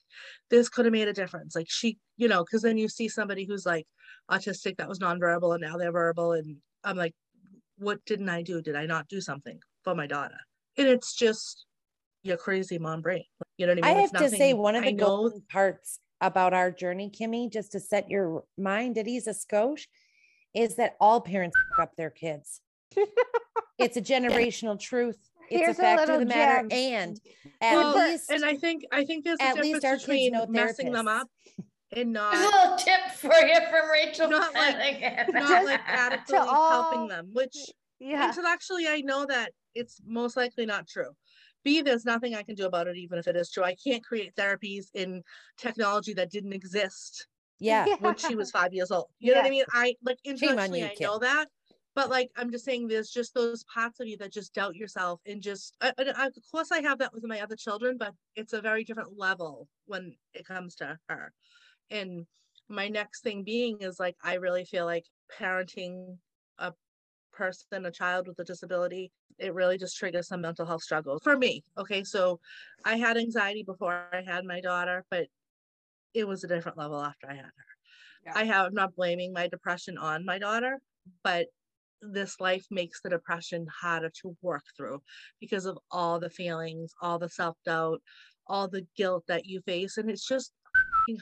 this 0.49 0.69
could 0.69 0.85
have 0.85 0.91
made 0.91 1.07
a 1.07 1.13
difference. 1.13 1.55
Like, 1.55 1.67
she, 1.69 1.97
you 2.17 2.27
know, 2.27 2.43
because 2.43 2.61
then 2.61 2.77
you 2.77 2.87
see 2.87 3.09
somebody 3.09 3.45
who's 3.45 3.65
like 3.65 3.85
autistic 4.31 4.77
that 4.77 4.89
was 4.89 4.99
nonverbal 4.99 5.53
and 5.53 5.61
now 5.61 5.77
they're 5.77 5.91
verbal. 5.91 6.33
And 6.33 6.57
I'm 6.83 6.97
like, 6.97 7.13
what 7.77 8.03
didn't 8.05 8.29
I 8.29 8.41
do? 8.41 8.61
Did 8.61 8.75
I 8.75 8.85
not 8.85 9.07
do 9.07 9.21
something 9.21 9.59
for 9.83 9.95
my 9.95 10.07
daughter? 10.07 10.37
And 10.77 10.87
it's 10.87 11.15
just 11.15 11.65
your 12.23 12.37
crazy 12.37 12.77
mom 12.77 13.01
brain. 13.01 13.23
You 13.57 13.67
know 13.67 13.73
what 13.73 13.85
I 13.85 13.89
mean? 13.89 13.97
I 13.97 14.03
It's 14.03 14.11
have 14.11 14.31
to 14.31 14.35
say, 14.35 14.53
one 14.53 14.75
of 14.75 14.83
the 14.83 14.93
golden 14.93 15.41
parts 15.49 15.99
about 16.21 16.53
our 16.53 16.71
journey, 16.71 17.11
Kimmy, 17.11 17.51
just 17.51 17.71
to 17.73 17.79
set 17.79 18.09
your 18.09 18.43
mind 18.57 18.97
at 18.97 19.07
ease 19.07 19.27
a 19.27 19.31
skosh, 19.31 19.87
is 20.53 20.75
that 20.75 20.95
all 20.99 21.21
parents 21.21 21.55
up 21.79 21.95
their 21.95 22.09
kids. 22.09 22.61
It's 23.77 23.97
a 23.97 24.01
generational 24.01 24.79
truth. 24.79 25.17
It's 25.49 25.61
Here's 25.61 25.77
a 25.77 25.81
a 25.81 25.83
fact 25.83 26.01
of 26.01 26.07
little 26.09 26.19
the 26.19 26.25
matter. 26.25 26.67
gem. 26.67 26.71
And 26.71 27.19
at 27.61 27.75
Well, 27.75 27.95
least 27.95 28.29
and 28.29 28.43
I 28.43 28.55
think 28.55 28.83
I 28.91 29.05
think 29.05 29.23
there's 29.23 29.39
a 29.39 29.43
at 29.43 29.55
difference 29.55 29.73
least 29.73 29.85
our 29.85 29.93
kids 29.93 30.05
between 30.05 30.31
know 30.33 30.45
messing 30.47 30.91
them 30.91 31.07
up 31.07 31.27
and 31.93 32.11
not 32.11 32.35
A 32.35 32.39
little 32.39 32.77
tip 32.77 33.11
for 33.15 33.33
you 33.33 33.55
from 33.69 33.89
Rachel 33.89 34.29
Not 34.29 34.53
like- 34.53 34.75
Flanagan. 34.99 35.33
not 35.33 35.65
like 35.65 35.79
adequately 35.85 36.47
all- 36.49 36.69
helping 36.91 37.07
them, 37.07 37.29
which 37.33 37.55
Yeah. 37.99 38.27
intellectually 38.27 38.87
I 38.87 39.01
know 39.01 39.25
that 39.25 39.53
it's 39.73 40.01
most 40.05 40.35
likely 40.35 40.65
not 40.65 40.87
true. 40.87 41.11
B, 41.63 41.81
there's 41.81 42.05
nothing 42.05 42.35
I 42.35 42.43
can 42.43 42.55
do 42.55 42.65
about 42.65 42.87
it, 42.87 42.97
even 42.97 43.17
if 43.19 43.27
it 43.27 43.35
is 43.35 43.49
true. 43.51 43.63
I 43.63 43.75
can't 43.75 44.03
create 44.03 44.35
therapies 44.35 44.87
in 44.93 45.23
technology 45.57 46.13
that 46.13 46.29
didn't 46.29 46.53
exist 46.53 47.27
yeah, 47.59 47.85
when 47.99 48.15
she 48.17 48.35
was 48.35 48.51
five 48.59 48.73
years 48.73 48.91
old. 48.91 49.07
You 49.19 49.31
know 49.33 49.39
what 49.39 49.47
I 49.47 49.49
mean? 49.49 49.65
I 49.71 49.95
like 50.03 50.17
on 50.25 50.33
intellectually 50.33 50.79
you, 50.81 50.85
I 50.85 50.95
Kim. 50.95 51.07
know 51.07 51.19
that. 51.19 51.47
But 51.97 52.11
like 52.11 52.29
I'm 52.35 52.51
just 52.51 52.63
saying, 52.63 52.89
there's 52.89 53.09
just 53.09 53.33
those 53.33 53.63
parts 53.63 53.99
of 53.99 54.07
you 54.07 54.17
that 54.17 54.31
just 54.31 54.53
doubt 54.53 54.75
yourself 54.75 55.19
and 55.25 55.41
just. 55.41 55.75
I, 55.81 55.91
I- 55.97 56.13
I- 56.15 56.27
of 56.27 56.51
course, 56.51 56.71
I 56.71 56.81
have 56.81 56.99
that 56.99 57.11
with 57.11 57.23
my 57.23 57.41
other 57.41 57.55
children, 57.55 57.97
but 57.97 58.13
it's 58.35 58.53
a 58.53 58.61
very 58.61 58.83
different 58.83 59.17
level 59.17 59.67
when 59.87 60.15
it 60.35 60.45
comes 60.45 60.75
to 60.75 60.99
her. 61.09 61.33
And 61.89 62.27
my 62.69 62.87
next 62.87 63.23
thing 63.23 63.43
being 63.43 63.79
is 63.81 63.99
like 63.99 64.15
I 64.23 64.35
really 64.35 64.63
feel 64.63 64.85
like 64.85 65.05
parenting 65.39 66.19
a 66.59 66.71
person, 67.31 67.87
a 67.87 67.91
child 67.91 68.27
with 68.27 68.37
a 68.37 68.43
disability, 68.43 69.11
it 69.39 69.55
really 69.55 69.79
just 69.79 69.97
triggers 69.97 70.27
some 70.27 70.41
mental 70.41 70.67
health 70.67 70.83
struggles 70.83 71.21
for 71.23 71.35
me. 71.35 71.63
Okay, 71.79 72.03
so 72.03 72.39
I 72.85 72.97
had 72.97 73.17
anxiety 73.17 73.63
before 73.63 74.07
I 74.13 74.21
had 74.21 74.45
my 74.45 74.61
daughter, 74.61 75.03
but 75.09 75.29
it 76.13 76.27
was 76.27 76.43
a 76.43 76.47
different 76.47 76.77
level 76.77 77.01
after 77.01 77.27
I 77.27 77.33
had 77.33 77.45
her. 77.45 77.65
Yeah. 78.23 78.33
I 78.35 78.43
have 78.43 78.67
I'm 78.67 78.73
not 78.75 78.95
blaming 78.95 79.33
my 79.33 79.47
depression 79.47 79.97
on 79.97 80.25
my 80.25 80.37
daughter, 80.37 80.79
but 81.23 81.47
this 82.01 82.39
life 82.39 82.65
makes 82.71 83.01
the 83.01 83.09
depression 83.09 83.67
harder 83.81 84.09
to 84.21 84.35
work 84.41 84.63
through 84.77 85.01
because 85.39 85.65
of 85.65 85.77
all 85.91 86.19
the 86.19 86.29
feelings, 86.29 86.93
all 87.01 87.19
the 87.19 87.29
self 87.29 87.57
doubt, 87.65 88.01
all 88.47 88.67
the 88.67 88.87
guilt 88.95 89.23
that 89.27 89.45
you 89.45 89.61
face. 89.61 89.97
And 89.97 90.09
it's 90.09 90.27
just 90.27 90.53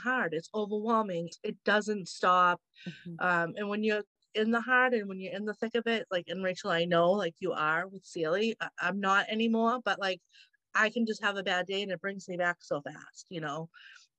hard. 0.03 0.33
It's 0.33 0.49
overwhelming. 0.53 1.29
It 1.43 1.57
doesn't 1.63 2.07
stop. 2.07 2.61
Mhm. 2.87 3.15
Um, 3.19 3.53
and 3.57 3.69
when 3.69 3.83
you're 3.83 4.03
in 4.33 4.51
the 4.51 4.61
heart 4.61 4.93
and 4.93 5.07
when 5.07 5.19
you're 5.19 5.33
in 5.33 5.45
the 5.45 5.53
thick 5.53 5.75
of 5.75 5.87
it, 5.87 6.07
like, 6.11 6.25
and 6.27 6.43
Rachel, 6.43 6.71
I 6.71 6.85
know 6.85 7.11
like 7.11 7.35
you 7.39 7.53
are 7.53 7.87
with 7.87 8.05
Celie, 8.05 8.55
I- 8.59 8.69
I'm 8.79 8.99
not 8.99 9.27
anymore, 9.29 9.79
but 9.83 9.99
like 9.99 10.21
I 10.73 10.89
can 10.89 11.05
just 11.05 11.23
have 11.23 11.37
a 11.37 11.43
bad 11.43 11.67
day 11.67 11.83
and 11.83 11.91
it 11.91 12.01
brings 12.01 12.27
me 12.27 12.37
back 12.37 12.57
so 12.61 12.81
fast, 12.81 13.27
you 13.29 13.41
know? 13.41 13.69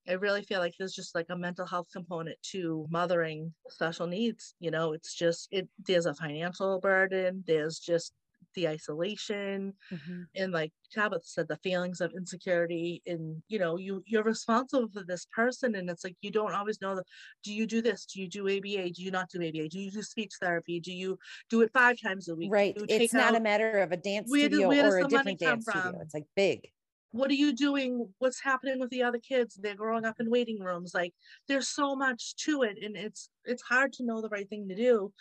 I 0.08 0.12
really 0.14 0.42
feel 0.42 0.60
like 0.60 0.74
there's 0.78 0.94
just 0.94 1.14
like 1.14 1.26
a 1.30 1.36
mental 1.36 1.66
health 1.66 1.88
component 1.92 2.40
to 2.52 2.86
mothering 2.90 3.54
special 3.68 4.06
needs. 4.06 4.54
You 4.60 4.70
know, 4.70 4.92
it's 4.92 5.14
just 5.14 5.48
it 5.50 5.68
there's 5.86 6.06
a 6.06 6.14
financial 6.14 6.80
burden, 6.80 7.44
there's 7.46 7.78
just 7.78 8.12
the 8.54 8.68
isolation 8.68 9.74
Mhm. 9.92 10.26
and 10.34 10.52
like 10.52 10.72
Tabitha 10.92 11.24
said, 11.24 11.48
the 11.48 11.58
feelings 11.58 12.00
of 12.00 12.12
insecurity 12.16 13.02
and 13.06 13.42
you 13.48 13.58
know, 13.58 13.76
you 13.76 14.02
you're 14.06 14.22
responsible 14.22 14.88
for 14.88 15.04
this 15.04 15.26
person 15.34 15.74
and 15.74 15.90
it's 15.90 16.04
like 16.04 16.16
you 16.22 16.30
don't 16.30 16.52
always 16.54 16.80
know 16.80 16.94
the 16.96 17.04
do 17.42 17.52
you 17.52 17.66
do 17.66 17.82
this? 17.82 18.06
Do 18.06 18.20
you 18.20 18.28
do 18.28 18.48
ABA? 18.48 18.90
Do 18.90 19.02
you 19.02 19.10
not 19.10 19.28
do 19.30 19.42
ABA? 19.42 19.68
Do 19.68 19.78
you 19.80 19.90
do 19.90 20.02
speech 20.02 20.32
therapy? 20.40 20.80
Do 20.80 20.92
you 20.92 21.18
do 21.50 21.60
it 21.62 21.70
five 21.72 22.00
times 22.00 22.28
a 22.28 22.34
week? 22.34 22.50
Right. 22.50 22.74
It's 22.88 23.12
not 23.12 23.34
a 23.34 23.40
matter 23.40 23.80
of 23.80 23.92
a 23.92 23.96
dance 23.96 24.30
where 24.30 24.46
studio 24.48 24.68
where 24.68 24.86
or 24.94 24.98
a 25.00 25.04
different 25.08 25.38
dance 25.40 25.64
studio. 25.68 25.98
It's 26.00 26.14
like 26.14 26.26
big. 26.34 26.70
What 27.12 27.30
are 27.30 27.34
you 27.34 27.52
doing 27.52 28.08
what's 28.18 28.42
happening 28.42 28.78
with 28.78 28.90
the 28.90 29.02
other 29.02 29.18
kids 29.18 29.54
they're 29.54 29.74
growing 29.74 30.04
up 30.04 30.16
in 30.20 30.30
waiting 30.30 30.60
rooms 30.60 30.92
like 30.94 31.12
there's 31.48 31.68
so 31.68 31.94
much 31.96 32.36
to 32.36 32.62
it 32.62 32.76
and 32.82 32.96
it's 32.96 33.30
it's 33.44 33.62
hard 33.62 33.92
to 33.92 34.04
know 34.04 34.20
the 34.20 34.28
right 34.28 34.48
thing 34.48 34.68
to 34.68 34.74
do 34.74 35.12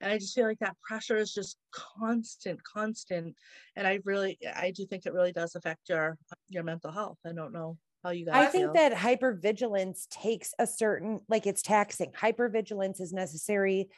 and 0.00 0.12
i 0.12 0.18
just 0.18 0.34
feel 0.34 0.46
like 0.46 0.58
that 0.58 0.76
pressure 0.86 1.16
is 1.16 1.32
just 1.32 1.56
constant 1.72 2.58
constant 2.64 3.34
and 3.76 3.86
i 3.86 3.98
really 4.04 4.38
i 4.56 4.70
do 4.70 4.86
think 4.86 5.04
it 5.04 5.12
really 5.12 5.32
does 5.32 5.54
affect 5.54 5.88
your 5.88 6.16
your 6.48 6.62
mental 6.62 6.90
health 6.90 7.18
i 7.26 7.32
don't 7.32 7.52
know 7.52 7.76
how 8.02 8.10
you 8.10 8.26
guys 8.26 8.34
I 8.34 8.50
feel. 8.50 8.72
think 8.72 8.74
that 8.74 8.92
hypervigilance 8.92 10.08
takes 10.08 10.54
a 10.58 10.66
certain, 10.66 11.20
like 11.28 11.46
it's 11.46 11.62
taxing. 11.62 12.10
Hypervigilance 12.12 13.00
is 13.00 13.12
necessary 13.12 13.88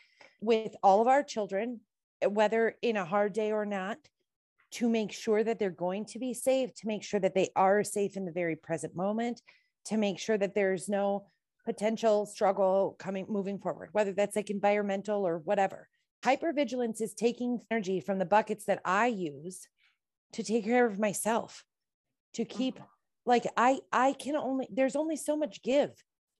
with 0.40 0.74
all 0.82 1.00
of 1.00 1.08
our 1.08 1.22
children, 1.22 1.80
whether 2.26 2.76
in 2.82 2.96
a 2.96 3.04
hard 3.04 3.32
day 3.32 3.52
or 3.52 3.64
not, 3.64 3.96
to 4.74 4.88
make 4.88 5.12
sure 5.12 5.44
that 5.44 5.60
they're 5.60 5.70
going 5.70 6.04
to 6.04 6.18
be 6.18 6.34
safe, 6.34 6.74
to 6.74 6.88
make 6.88 7.04
sure 7.04 7.20
that 7.20 7.34
they 7.34 7.48
are 7.54 7.84
safe 7.84 8.16
in 8.16 8.24
the 8.24 8.32
very 8.32 8.56
present 8.56 8.94
moment, 8.96 9.40
to 9.84 9.96
make 9.96 10.18
sure 10.18 10.36
that 10.36 10.54
there's 10.54 10.88
no 10.88 11.26
potential 11.64 12.26
struggle 12.26 12.96
coming 12.98 13.24
moving 13.28 13.58
forward, 13.58 13.88
whether 13.92 14.12
that's 14.12 14.34
like 14.34 14.50
environmental 14.50 15.24
or 15.26 15.38
whatever. 15.38 15.88
Hypervigilance 16.24 17.00
is 17.00 17.14
taking 17.14 17.60
energy 17.70 18.00
from 18.00 18.18
the 18.18 18.24
buckets 18.24 18.64
that 18.64 18.80
I 18.84 19.06
use 19.06 19.68
to 20.32 20.42
take 20.42 20.64
care 20.64 20.86
of 20.86 20.98
myself, 20.98 21.64
to 22.34 22.44
keep 22.44 22.74
mm-hmm. 22.74 22.84
like 23.26 23.46
i 23.56 23.78
i 23.92 24.12
can 24.14 24.34
only 24.34 24.66
there's 24.72 24.96
only 24.96 25.16
so 25.16 25.36
much 25.36 25.62
give. 25.62 25.90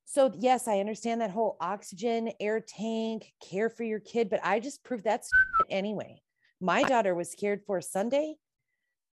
So 0.07 0.33
yes 0.37 0.67
i 0.67 0.81
understand 0.81 1.21
that 1.21 1.31
whole 1.31 1.57
oxygen 1.61 2.33
air 2.41 2.61
tank 2.61 3.33
care 3.49 3.71
for 3.71 3.85
your 3.85 4.01
kid 4.01 4.29
but 4.29 4.41
i 4.43 4.59
just 4.59 4.83
proved 4.83 5.05
that's 5.05 5.31
anyway 5.71 6.21
my 6.61 6.83
daughter 6.83 7.15
was 7.15 7.31
scared 7.31 7.61
for 7.67 7.81
sunday. 7.81 8.37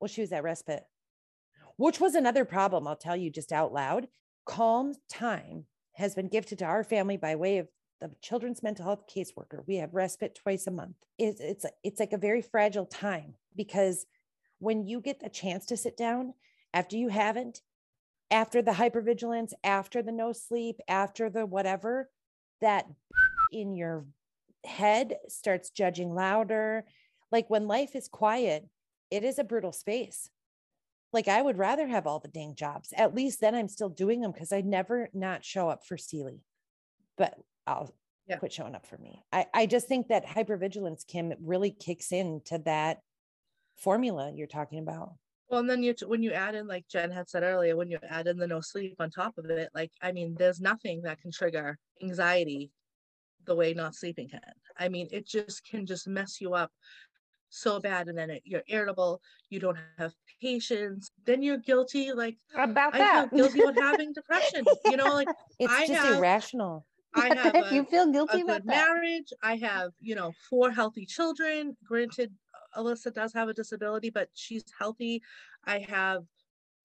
Well 0.01 0.09
she 0.09 0.21
was 0.21 0.33
at 0.33 0.43
respite 0.43 0.85
which 1.77 2.01
was 2.01 2.15
another 2.15 2.45
problem 2.45 2.87
i'll 2.87 2.97
tell 2.97 3.17
you 3.17 3.31
just 3.31 3.53
out 3.53 3.73
loud. 3.73 4.09
Calm 4.47 4.95
time 5.11 5.67
has 5.95 6.15
been 6.15 6.29
gifted 6.29 6.59
to 6.59 6.65
our 6.65 6.85
family 6.85 7.17
by 7.17 7.35
way 7.35 7.59
of 7.59 7.69
the 8.01 8.11
children's 8.23 8.63
mental 8.63 8.85
health 8.85 9.05
caseworker. 9.13 9.65
We 9.67 9.77
have 9.77 9.95
respite 9.95 10.35
twice 10.35 10.67
a 10.67 10.71
month. 10.71 10.97
It's 11.19 11.41
it's, 11.41 11.67
it's 11.83 12.01
like 12.01 12.13
a 12.13 12.19
very 12.19 12.43
fragile 12.43 12.87
time 12.87 13.35
because 13.57 14.07
when 14.61 14.87
you 14.87 15.01
get 15.01 15.21
the 15.21 15.29
chance 15.29 15.67
to 15.67 15.77
sit 15.77 15.97
down 15.97 16.35
after 16.73 16.97
you 16.97 17.09
haven't, 17.09 17.61
after 18.31 18.63
the 18.63 18.73
hypervigilance, 18.73 19.53
after 19.65 20.03
the 20.03 20.13
no 20.13 20.33
sleep, 20.33 20.77
after 20.89 21.31
the 21.31 21.47
whatever, 21.47 22.11
that 22.61 22.87
in 23.53 23.75
your 23.75 24.05
head 24.65 25.17
starts 25.29 25.71
judging 25.71 26.15
louder. 26.15 26.85
Like 27.31 27.49
when 27.51 27.67
life 27.67 27.95
is 27.95 28.09
quiet, 28.09 28.69
it 29.11 29.25
is 29.25 29.39
a 29.39 29.45
brutal 29.45 29.73
space. 29.73 30.31
Like 31.13 31.29
I 31.29 31.41
would 31.41 31.57
rather 31.59 31.87
have 31.87 32.07
all 32.07 32.21
the 32.21 32.29
dang 32.29 32.55
jobs. 32.55 32.93
At 32.97 33.15
least 33.15 33.41
then 33.41 33.55
I'm 33.55 33.69
still 33.69 33.89
doing 33.89 34.21
them 34.21 34.33
because 34.33 34.53
I 34.53 34.61
never 34.61 35.09
not 35.13 35.45
show 35.45 35.69
up 35.69 35.85
for 35.87 35.97
Steely. 35.97 36.43
But 37.17 37.39
I'll 37.67 37.95
Yeah. 38.27 38.37
quit 38.37 38.53
showing 38.53 38.75
up 38.75 38.87
for 38.87 38.99
me. 38.99 39.23
I, 39.33 39.47
I 39.55 39.67
just 39.67 39.89
think 39.89 40.09
that 40.09 40.27
hypervigilance, 40.27 41.07
Kim, 41.07 41.33
really 41.41 41.71
kicks 41.71 42.13
into 42.13 42.59
that 42.59 43.01
formula 43.77 44.33
you're 44.35 44.47
talking 44.47 44.81
about. 44.81 45.15
Well, 45.49 45.61
and 45.61 45.71
then 45.71 45.83
you 45.83 45.95
when 46.07 46.23
you 46.23 46.33
add 46.33 46.55
in 46.55 46.67
like 46.67 46.87
Jen 46.89 47.11
had 47.11 47.29
said 47.31 47.43
earlier, 47.43 47.75
when 47.75 47.91
you 47.91 47.99
add 48.07 48.27
in 48.27 48.37
the 48.37 48.47
no 48.47 48.61
sleep 48.61 48.97
on 48.99 49.11
top 49.11 49.39
of 49.39 49.47
it, 49.47 49.71
like 49.75 49.91
I 50.03 50.13
mean, 50.13 50.35
there's 50.35 50.61
nothing 50.61 51.03
that 51.03 51.21
can 51.23 51.31
trigger 51.31 51.79
anxiety 52.03 52.71
the 53.47 53.55
way 53.55 53.73
not 53.73 53.95
sleeping 53.95 54.29
can. 54.29 54.43
I 54.77 54.91
mean, 54.91 55.09
it 55.11 55.27
just 55.27 55.65
can 55.65 55.87
just 55.87 56.07
mess 56.07 56.39
you 56.39 56.53
up 56.53 56.71
so 57.51 57.81
bad, 57.81 58.09
and 58.09 58.17
then 58.19 58.31
it, 58.31 58.43
you're 58.45 58.63
irritable. 58.69 59.21
You 59.51 59.61
don't 59.61 59.79
have 59.99 60.13
patience. 60.41 61.11
Then 61.25 61.43
you're 61.43 61.59
guilty. 61.59 62.13
Like 62.13 62.37
About 62.55 62.95
I 62.95 62.99
that. 62.99 63.31
feel 63.31 63.39
guilty 63.49 63.61
about 63.63 63.77
having 63.83 64.13
depression. 64.13 64.65
You 64.87 64.97
know, 64.97 65.13
like 65.15 65.29
It's 65.59 65.73
I 65.73 65.87
just 65.87 66.01
have- 66.05 66.19
irrational. 66.19 66.85
I 67.15 67.35
have 67.43 67.55
a, 67.55 67.75
you 67.75 67.85
feel 67.85 68.13
guilty 68.13 68.43
about 68.43 68.67
marriage. 68.67 69.33
I 69.43 69.57
have, 69.57 69.93
you 70.01 70.15
know, 70.15 70.33
four 70.51 70.71
healthy 70.71 71.07
children. 71.07 71.75
Granted, 71.85 72.31
uh, 72.77 72.83
Alyssa 72.83 73.13
does 73.13 73.33
have 73.33 73.49
a 73.49 73.55
disability, 73.55 74.11
but 74.11 74.29
she's 74.35 74.63
healthy. 74.79 75.23
I 75.65 75.79
have 75.89 76.25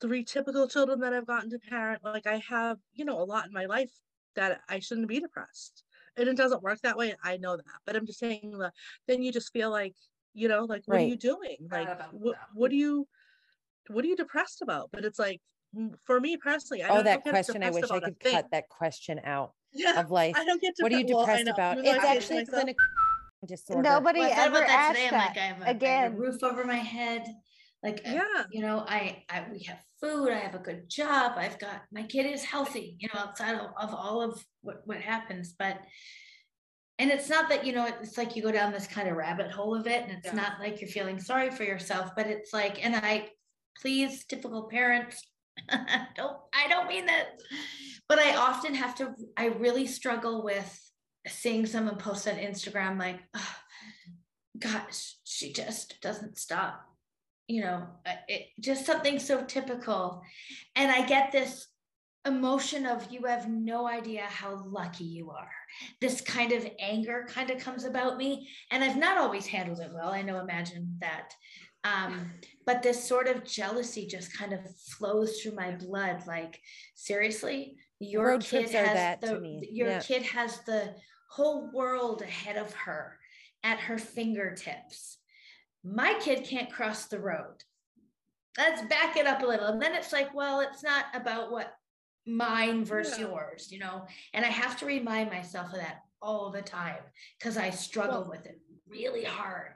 three 0.02 0.24
typical 0.24 0.68
children 0.68 1.02
that 1.02 1.14
I've 1.14 1.28
gotten 1.28 1.50
to 1.52 1.60
parent. 1.60 2.04
Like 2.06 2.26
I 2.26 2.42
have, 2.50 2.78
you 2.94 3.04
know, 3.04 3.22
a 3.22 3.24
lot 3.26 3.46
in 3.48 3.54
my 3.54 3.66
life 3.66 3.92
that 4.36 4.62
I 4.70 4.80
shouldn't 4.80 5.10
be 5.10 5.20
depressed. 5.20 5.84
And 6.16 6.28
it 6.30 6.38
doesn't 6.38 6.64
work 6.64 6.80
that 6.84 6.98
way. 6.98 7.14
I 7.24 7.36
know 7.38 7.58
that. 7.58 7.66
But 7.86 7.96
I'm 7.98 8.06
just 8.06 8.20
saying 8.20 8.56
that 8.60 8.74
then 9.08 9.22
you 9.24 9.32
just 9.32 9.52
feel 9.52 9.72
like, 9.72 9.96
you 10.34 10.48
know, 10.48 10.66
like 10.66 10.84
what 10.86 11.00
are 11.00 11.04
you 11.04 11.16
doing? 11.18 11.58
Like 11.72 11.88
about 11.88 12.14
what 12.14 12.36
that. 12.36 12.48
what 12.54 12.72
do 12.72 12.78
you 12.78 13.08
what 13.90 14.04
are 14.04 14.08
you 14.08 14.16
depressed 14.16 14.62
about? 14.62 14.90
But 14.92 15.06
it's 15.06 15.20
like 15.20 15.42
mm, 15.78 15.94
for 16.06 16.20
me 16.20 16.38
personally, 16.38 16.84
I 16.84 16.90
Oh, 16.90 16.96
don't 16.96 17.04
that 17.06 17.24
get 17.24 17.32
question. 17.32 17.56
I 17.64 17.68
depressed 17.68 17.74
wish 17.76 17.92
I 17.92 17.98
about 17.98 18.04
a 18.04 18.06
could 18.08 18.20
thing. 18.20 18.36
cut 18.36 18.52
that 18.52 18.70
question 18.70 19.20
out 19.24 19.54
Yeah, 19.74 20.00
of 20.00 20.12
life. 20.12 20.36
I 20.38 20.46
don't 20.46 20.62
get 20.62 20.74
What 20.80 20.92
are 20.92 20.96
you 20.98 21.06
depre- 21.06 21.14
well, 21.14 21.26
depressed 21.26 21.48
about? 21.48 21.78
It's 21.80 21.88
I 21.88 21.92
say 21.92 21.98
it 21.98 22.00
to 22.00 22.08
actually 22.18 22.38
myself, 22.40 22.48
clinical. 22.56 22.86
disorder. 23.48 23.90
Nobody 23.90 24.20
Well, 24.20 24.32
ever 24.34 24.58
about 24.58 24.68
that 24.68 24.80
asked 24.80 25.00
today. 25.02 25.08
I'm 25.08 25.28
like, 25.28 25.38
I 25.38 25.42
have, 25.42 25.62
a, 25.62 25.64
I 25.64 25.68
have 25.68 25.76
Again. 25.76 26.14
a 26.14 26.16
roof 26.16 26.44
over 26.44 26.64
my 26.66 26.76
head. 26.76 27.28
Like, 27.84 28.02
uh, 28.06 28.12
Yeah. 28.12 28.44
you 28.52 28.62
know, 28.62 28.86
I, 28.88 29.24
I, 29.30 29.46
we 29.52 29.64
have 29.64 29.80
food. 30.00 30.30
I 30.32 30.38
have 30.40 30.56
a 30.56 30.60
good 30.60 30.90
job. 30.90 31.34
I've 31.36 31.60
got 31.60 31.82
my 31.92 32.04
kid 32.04 32.26
is 32.26 32.44
healthy. 32.44 32.96
You 33.00 33.10
know, 33.14 33.20
outside 33.20 33.56
of, 33.56 33.72
of 33.78 33.94
all 33.94 34.22
of 34.22 34.44
what 34.62 34.82
what 34.86 35.02
happens, 35.02 35.54
but. 35.58 35.80
And 37.04 37.12
it's 37.12 37.28
not 37.28 37.50
that 37.50 37.66
you 37.66 37.74
know 37.74 37.86
it's 37.86 38.18
like 38.18 38.34
you 38.34 38.42
go 38.42 38.50
down 38.54 38.72
this 38.72 38.88
kind 38.88 39.10
of 39.10 39.18
rabbit 39.18 39.52
hole 39.52 39.76
of 39.76 39.88
it, 39.88 40.04
and 40.04 40.12
it's 40.14 40.28
Yeah. 40.28 40.36
not 40.36 40.62
like 40.62 40.80
you're 40.80 40.90
feeling 40.90 41.20
sorry 41.20 41.52
for 41.52 41.64
yourself, 41.64 42.12
but 42.16 42.28
it's 42.28 42.54
like, 42.54 42.84
and 42.84 42.96
I, 42.96 43.30
please, 43.82 44.24
typical 44.24 44.70
parents, 44.70 45.22
don't 45.70 46.38
I 46.54 46.70
don't 46.70 46.88
mean 46.88 47.06
that, 47.08 47.42
but 48.08 48.20
I 48.20 48.38
often 48.38 48.74
have 48.76 48.96
to. 48.96 49.14
I 49.36 49.48
really 49.48 49.86
struggle 49.86 50.46
with 50.46 50.80
seeing 51.28 51.66
someone 51.66 51.98
post 51.98 52.26
on 52.26 52.36
Instagram 52.36 52.98
like, 52.98 53.20
"Ah, 53.36 53.60
gosh, 54.58 55.18
she 55.26 55.52
just 55.52 56.00
doesn't 56.02 56.38
stop. 56.38 56.86
You 57.50 57.64
know, 57.66 57.88
it 58.30 58.44
just 58.62 58.86
something 58.86 59.20
so 59.20 59.44
typical. 59.44 60.22
And 60.78 60.90
I 60.90 61.06
get 61.06 61.34
this 61.34 61.68
emotion 62.26 62.86
of 62.86 63.12
you 63.12 63.26
have 63.26 63.50
no 63.50 63.88
idea 63.88 64.24
how 64.24 64.64
lucky 64.66 65.04
you 65.04 65.30
are. 65.32 65.52
This 66.00 66.22
kind 66.22 66.52
of 66.54 66.66
anger 66.80 67.28
kind 67.30 67.50
of 67.50 67.60
comes 67.60 67.84
about 67.84 68.18
me. 68.18 68.48
And 68.72 68.84
I've 68.84 68.98
not 68.98 69.18
always 69.18 69.46
handled 69.46 69.80
it 69.80 69.92
well. 69.94 70.10
I 70.10 70.22
know, 70.22 70.40
imagine 70.40 70.98
that. 71.02 71.34
Um, 71.84 72.32
but 72.66 72.82
this 72.82 73.04
sort 73.04 73.28
of 73.28 73.44
jealousy 73.44 74.08
just 74.08 74.38
kind 74.38 74.54
of 74.54 74.60
flows 74.98 75.42
through 75.42 75.56
my 75.56 75.72
blood. 75.72 76.24
Like, 76.26 76.60
seriously, 76.96 77.76
your 78.00 78.28
Road 78.28 78.42
kid 78.44 78.70
has 78.70 78.94
that 78.94 79.22
to 79.22 79.28
the 79.36 79.40
me. 79.40 79.68
your 79.72 79.90
Yeah. 79.90 80.00
kid 80.02 80.24
has 80.24 80.62
the 80.62 80.96
whole 81.30 81.72
world 81.74 82.22
ahead 82.22 82.56
of 82.58 82.74
her 82.74 83.18
at 83.64 83.80
her 83.80 83.98
fingertips. 83.98 85.18
My 85.84 86.14
kid 86.22 86.46
can't 86.46 86.72
cross 86.72 87.08
the 87.08 87.20
road. 87.20 87.64
Let's 88.58 88.84
back 88.84 89.18
it 89.18 89.28
up 89.28 89.42
a 89.42 89.46
little. 89.46 89.68
And 89.68 89.82
then 89.82 89.94
it's 89.94 90.14
like, 90.14 90.34
well, 90.34 90.62
it's 90.62 90.84
not 90.84 91.06
about 91.14 91.52
what 91.52 91.74
mine 92.26 92.86
versus 92.86 93.18
Yeah. 93.20 93.28
yours, 93.28 93.72
you 93.72 93.80
know? 93.80 94.08
And 94.34 94.46
I 94.46 94.50
have 94.50 94.78
to 94.80 94.86
remind 94.86 95.30
myself 95.30 95.74
of 95.74 95.80
that 95.80 96.04
all 96.22 96.50
the 96.52 96.62
time 96.62 97.04
because 97.38 97.58
I 97.58 97.70
struggle 97.70 98.22
Well- 98.22 98.30
with 98.32 98.46
it 98.46 98.60
really 98.88 99.24
hard. 99.24 99.74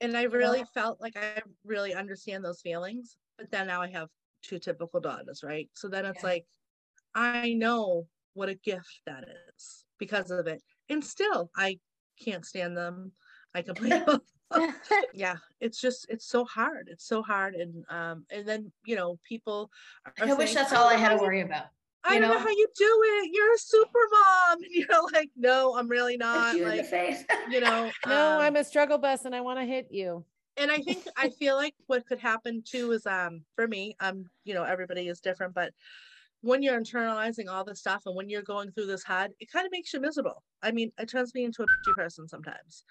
And 0.00 0.16
I 0.16 0.24
really 0.24 0.64
felt 0.74 1.00
like 1.00 1.16
I 1.16 1.42
really 1.64 1.94
understand 1.94 2.44
those 2.44 2.60
feelings, 2.60 3.16
but 3.36 3.50
then 3.50 3.66
now 3.66 3.82
I 3.82 3.88
have 3.90 4.08
two 4.42 4.58
typical 4.58 5.00
daughters, 5.00 5.42
right? 5.42 5.68
So 5.74 5.88
then 5.88 6.04
it's 6.04 6.22
Yeah. 6.22 6.28
like, 6.28 6.46
I 7.14 7.54
know 7.54 8.08
what 8.34 8.48
a 8.48 8.54
gift 8.54 9.00
that 9.06 9.24
is 9.56 9.84
because 9.98 10.30
of 10.30 10.46
it. 10.46 10.62
And 10.88 11.04
still, 11.04 11.50
I 11.56 11.80
can't 12.20 12.44
stand 12.44 12.76
them. 12.76 13.12
I 13.54 13.62
complain 13.62 14.04
yeah 15.12 15.36
it's 15.60 15.78
just 15.78 16.06
it's 16.08 16.26
so 16.26 16.42
hard 16.44 16.88
it's 16.90 17.06
so 17.06 17.22
hard 17.22 17.54
and 17.54 17.84
um 17.90 18.24
and 18.30 18.48
then 18.48 18.72
you 18.86 18.96
know 18.96 19.18
people 19.22 19.70
are 20.06 20.12
I 20.26 20.32
wish 20.32 20.54
that's 20.54 20.72
all 20.72 20.86
I 20.88 20.94
had 20.94 21.10
to 21.10 21.16
worry 21.16 21.42
about. 21.42 21.66
I 22.08 22.14
you 22.14 22.20
don't 22.20 22.30
know 22.30 22.34
know? 22.34 22.40
how 22.40 22.48
you 22.50 22.66
do 22.76 23.00
it 23.04 23.30
you're 23.32 23.54
a 23.54 23.58
super 23.58 23.98
mom 24.10 24.58
and 24.62 24.70
you're 24.70 25.12
like 25.12 25.30
no 25.36 25.76
i'm 25.76 25.88
really 25.88 26.16
not 26.16 26.56
you 26.56 26.64
like 26.64 26.84
you 27.50 27.60
know 27.60 27.90
no, 28.06 28.34
um, 28.34 28.40
I'm 28.40 28.56
a 28.56 28.64
struggle 28.64 28.98
bus 28.98 29.24
and 29.24 29.34
I 29.34 29.40
want 29.40 29.58
to 29.58 29.64
hit 29.64 29.88
you. 29.90 30.24
and 30.56 30.70
I 30.70 30.78
think 30.78 31.06
I 31.16 31.30
feel 31.30 31.56
like 31.56 31.74
what 31.86 32.06
could 32.06 32.18
happen 32.18 32.62
too 32.64 32.92
is 32.92 33.06
um 33.06 33.44
for 33.54 33.66
me, 33.68 33.96
um, 34.00 34.28
you 34.44 34.54
know, 34.54 34.64
everybody 34.64 35.08
is 35.08 35.20
different, 35.20 35.54
but 35.54 35.72
when 36.40 36.62
you're 36.62 36.80
internalizing 36.80 37.48
all 37.48 37.64
this 37.64 37.80
stuff 37.80 38.02
and 38.06 38.14
when 38.14 38.28
you're 38.28 38.42
going 38.42 38.70
through 38.70 38.86
this 38.86 39.02
hard, 39.02 39.32
it 39.40 39.50
kind 39.50 39.66
of 39.66 39.72
makes 39.72 39.92
you 39.92 40.00
miserable. 40.00 40.42
I 40.62 40.70
mean, 40.70 40.92
it 40.98 41.08
turns 41.08 41.34
me 41.34 41.44
into 41.44 41.62
a 41.62 41.66
bitchy 41.66 41.94
person 41.94 42.28
sometimes. 42.28 42.84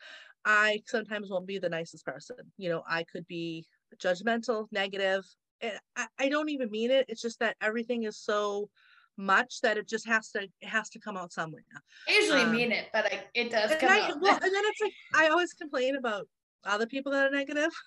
I 0.45 0.81
sometimes 0.85 1.29
won't 1.29 1.47
be 1.47 1.57
the 1.59 1.69
nicest 1.69 2.05
person. 2.05 2.37
You 2.57 2.69
know, 2.69 2.83
I 2.87 3.03
could 3.03 3.25
be 3.27 3.65
judgmental, 3.97 4.67
negative. 4.71 5.25
And 5.61 5.79
I, 5.95 6.07
I 6.19 6.29
don't 6.29 6.49
even 6.49 6.69
mean 6.69 6.91
it. 6.91 7.05
It's 7.09 7.21
just 7.21 7.39
that 7.39 7.55
everything 7.61 8.03
is 8.03 8.17
so 8.17 8.69
much 9.17 9.61
that 9.61 9.77
it 9.77 9.87
just 9.87 10.07
has 10.07 10.29
to 10.31 10.43
it 10.43 10.67
has 10.67 10.89
to 10.89 10.99
come 10.99 11.17
out 11.17 11.31
somewhere. 11.33 11.63
I 12.07 12.11
usually 12.13 12.43
Um, 12.43 12.51
mean 12.51 12.71
it, 12.71 12.87
but 12.93 13.05
I, 13.05 13.23
it 13.33 13.49
does 13.51 13.71
come 13.75 13.89
I 13.89 14.01
out. 14.01 14.21
well, 14.21 14.33
and 14.35 14.43
then 14.43 14.63
it's 14.65 14.81
like 14.81 14.93
I 15.15 15.27
always 15.29 15.53
complain 15.53 15.95
about 15.95 16.27
other 16.65 16.85
people 16.85 17.11
that 17.11 17.27
are 17.27 17.31
negative. 17.35 17.71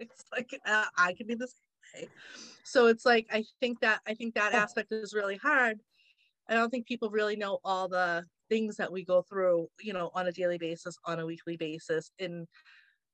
It's 0.00 0.24
like 0.30 0.48
uh, 0.64 0.84
I 0.96 1.12
could 1.14 1.26
be 1.26 1.34
the 1.34 1.48
same 1.48 2.02
way. 2.04 2.08
So 2.62 2.86
it's 2.86 3.04
like 3.04 3.26
I 3.32 3.44
think 3.60 3.80
that 3.80 4.00
I 4.06 4.14
think 4.14 4.34
that 4.36 4.54
aspect 4.54 4.92
is 4.92 5.12
really 5.12 5.36
hard. 5.38 5.80
I 6.48 6.54
don't 6.54 6.70
think 6.70 6.86
people 6.86 7.10
really 7.10 7.34
know 7.34 7.58
all 7.64 7.88
the 7.88 8.24
things 8.48 8.76
that 8.76 8.92
we 8.92 9.04
go 9.04 9.22
through, 9.22 9.66
you 9.80 9.92
know, 9.92 10.10
on 10.14 10.28
a 10.28 10.32
daily 10.32 10.56
basis, 10.56 10.96
on 11.04 11.18
a 11.18 11.26
weekly 11.26 11.56
basis. 11.56 12.12
And 12.20 12.46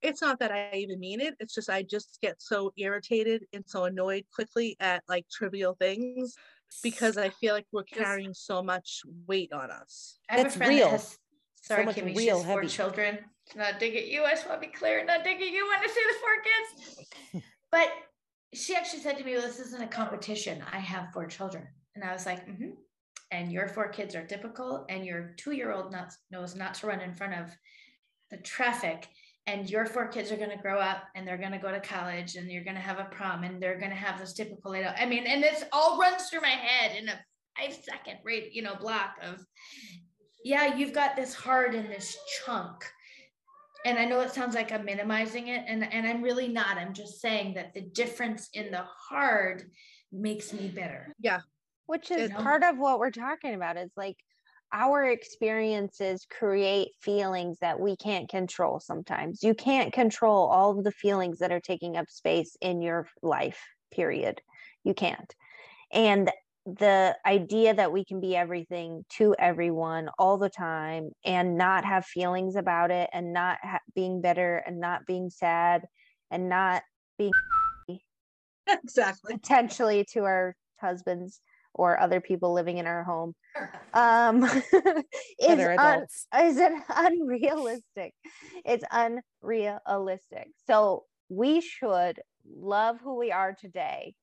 it's 0.03 0.21
not 0.21 0.37
that 0.39 0.51
I 0.51 0.75
even 0.75 0.99
mean 0.99 1.19
it. 1.21 1.33
It's 1.39 1.55
just 1.55 1.71
I 1.71 1.81
just 1.81 2.19
get 2.21 2.39
so 2.39 2.71
irritated 2.77 3.45
and 3.51 3.63
so 3.65 3.85
annoyed 3.85 4.25
quickly 4.31 4.77
at 4.79 5.01
like 5.09 5.25
trivial 5.31 5.75
things 5.79 6.35
because 6.83 7.17
I 7.17 7.29
feel 7.29 7.53
like 7.53 7.67
we're 7.71 7.83
carrying 7.83 8.33
so 8.33 8.61
much 8.61 9.01
weight 9.27 9.53
on 9.53 9.71
us. 9.71 10.17
I 10.29 10.35
have 10.35 10.43
That's 10.43 10.55
a 10.55 10.57
friend 10.57 10.69
real. 10.69 10.85
that 10.85 10.91
has, 10.91 11.17
sorry, 11.61 11.85
much 11.85 11.95
Kimmy, 11.95 12.11
she 12.11 12.17
real 12.17 12.37
has 12.37 12.45
four 12.45 12.61
heavy. 12.61 12.73
children. 12.73 13.19
Not 13.55 13.79
dig 13.79 13.95
at 13.95 14.07
you. 14.07 14.23
I 14.23 14.31
just 14.31 14.47
want 14.47 14.61
to 14.61 14.67
be 14.67 14.73
clear. 14.73 15.03
Not 15.05 15.23
dig 15.23 15.41
at 15.41 15.49
you 15.49 15.67
when 15.67 15.79
I 15.79 15.87
say 15.87 16.01
the 16.07 16.19
four 16.19 17.01
kids. 17.01 17.45
but 17.71 17.89
she 18.53 18.75
actually 18.75 19.01
said 19.01 19.17
to 19.17 19.23
me, 19.23 19.33
well, 19.33 19.41
"This 19.41 19.59
isn't 19.59 19.83
a 19.83 19.87
competition. 19.87 20.63
I 20.71 20.79
have 20.79 21.11
four 21.13 21.27
children," 21.27 21.67
and 21.95 22.03
I 22.03 22.11
was 22.13 22.25
like, 22.25 22.47
mm-hmm. 22.47 22.71
"And 23.31 23.51
your 23.51 23.67
four 23.67 23.89
kids 23.89 24.15
are 24.15 24.25
typical, 24.25 24.85
and 24.89 25.05
your 25.05 25.33
two-year-old 25.37 25.91
not 25.91 26.13
knows 26.31 26.55
not 26.55 26.73
to 26.75 26.87
run 26.87 27.01
in 27.01 27.13
front 27.13 27.33
of 27.33 27.51
the 28.31 28.37
traffic." 28.37 29.07
And 29.47 29.69
your 29.69 29.85
four 29.85 30.07
kids 30.07 30.31
are 30.31 30.37
going 30.37 30.49
to 30.49 30.57
grow 30.57 30.79
up 30.79 31.03
and 31.15 31.27
they're 31.27 31.37
going 31.37 31.51
to 31.51 31.59
go 31.59 31.71
to 31.71 31.79
college 31.79 32.35
and 32.35 32.49
you're 32.49 32.63
going 32.63 32.75
to 32.75 32.81
have 32.81 32.97
a 32.97 33.05
prom 33.05 33.43
and 33.43 33.61
they're 33.61 33.77
going 33.77 33.91
to 33.91 33.95
have 33.95 34.19
this 34.19 34.33
typical 34.33 34.71
laid. 34.71 34.85
I 34.85 35.05
mean, 35.05 35.27
and 35.27 35.43
this 35.43 35.63
all 35.71 35.99
runs 35.99 36.29
through 36.29 36.41
my 36.41 36.47
head 36.47 36.97
in 36.97 37.09
a 37.09 37.19
five 37.57 37.77
second 37.83 38.17
rate, 38.23 38.53
you 38.53 38.63
know, 38.63 38.75
block 38.75 39.15
of 39.21 39.45
yeah, 40.43 40.75
you've 40.75 40.93
got 40.93 41.15
this 41.15 41.33
hard 41.33 41.73
in 41.73 41.87
this 41.87 42.17
chunk. 42.45 42.85
And 43.83 43.97
I 43.97 44.05
know 44.05 44.21
it 44.21 44.31
sounds 44.31 44.55
like 44.55 44.71
I'm 44.71 44.85
minimizing 44.85 45.47
it, 45.47 45.63
and, 45.67 45.91
and 45.91 46.07
I'm 46.07 46.21
really 46.23 46.47
not. 46.47 46.77
I'm 46.77 46.93
just 46.93 47.19
saying 47.21 47.53
that 47.55 47.73
the 47.73 47.81
difference 47.81 48.49
in 48.53 48.71
the 48.71 48.83
hard 49.09 49.63
makes 50.11 50.53
me 50.53 50.67
better. 50.69 51.13
Yeah. 51.19 51.41
which 51.85 52.09
is 52.11 52.29
You 52.29 52.37
know? 52.37 52.43
part 52.43 52.63
of 52.63 52.77
what 52.77 52.99
we're 52.99 53.11
talking 53.11 53.53
about 53.53 53.77
is 53.77 53.91
like 53.95 54.17
our 54.75 55.05
experiences 55.05 56.27
create 56.29 56.89
feelings 56.99 57.59
that 57.61 57.79
we 57.79 57.95
can't 57.95 58.27
control 58.27 58.81
sometimes. 58.81 59.41
You 59.41 59.53
can't 59.53 59.93
control 59.93 60.47
all 60.47 60.77
of 60.77 60.83
the 60.83 60.91
feelings 60.91 61.39
that 61.39 61.53
are 61.53 61.61
taking 61.61 61.95
up 61.95 62.09
space 62.09 62.57
in 62.59 62.81
your 62.81 63.07
life 63.23 63.63
period. 63.93 64.41
You 64.83 64.93
can't. 64.93 65.33
And 65.93 66.29
the 66.65 67.15
idea 67.25 67.73
that 67.73 67.93
we 67.93 68.03
can 68.03 68.19
be 68.19 68.35
everything 68.35 69.05
to 69.11 69.33
everyone 69.39 70.09
all 70.19 70.37
the 70.37 70.49
time 70.49 71.11
and 71.23 71.57
not 71.57 71.85
have 71.85 72.05
feelings 72.05 72.57
about 72.57 72.91
it 72.91 73.09
and 73.13 73.31
not 73.31 73.59
ha- 73.61 73.79
being 73.93 74.19
bitter 74.19 74.57
and 74.57 74.81
not 74.81 75.05
being 75.05 75.29
sad 75.29 75.85
and 76.31 76.49
not 76.49 76.83
being 77.17 77.31
exactly. 78.67 79.35
potentially 79.35 80.05
to 80.11 80.25
our 80.25 80.53
husbands 80.81 81.39
or 81.75 81.99
other 81.99 82.21
people 82.21 82.53
living 82.53 82.79
in 82.79 82.87
our 82.87 83.03
home 83.03 83.35
um 83.93 84.43
is, 85.39 85.69
un- 85.77 86.05
is 86.43 86.57
it 86.57 86.73
unrealistic 86.89 88.13
it's 88.65 88.83
unrealistic 88.91 90.49
so 90.67 91.05
we 91.29 91.61
should 91.61 92.21
love 92.45 92.99
who 93.01 93.17
we 93.17 93.31
are 93.31 93.53
today 93.55 94.15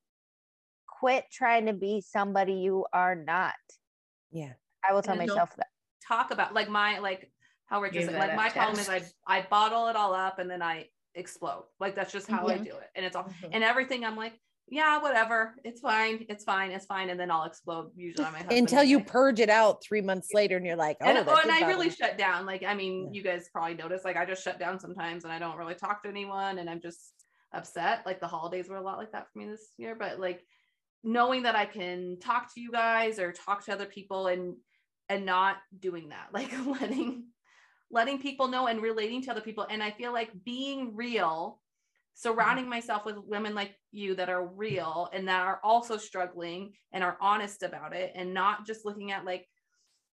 quit 0.86 1.24
trying 1.32 1.66
to 1.66 1.72
be 1.72 2.00
somebody 2.00 2.54
you 2.54 2.86
are 2.92 3.14
not 3.16 3.54
Yeah. 4.30 4.54
i 4.88 4.92
will 4.92 5.02
tell 5.02 5.14
And 5.14 5.28
myself 5.28 5.54
that 5.56 5.68
talk 6.06 6.30
about 6.30 6.54
like 6.54 6.68
my 6.68 6.98
like 6.98 7.32
how 7.66 7.80
we're 7.80 7.90
just 7.90 8.08
like 8.08 8.34
my 8.34 8.48
problem 8.50 8.78
is 8.78 8.88
I. 8.88 9.02
I 9.26 9.42
bottle 9.42 9.88
it 9.88 9.96
all 9.96 10.14
up 10.14 10.38
and 10.38 10.50
then 10.50 10.62
I 10.62 10.88
explode. 11.14 11.64
Like 11.80 11.94
that's 11.94 12.12
just 12.12 12.28
how 12.28 12.48
I 12.48 12.58
Mhm. 12.58 12.64
do 12.64 12.76
it. 12.76 12.90
And 12.94 13.04
it's 13.06 13.16
all 13.16 13.24
Mhm. 13.24 13.48
and 13.52 13.64
everything 13.64 14.04
I'm 14.04 14.16
like, 14.16 14.38
yeah, 14.72 14.98
whatever. 15.02 15.54
It's 15.64 15.82
fine. 15.82 16.24
It's 16.30 16.44
fine. 16.44 16.70
It's 16.70 16.86
fine. 16.86 17.10
And 17.10 17.20
then 17.20 17.30
I'll 17.30 17.44
explode 17.44 17.90
usually 17.94 18.24
on 18.24 18.32
my 18.32 18.38
husband. 18.38 18.58
Until 18.58 18.82
you 18.82 19.04
purge 19.04 19.38
it 19.38 19.50
out 19.50 19.84
three 19.84 20.00
months 20.00 20.28
later 20.32 20.56
and 20.56 20.64
you're 20.64 20.76
like, 20.76 20.96
oh, 21.02 21.04
oh, 21.04 21.10
and, 21.10 21.28
oh, 21.28 21.40
and 21.42 21.50
I 21.52 21.68
really 21.68 21.90
shut 21.90 22.16
down. 22.16 22.46
Like, 22.46 22.64
I 22.64 22.74
mean, 22.74 23.08
Yeah. 23.12 23.18
you 23.18 23.22
guys 23.22 23.50
probably 23.52 23.74
noticed, 23.74 24.06
like, 24.06 24.16
I 24.16 24.24
just 24.24 24.42
shut 24.42 24.58
down 24.58 24.80
sometimes 24.80 25.24
and 25.24 25.32
I 25.32 25.38
don't 25.38 25.58
really 25.58 25.74
talk 25.74 26.02
to 26.04 26.08
anyone 26.08 26.58
and 26.58 26.70
I'm 26.70 26.80
just 26.80 27.12
upset. 27.52 28.06
Like, 28.06 28.18
the 28.18 28.26
holidays 28.26 28.70
were 28.70 28.76
a 28.76 28.82
lot 28.82 28.96
like 28.96 29.12
that 29.12 29.26
for 29.30 29.40
me 29.40 29.44
this 29.44 29.74
year. 29.76 29.94
But, 29.94 30.18
like, 30.18 30.42
knowing 31.04 31.42
that 31.42 31.54
I 31.54 31.66
can 31.66 32.18
talk 32.18 32.54
to 32.54 32.60
you 32.60 32.72
guys 32.72 33.18
or 33.18 33.30
talk 33.30 33.62
to 33.66 33.74
other 33.74 33.84
people 33.84 34.28
and, 34.28 34.56
and 35.10 35.26
not 35.26 35.56
doing 35.78 36.08
that, 36.08 36.28
like, 36.32 36.50
letting, 36.66 37.24
letting 37.90 38.22
people 38.22 38.48
know 38.48 38.68
and 38.68 38.80
relating 38.80 39.20
to 39.24 39.32
other 39.32 39.42
people. 39.42 39.66
And 39.68 39.82
I 39.82 39.90
feel 39.90 40.14
like 40.14 40.30
being 40.44 40.96
real, 40.96 41.60
surrounding 42.14 42.64
mm-hmm. 42.64 42.70
myself 42.70 43.04
with 43.04 43.16
women 43.26 43.54
like 43.54 43.74
you 43.90 44.14
that 44.14 44.28
are 44.28 44.46
real 44.46 45.08
and 45.12 45.26
that 45.28 45.40
are 45.40 45.60
also 45.62 45.96
struggling 45.96 46.72
and 46.92 47.02
are 47.02 47.16
honest 47.20 47.62
about 47.62 47.94
it 47.94 48.12
and 48.14 48.34
not 48.34 48.66
just 48.66 48.84
looking 48.84 49.12
at 49.12 49.24
like 49.24 49.48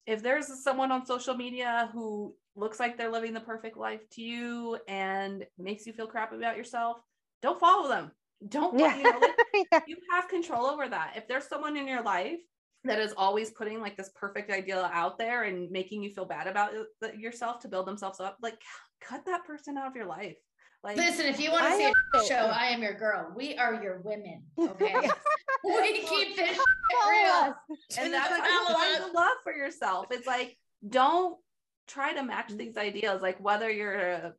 if 0.06 0.22
there's 0.22 0.62
someone 0.62 0.90
on 0.90 1.06
social 1.06 1.34
media 1.34 1.90
who 1.92 2.34
looks 2.56 2.80
like 2.80 2.96
they're 2.96 3.10
living 3.12 3.32
the 3.32 3.40
perfect 3.40 3.76
life 3.76 4.00
to 4.10 4.22
you 4.22 4.78
and 4.88 5.46
makes 5.58 5.86
you 5.86 5.92
feel 5.92 6.06
crap 6.06 6.32
about 6.32 6.56
yourself, 6.56 6.98
don't 7.40 7.60
follow 7.60 7.88
them. 7.88 8.10
Don't 8.48 8.78
Yeah. 8.78 8.96
you 8.96 9.04
know, 9.04 9.18
like, 9.20 9.66
Yeah. 9.72 9.80
you 9.86 9.96
have 10.10 10.28
control 10.28 10.66
over 10.66 10.88
that. 10.88 11.14
If 11.16 11.28
there's 11.28 11.46
someone 11.46 11.76
in 11.76 11.86
your 11.86 12.02
life 12.02 12.40
that 12.84 12.98
is 12.98 13.14
always 13.16 13.50
putting 13.50 13.80
like 13.80 13.96
this 13.96 14.10
perfect 14.16 14.50
ideal 14.50 14.80
out 14.92 15.18
there 15.18 15.44
and 15.44 15.70
making 15.70 16.02
you 16.02 16.10
feel 16.10 16.24
bad 16.24 16.48
about 16.48 16.72
yourself 17.16 17.60
to 17.60 17.68
build 17.68 17.86
themselves 17.86 18.18
up, 18.18 18.38
like 18.42 18.58
cut 19.00 19.24
that 19.26 19.44
person 19.44 19.78
out 19.78 19.86
of 19.86 19.94
your 19.94 20.06
life. 20.06 20.36
Like 20.84 20.96
Listen, 20.96 21.26
if 21.26 21.38
you 21.38 21.52
want 21.52 21.64
to 21.64 21.70
I 21.70 21.78
see 21.78 21.92
a 22.14 22.26
show, 22.26 22.50
I 22.52 22.66
am 22.66 22.82
your 22.82 22.94
girl. 22.94 23.32
We 23.36 23.56
are 23.56 23.80
your 23.82 24.00
women. 24.04 24.42
Okay. 24.58 24.94
we 25.64 26.00
keep 26.00 26.36
this 26.36 26.58
real. 26.58 27.32
us. 27.32 27.54
and 27.96 28.06
And 28.06 28.14
that's 28.14 28.30
it's 28.30 28.48
how 28.48 28.64
like- 28.64 28.68
you 28.68 28.74
find 28.74 29.10
the 29.10 29.16
love 29.16 29.36
for 29.44 29.52
yourself. 29.52 30.06
It's 30.10 30.26
like 30.26 30.56
don't 30.88 31.38
try 31.86 32.12
to 32.14 32.22
match 32.22 32.48
mm. 32.48 32.58
these 32.58 32.76
ideas, 32.76 33.22
like 33.22 33.38
whether 33.38 33.70
you're 33.70 33.94
a, 33.94 34.32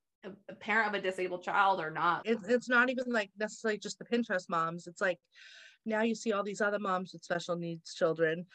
a 0.50 0.56
parent 0.56 0.90
of 0.90 0.94
a 0.96 1.02
disabled 1.02 1.44
child 1.44 1.80
or 1.80 1.90
not. 1.90 2.24
It's 2.26 2.48
it's 2.50 2.68
not 2.68 2.90
even 2.90 3.06
like 3.08 3.32
necessarily 3.38 3.78
just 3.78 4.00
the 4.00 4.06
Pinterest 4.06 4.50
moms. 4.50 4.88
It's 4.88 5.02
like 5.02 5.20
now 5.86 6.02
you 6.02 6.16
see 6.16 6.32
all 6.32 6.44
these 6.44 6.62
other 6.62 6.80
moms 6.80 7.14
with 7.14 7.24
special 7.24 7.56
needs 7.56 7.94
children, 7.94 8.46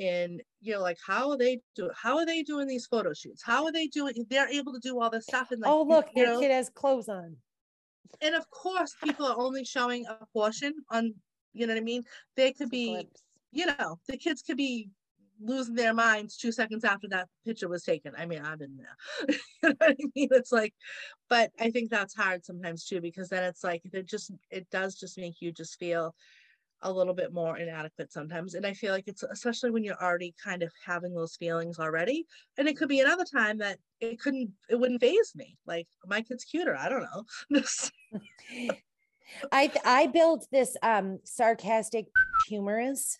and 0.00 0.42
you're 0.60 0.78
like, 0.78 0.98
how 1.06 1.30
are 1.30 1.38
they 1.38 1.60
do? 1.74 1.90
How 1.94 2.16
are 2.18 2.26
they 2.26 2.42
doing 2.42 2.66
these 2.66 2.86
photo 2.86 3.12
shoots? 3.12 3.42
How 3.42 3.64
are 3.64 3.72
they 3.72 3.86
doing? 3.86 4.26
They're 4.30 4.48
able 4.48 4.72
to 4.72 4.80
do 4.80 5.00
all 5.00 5.10
this 5.10 5.24
stuff 5.24 5.50
and 5.50 5.60
like, 5.60 5.70
oh, 5.70 5.82
look, 5.82 6.08
their 6.14 6.26
know, 6.26 6.40
kid 6.40 6.50
has 6.50 6.70
clothes 6.70 7.08
on. 7.08 7.36
and 8.20 8.34
of 8.34 8.48
course 8.50 8.94
people 9.02 9.26
are 9.26 9.38
only 9.38 9.64
showing 9.64 10.06
a 10.06 10.26
portion 10.32 10.74
on. 10.90 11.14
You 11.54 11.66
know 11.66 11.74
what 11.74 11.80
I 11.80 11.84
mean? 11.84 12.04
They 12.36 12.52
could 12.52 12.70
be 12.70 13.08
you 13.52 13.66
know, 13.66 13.98
the 14.08 14.16
kids 14.16 14.42
could 14.42 14.56
be 14.56 14.90
losing 15.40 15.74
their 15.74 15.94
minds 15.94 16.36
two 16.36 16.50
seconds 16.50 16.84
after 16.84 17.08
that 17.08 17.28
picture 17.46 17.68
was 17.68 17.84
taken. 17.84 18.12
I 18.18 18.26
mean, 18.26 18.40
I've 18.40 18.58
been 18.58 18.76
there. 18.76 18.96
you 19.62 19.68
know 19.68 19.74
what 19.78 19.90
I 19.90 20.04
mean? 20.14 20.28
It's 20.32 20.52
like, 20.52 20.74
but 21.28 21.50
I 21.60 21.70
think 21.70 21.90
that's 21.90 22.14
hard 22.14 22.44
sometimes 22.44 22.84
too, 22.84 23.00
because 23.00 23.28
then 23.28 23.44
it's 23.44 23.64
like 23.64 23.82
it 23.92 24.06
just 24.06 24.32
it 24.50 24.68
does 24.70 24.96
just 24.96 25.18
make 25.18 25.40
you 25.40 25.52
just 25.52 25.78
feel 25.78 26.14
a 26.82 26.92
little 26.92 27.14
bit 27.14 27.32
more 27.32 27.58
inadequate 27.58 28.12
sometimes. 28.12 28.54
And 28.54 28.66
I 28.66 28.72
feel 28.74 28.92
like 28.92 29.08
it's 29.08 29.22
especially 29.22 29.70
when 29.70 29.84
you're 29.84 30.02
already 30.02 30.34
kind 30.42 30.62
of 30.62 30.72
having 30.84 31.14
those 31.14 31.36
feelings 31.36 31.78
already. 31.78 32.26
And 32.56 32.68
it 32.68 32.76
could 32.76 32.88
be 32.88 33.00
another 33.00 33.24
time 33.24 33.58
that 33.58 33.78
it 34.00 34.20
couldn't 34.20 34.52
it 34.68 34.76
wouldn't 34.76 35.00
phase 35.00 35.32
me. 35.34 35.58
Like 35.66 35.88
my 36.06 36.22
kid's 36.22 36.44
cuter. 36.44 36.76
I 36.76 36.88
don't 36.88 37.02
know. 37.02 37.60
I 39.52 39.72
I 39.84 40.06
built 40.06 40.46
this 40.50 40.76
um 40.82 41.18
sarcastic 41.24 42.06
humorous 42.48 43.18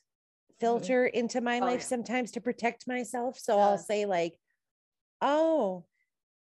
Mm-hmm. 0.61 0.61
filter 0.61 1.07
into 1.07 1.41
my 1.41 1.61
Oh, 1.61 1.67
life 1.67 1.81
yeah. 1.81 1.87
sometimes 1.87 2.33
to 2.33 2.41
protect 2.41 2.89
myself. 2.89 3.39
So 3.39 3.61
I'll 3.61 3.79
say 3.79 4.07
like, 4.07 4.39
"Oh, 5.21 5.87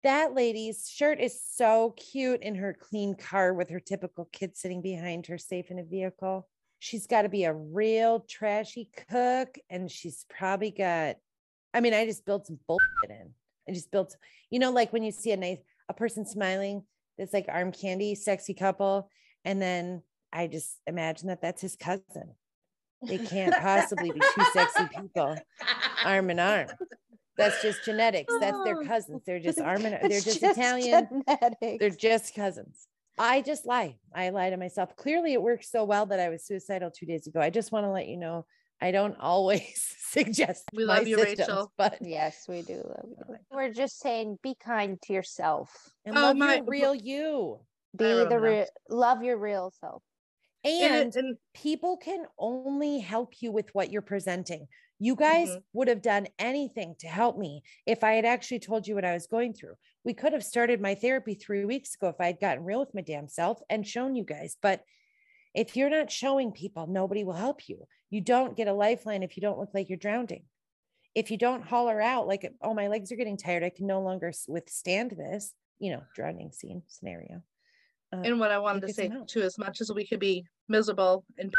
that 0.04 0.34
lady's 0.34 0.90
shirt 0.90 1.20
is 1.20 1.42
so 1.44 1.92
cute 1.92 2.42
in 2.42 2.56
her 2.56 2.74
clean 2.74 3.16
car 3.16 3.54
with 3.54 3.70
her 3.70 3.80
typical 3.80 4.26
kid 4.32 4.58
sitting 4.58 4.82
behind 4.82 5.28
her 5.28 5.38
safe 5.38 5.72
in 5.72 5.80
a 5.80 5.84
vehicle. 5.84 6.50
She's 6.84 7.06
got 7.06 7.22
to 7.22 7.30
be 7.30 7.44
a 7.44 7.54
real 7.54 8.22
trashy 8.22 8.90
cook 9.12 9.56
and 9.70 9.90
she's 9.90 10.26
probably 10.30 10.72
got 10.72 11.18
I 11.76 11.80
mean, 11.80 11.94
I 11.94 12.06
just 12.08 12.26
built 12.26 12.48
some 12.48 12.60
bullshit 12.68 13.12
in. 13.12 13.30
I 13.70 13.72
just 13.72 13.92
built, 13.92 14.18
you 14.50 14.58
know, 14.58 14.72
like 14.72 14.92
when 14.92 15.04
you 15.04 15.12
see 15.12 15.32
a 15.32 15.38
nice 15.38 15.60
a 15.90 15.94
person 15.94 16.26
smiling, 16.26 16.82
this 17.20 17.34
like 17.34 17.46
arm 17.50 17.72
candy 17.72 18.16
sexy 18.16 18.56
couple 18.56 19.10
and 19.46 19.62
then 19.62 20.02
I 20.34 20.48
just 20.48 20.80
imagine 20.88 21.28
that 21.28 21.40
that's 21.44 21.62
his 21.62 21.76
cousin. 21.76 22.34
They 23.08 23.20
can't 23.20 23.54
possibly 23.56 24.12
be 24.12 24.20
two 24.20 24.44
sexy 24.52 24.86
people 25.00 25.38
arm 26.04 26.32
in 26.32 26.40
arm. 26.40 26.68
That's 27.38 27.62
just 27.62 27.86
genetics. 27.86 28.34
That's 28.40 28.58
their 28.64 28.78
Oh. 28.82 28.86
cousins. 28.86 29.22
They're 29.24 29.40
just 29.40 29.62
arm 29.72 29.86
in 29.86 29.92
They're 29.92 30.06
It's 30.06 30.26
just, 30.26 30.42
Italian. 30.42 31.08
genetics. 31.28 31.78
They're 31.80 31.90
just 31.92 32.34
cousins. 32.36 32.88
I 33.22 33.42
just 33.42 33.66
lie. 33.68 33.98
I 34.16 34.30
lie 34.30 34.50
to 34.50 34.58
myself. 34.58 34.96
Clearly, 34.96 35.34
it 35.34 35.42
worked 35.42 35.66
so 35.66 35.84
well 35.84 36.08
that 36.08 36.20
I 36.20 36.30
was 36.30 36.44
suicidal 36.46 36.90
two 36.90 37.06
days 37.06 37.28
ago. 37.28 37.40
I 37.40 37.52
just 37.52 37.72
want 37.72 37.86
to 37.86 37.92
let 37.92 38.08
you 38.08 38.18
know 38.18 38.46
I 38.82 38.90
don't 38.92 39.16
always 39.20 39.96
suggest 40.00 40.64
We 40.74 40.86
love 40.86 41.08
you, 41.08 41.18
systems, 41.18 41.40
Rachel. 41.48 41.74
but 41.78 42.00
Yes, 42.02 42.46
we 42.50 42.64
do 42.64 42.78
love 42.78 43.06
you. 43.08 43.36
We're 43.52 43.72
just 43.72 44.00
saying 44.00 44.40
be 44.42 44.56
kind 44.60 45.00
to 45.04 45.14
yourself. 45.14 45.70
and 46.04 46.18
Oh, 46.18 46.22
love 46.22 46.36
my- 46.38 46.56
your 46.56 46.66
real 46.66 46.96
you. 46.96 47.60
Be 47.96 48.06
the 48.06 48.40
real 48.40 48.66
love 48.90 49.22
your 49.22 49.38
real 49.38 49.72
self. 49.80 50.02
And 50.64 50.96
and, 50.96 51.16
and 51.16 51.38
people 51.54 51.98
can 51.98 52.26
only 52.40 53.00
help 53.00 53.42
you 53.42 53.52
with 53.52 53.70
what 53.76 53.92
you're 53.92 54.02
presenting. 54.02 54.68
You 55.00 55.16
guys 55.16 55.50
Mhm. 55.50 55.64
would 55.74 55.88
have 55.88 56.02
done 56.02 56.28
anything 56.40 56.96
to 57.00 57.08
help 57.08 57.38
me 57.38 57.64
if 57.86 58.04
I 58.04 58.14
had 58.14 58.26
actually 58.26 58.60
told 58.60 58.88
you 58.88 58.96
what 58.96 59.04
I 59.06 59.14
was 59.14 59.28
going 59.28 59.54
through. 59.54 59.76
We 60.04 60.14
could 60.14 60.34
have 60.34 60.44
started 60.44 60.82
my 60.82 60.96
therapy 60.96 61.36
three 61.36 61.66
weeks 61.66 61.96
ago 61.96 62.10
if 62.10 62.20
I 62.20 62.28
had 62.28 62.40
gotten 62.40 62.64
real 62.64 62.80
with 62.80 62.96
my 62.96 63.02
damn 63.02 63.28
self 63.28 63.60
and 63.70 63.88
shown 63.88 64.16
you 64.16 64.24
guys. 64.24 64.58
But 64.62 64.84
if 65.54 65.76
you're 65.76 65.90
not 65.90 66.12
showing 66.12 66.52
people, 66.52 66.88
nobody 66.88 67.24
will 67.24 67.34
help 67.34 67.68
you. 67.70 67.86
You 68.10 68.22
don't 68.22 68.58
get 68.58 68.68
a 68.68 68.74
lifeline 68.74 69.24
if 69.24 69.38
you 69.38 69.42
don't 69.42 69.60
look 69.60 69.72
like 69.74 69.90
you're 69.90 69.98
drowning. 69.98 70.44
If 71.14 71.30
you 71.30 71.38
don't 71.38 71.64
holler 71.64 72.02
out 72.02 72.28
like, 72.28 72.50
oh, 72.62 72.74
my 72.74 72.88
legs 72.88 73.12
are 73.12 73.18
getting 73.18 73.38
tired, 73.38 73.64
I 73.64 73.70
can 73.70 73.86
no 73.86 74.02
longer 74.02 74.32
withstand 74.48 75.12
this, 75.12 75.54
you 75.78 75.92
know, 75.92 76.04
drowning 76.16 76.52
scene 76.52 76.84
scenario. 76.88 77.42
Uh, 78.14 78.22
and 78.24 78.40
what 78.40 78.52
I 78.52 78.60
wanted 78.60 78.88
to 78.88 78.94
say 78.94 79.12
too, 79.28 79.42
as 79.42 79.58
much 79.58 79.82
as 79.82 79.92
we 79.92 80.06
could 80.06 80.20
be 80.20 80.46
miserable 80.68 81.26
and 81.38 81.54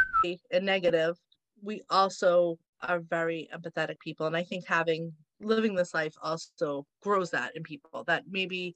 and 0.50 0.66
negative, 0.66 1.16
we 1.62 1.82
also 1.90 2.58
are 2.80 3.00
very 3.00 3.48
empathetic 3.54 3.98
people. 4.00 4.26
And 4.26 4.36
I 4.36 4.42
think 4.42 4.66
having 4.66 5.12
living 5.42 5.74
this 5.74 5.94
life 5.94 6.14
also 6.22 6.86
grows 7.02 7.30
that 7.32 7.56
in 7.56 7.62
people 7.62 8.04
that 8.06 8.24
maybe 8.28 8.74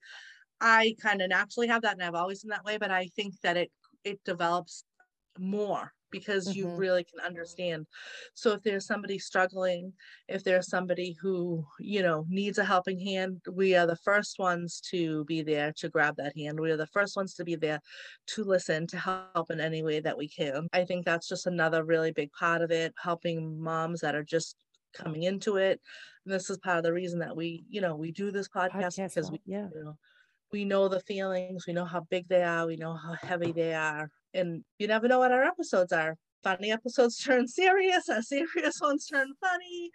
I 0.60 0.94
kind 1.00 1.22
of 1.22 1.28
naturally 1.30 1.68
have 1.68 1.82
that 1.82 1.94
and 1.94 2.02
I've 2.02 2.14
always 2.14 2.42
been 2.42 2.50
that 2.50 2.64
way, 2.64 2.78
but 2.78 2.90
I 2.90 3.08
think 3.08 3.40
that 3.42 3.56
it 3.56 3.72
it 4.04 4.22
develops 4.24 4.84
more 5.38 5.92
because 6.10 6.54
you 6.54 6.70
Mhm. 6.70 6.76
really 6.76 7.04
can 7.04 7.20
understand. 7.20 7.86
So 8.34 8.52
if 8.52 8.62
there's 8.62 8.86
somebody 8.86 9.18
struggling, 9.18 9.92
if 10.28 10.44
there's 10.44 10.68
somebody 10.68 11.16
who, 11.20 11.66
you 11.80 12.00
know, 12.02 12.24
needs 12.28 12.58
a 12.58 12.64
helping 12.64 12.98
hand, 13.00 13.42
we 13.52 13.74
are 13.76 13.86
the 13.86 13.96
first 13.96 14.38
ones 14.38 14.80
to 14.92 15.24
be 15.26 15.42
there 15.42 15.72
to 15.78 15.88
grab 15.90 16.16
that 16.16 16.36
hand. 16.36 16.60
We 16.60 16.70
are 16.70 16.76
the 16.76 16.86
first 16.86 17.16
ones 17.16 17.34
to 17.34 17.44
be 17.44 17.56
there 17.56 17.80
to 18.28 18.44
listen, 18.44 18.86
to 18.88 18.98
help 18.98 19.50
in 19.50 19.60
any 19.60 19.82
way 19.82 20.00
that 20.00 20.16
we 20.16 20.28
can. 20.28 20.68
I 20.72 20.84
think 20.84 21.04
that's 21.04 21.28
just 21.28 21.46
another 21.46 21.84
really 21.84 22.12
big 22.12 22.30
part 22.32 22.62
of 22.62 22.70
it, 22.70 22.94
helping 23.02 23.60
moms 23.60 24.00
that 24.00 24.14
are 24.14 24.24
just 24.24 24.56
coming 24.96 25.24
into 25.24 25.56
it. 25.56 25.80
And 26.24 26.34
this 26.34 26.50
is 26.50 26.58
part 26.58 26.78
of 26.78 26.84
the 26.84 26.92
reason 26.92 27.20
that 27.20 27.36
we, 27.36 27.64
you 27.68 27.80
know, 27.80 27.94
we 27.96 28.12
do 28.12 28.30
this 28.30 28.48
podcast, 28.48 28.98
podcast 28.98 29.14
because 29.14 29.30
we 29.30 29.40
yeah. 29.46 29.68
you 29.74 29.84
know 29.84 29.96
we 30.52 30.64
know 30.64 30.88
the 30.88 31.00
feelings 31.00 31.66
we 31.66 31.72
know 31.72 31.84
how 31.84 32.00
big 32.10 32.28
they 32.28 32.42
are 32.42 32.66
we 32.66 32.76
know 32.76 32.94
how 32.94 33.14
heavy 33.14 33.52
they 33.52 33.74
are 33.74 34.10
and 34.34 34.64
you 34.78 34.86
never 34.86 35.08
know 35.08 35.18
what 35.18 35.32
our 35.32 35.44
episodes 35.44 35.92
are 35.92 36.16
funny 36.42 36.70
episodes 36.70 37.18
turn 37.18 37.46
serious 37.48 38.08
our 38.08 38.22
serious 38.22 38.80
ones 38.80 39.06
turn 39.06 39.32
funny 39.40 39.90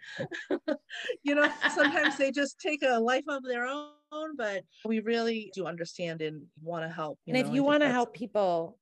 you 1.22 1.34
know 1.34 1.50
sometimes 1.74 2.16
they 2.18 2.30
just 2.30 2.60
take 2.60 2.82
a 2.82 2.98
life 3.00 3.24
of 3.28 3.42
their 3.44 3.66
own 3.66 4.36
but 4.36 4.62
we 4.84 5.00
really 5.00 5.50
do 5.54 5.66
understand 5.66 6.20
and 6.20 6.42
want 6.62 6.84
to 6.84 6.92
help 6.92 7.18
and 7.26 7.34
know, 7.34 7.40
if 7.40 7.52
you 7.52 7.62
want 7.62 7.82
to 7.82 7.88
help 7.88 8.12
people 8.12 8.78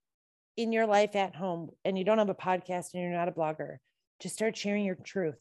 in 0.57 0.73
your 0.73 0.87
life 0.87 1.15
at 1.15 1.37
home 1.37 1.71
and 1.85 1.97
you 1.97 2.05
don't 2.05 2.19
have 2.19 2.29
a 2.29 2.35
podcast 2.35 2.95
and 2.95 3.03
you're 3.03 3.13
not 3.13 3.29
a 3.29 3.33
blogger 3.33 3.77
just 4.21 4.35
start 4.35 4.57
sharing 4.57 4.85
your 4.85 4.97
truth 4.97 5.39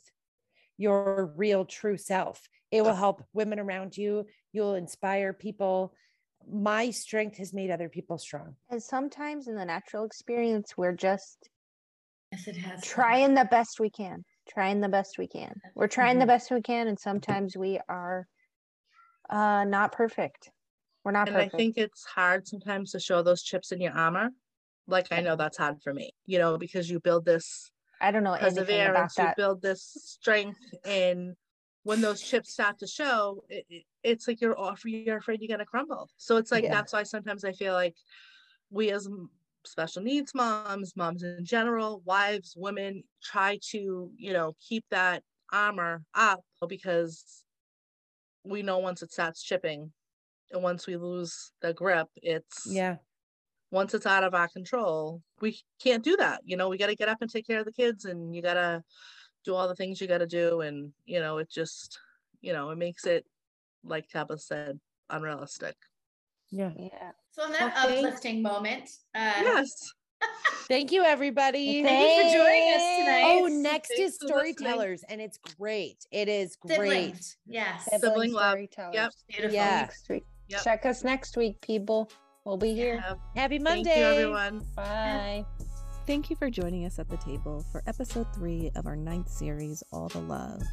your 0.80 1.28
real 1.38 1.66
true 1.66 1.98
self 1.98 2.50
it 2.72 2.84
will 2.84 2.96
help 2.96 3.24
women 3.34 3.60
around 3.60 3.98
you 3.98 4.26
you'll 4.54 4.76
inspire 4.76 5.34
people 5.34 5.94
my 6.48 6.90
strength 6.92 7.38
has 7.38 7.54
made 7.54 7.72
other 7.72 7.90
people 7.90 8.18
strong 8.18 8.58
And 8.70 8.82
sometimes 8.82 9.48
in 9.48 9.58
the 9.58 9.66
natural 9.66 10.06
experience, 10.06 10.76
we're 10.76 10.96
just 10.96 11.50
Yes, 12.32 12.48
it 12.48 12.58
has. 12.58 12.84
trying 12.84 13.34
the 13.36 13.46
best 13.46 13.80
we 13.80 13.90
can. 13.90 14.24
Trying 14.48 14.82
the 14.82 14.90
best 14.90 15.18
we 15.18 15.28
can. 15.28 15.62
We're 15.76 15.88
trying 15.88 16.20
the 16.20 16.26
Mhm. 16.26 16.28
best 16.28 16.52
we 16.52 16.62
can, 16.62 16.88
and 16.88 17.00
sometimes 17.00 17.56
we 17.56 17.80
are 17.88 18.28
uh 19.30 19.64
not 19.66 19.92
perfect. 19.92 20.52
We're 21.04 21.12
not 21.12 21.28
and 21.28 21.36
perfect. 21.36 21.38
i 21.38 21.50
think 21.50 21.78
it's 21.78 22.06
hard 22.06 22.48
sometimes 22.48 22.92
to 22.92 23.00
show 23.00 23.22
those 23.22 23.44
chips 23.44 23.72
in 23.72 23.82
your 23.82 23.94
armor 23.94 24.30
like 24.88 25.12
i 25.12 25.22
know 25.22 25.36
that's 25.36 25.58
hard 25.58 25.82
for 25.82 25.94
me 25.94 26.12
you 26.26 26.38
know 26.40 26.58
because 26.58 26.90
you 26.90 27.00
build 27.00 27.26
this 27.26 27.72
I 28.02 28.12
don't 28.12 28.24
know 28.24 28.36
perseverance, 28.38 29.18
you 29.18 29.24
build 29.36 29.62
this 29.62 29.84
strength, 29.84 30.60
and 30.86 31.36
when 31.84 32.02
those 32.02 32.22
chips 32.22 32.52
start 32.54 32.80
to 32.80 32.88
show, 32.88 33.44
it, 33.50 33.66
it- 33.70 33.86
it's 34.02 34.28
like 34.30 34.40
you're 34.40 34.58
off, 34.58 34.86
you're 34.86 35.18
afraid 35.18 35.42
you're 35.42 35.50
gonna 35.50 35.66
crumble. 35.66 36.10
So 36.18 36.38
it's 36.38 36.52
like 36.52 36.64
Yeah. 36.64 36.70
that's 36.70 36.94
why 36.94 37.04
sometimes 37.04 37.44
I 37.44 37.52
feel 37.52 37.74
like 37.74 37.96
we 38.70 38.92
as 38.92 39.10
special 39.66 40.02
needs 40.04 40.34
moms, 40.34 40.96
moms 40.96 41.24
in 41.24 41.44
general, 41.44 42.02
wives, 42.06 42.56
women, 42.58 43.04
try 43.22 43.60
to 43.72 44.12
you 44.16 44.34
know 44.34 44.56
keep 44.62 44.86
that 44.90 45.24
armor 45.52 46.04
up 46.14 46.46
because 46.70 47.44
we 48.44 48.62
know 48.62 48.78
once 48.80 49.02
it 49.02 49.12
starts 49.12 49.44
chipping, 49.44 49.92
and 50.52 50.64
once 50.64 50.88
we 50.88 50.96
lose 50.98 51.52
the 51.62 51.74
grip, 51.74 52.08
it's 52.16 52.66
yeah 52.72 52.98
once 53.72 53.94
it's 53.94 54.06
out 54.06 54.24
of 54.24 54.34
our 54.34 54.48
control, 54.48 55.22
we 55.42 55.60
can't 55.82 56.04
do 56.04 56.16
that. 56.18 56.42
You 56.44 56.58
know, 56.58 56.70
we 56.70 56.78
got 56.78 56.88
to 56.88 56.96
get 56.96 57.10
up 57.10 57.20
and 57.22 57.30
take 57.30 57.46
care 57.48 57.60
of 57.60 57.66
the 57.66 57.72
kids 57.72 58.06
and 58.06 58.36
you 58.36 58.42
got 58.42 58.56
to 58.56 58.84
do 59.46 59.54
all 59.56 59.68
the 59.68 59.76
things 59.76 60.02
you 60.02 60.08
got 60.08 60.18
to 60.20 60.28
do. 60.28 60.62
And, 60.62 60.92
you 61.06 61.20
know, 61.20 61.38
it 61.38 61.50
just, 61.52 62.00
you 62.42 62.52
know, 62.54 62.72
it 62.72 62.78
makes 62.78 63.06
it, 63.06 63.26
like 63.84 64.08
Tabitha 64.10 64.40
said, 64.40 64.80
unrealistic. 65.10 65.76
Yeah. 66.52 66.72
Yeah. 66.78 67.12
So 67.32 67.46
in 67.46 67.52
that 67.54 67.86
Okay. 67.86 68.00
uplifting 68.00 68.42
moment, 68.42 68.90
uh, 69.16 69.34
Yes. 69.42 69.72
Thank 70.68 70.92
you, 70.92 71.04
everybody. 71.04 71.82
Thank 71.82 72.34
you 72.34 72.40
for 72.40 72.44
joining 72.44 72.74
us 72.76 72.98
tonight. 73.00 73.24
Oh, 73.26 73.48
next 73.48 73.88
Thanks 73.96 74.00
is 74.16 74.18
for 74.18 74.26
listening. 74.28 74.54
storytellers, 74.56 75.04
and 75.08 75.22
it's 75.22 75.38
great. 75.58 76.06
It 76.12 76.28
is 76.28 76.58
great. 76.58 76.76
siblings. 76.76 77.38
Yes. 77.48 77.88
Sibling 78.00 78.34
love. 78.34 78.52
storytellers. 78.52 78.94
Yep. 78.96 79.12
Beautiful. 79.30 79.56
Yeah. 79.56 79.82
Next 79.82 80.10
week. 80.10 80.26
Yep. 80.50 80.64
Check 80.64 80.86
us 80.86 81.04
next 81.04 81.38
week, 81.38 81.62
people. 81.62 82.12
We'll 82.46 82.58
be 82.58 82.74
here. 82.74 82.96
Yeah. 82.96 83.16
Happy 83.36 83.60
Monday. 83.60 83.84
Thank 83.84 83.98
you, 83.98 84.04
everyone. 84.04 84.66
Bye. 84.76 85.46
Thank 86.08 86.30
you 86.30 86.36
for 86.36 86.50
joining 86.50 86.86
us 86.86 86.98
at 86.98 87.10
the 87.10 87.18
table 87.18 87.64
for 87.72 87.84
episode 87.86 88.26
three 88.34 88.72
of 88.76 88.88
our 88.88 88.96
ninth 88.96 89.30
series, 89.30 89.84
All 89.92 90.08
the 90.08 90.20
Love. 90.22 90.64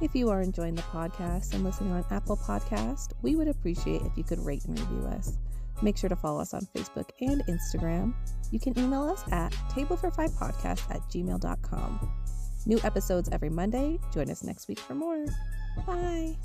If 0.00 0.14
you 0.14 0.28
are 0.28 0.42
enjoying 0.42 0.74
the 0.74 0.82
podcast 0.82 1.54
and 1.54 1.64
listening 1.64 1.92
on 1.92 2.04
Apple 2.10 2.36
Podcast, 2.36 3.12
we 3.22 3.36
would 3.36 3.48
appreciate 3.48 4.02
if 4.02 4.12
you 4.16 4.24
could 4.24 4.44
rate 4.44 4.64
and 4.66 4.78
review 4.78 5.06
us. 5.08 5.38
Make 5.82 5.96
sure 5.96 6.08
to 6.08 6.16
follow 6.16 6.40
us 6.40 6.54
on 6.54 6.66
Facebook 6.74 7.10
and 7.20 7.42
Instagram. 7.46 8.14
You 8.50 8.58
can 8.60 8.78
email 8.78 9.02
us 9.02 9.22
at 9.32 9.52
tablefor5podcast 9.70 10.90
at 10.90 11.00
gmail.com. 11.10 12.10
New 12.66 12.80
episodes 12.82 13.28
every 13.30 13.50
Monday. 13.50 13.98
Join 14.12 14.30
us 14.30 14.42
next 14.42 14.68
week 14.68 14.78
for 14.78 14.94
more. 14.94 15.24
Bye. 15.86 16.36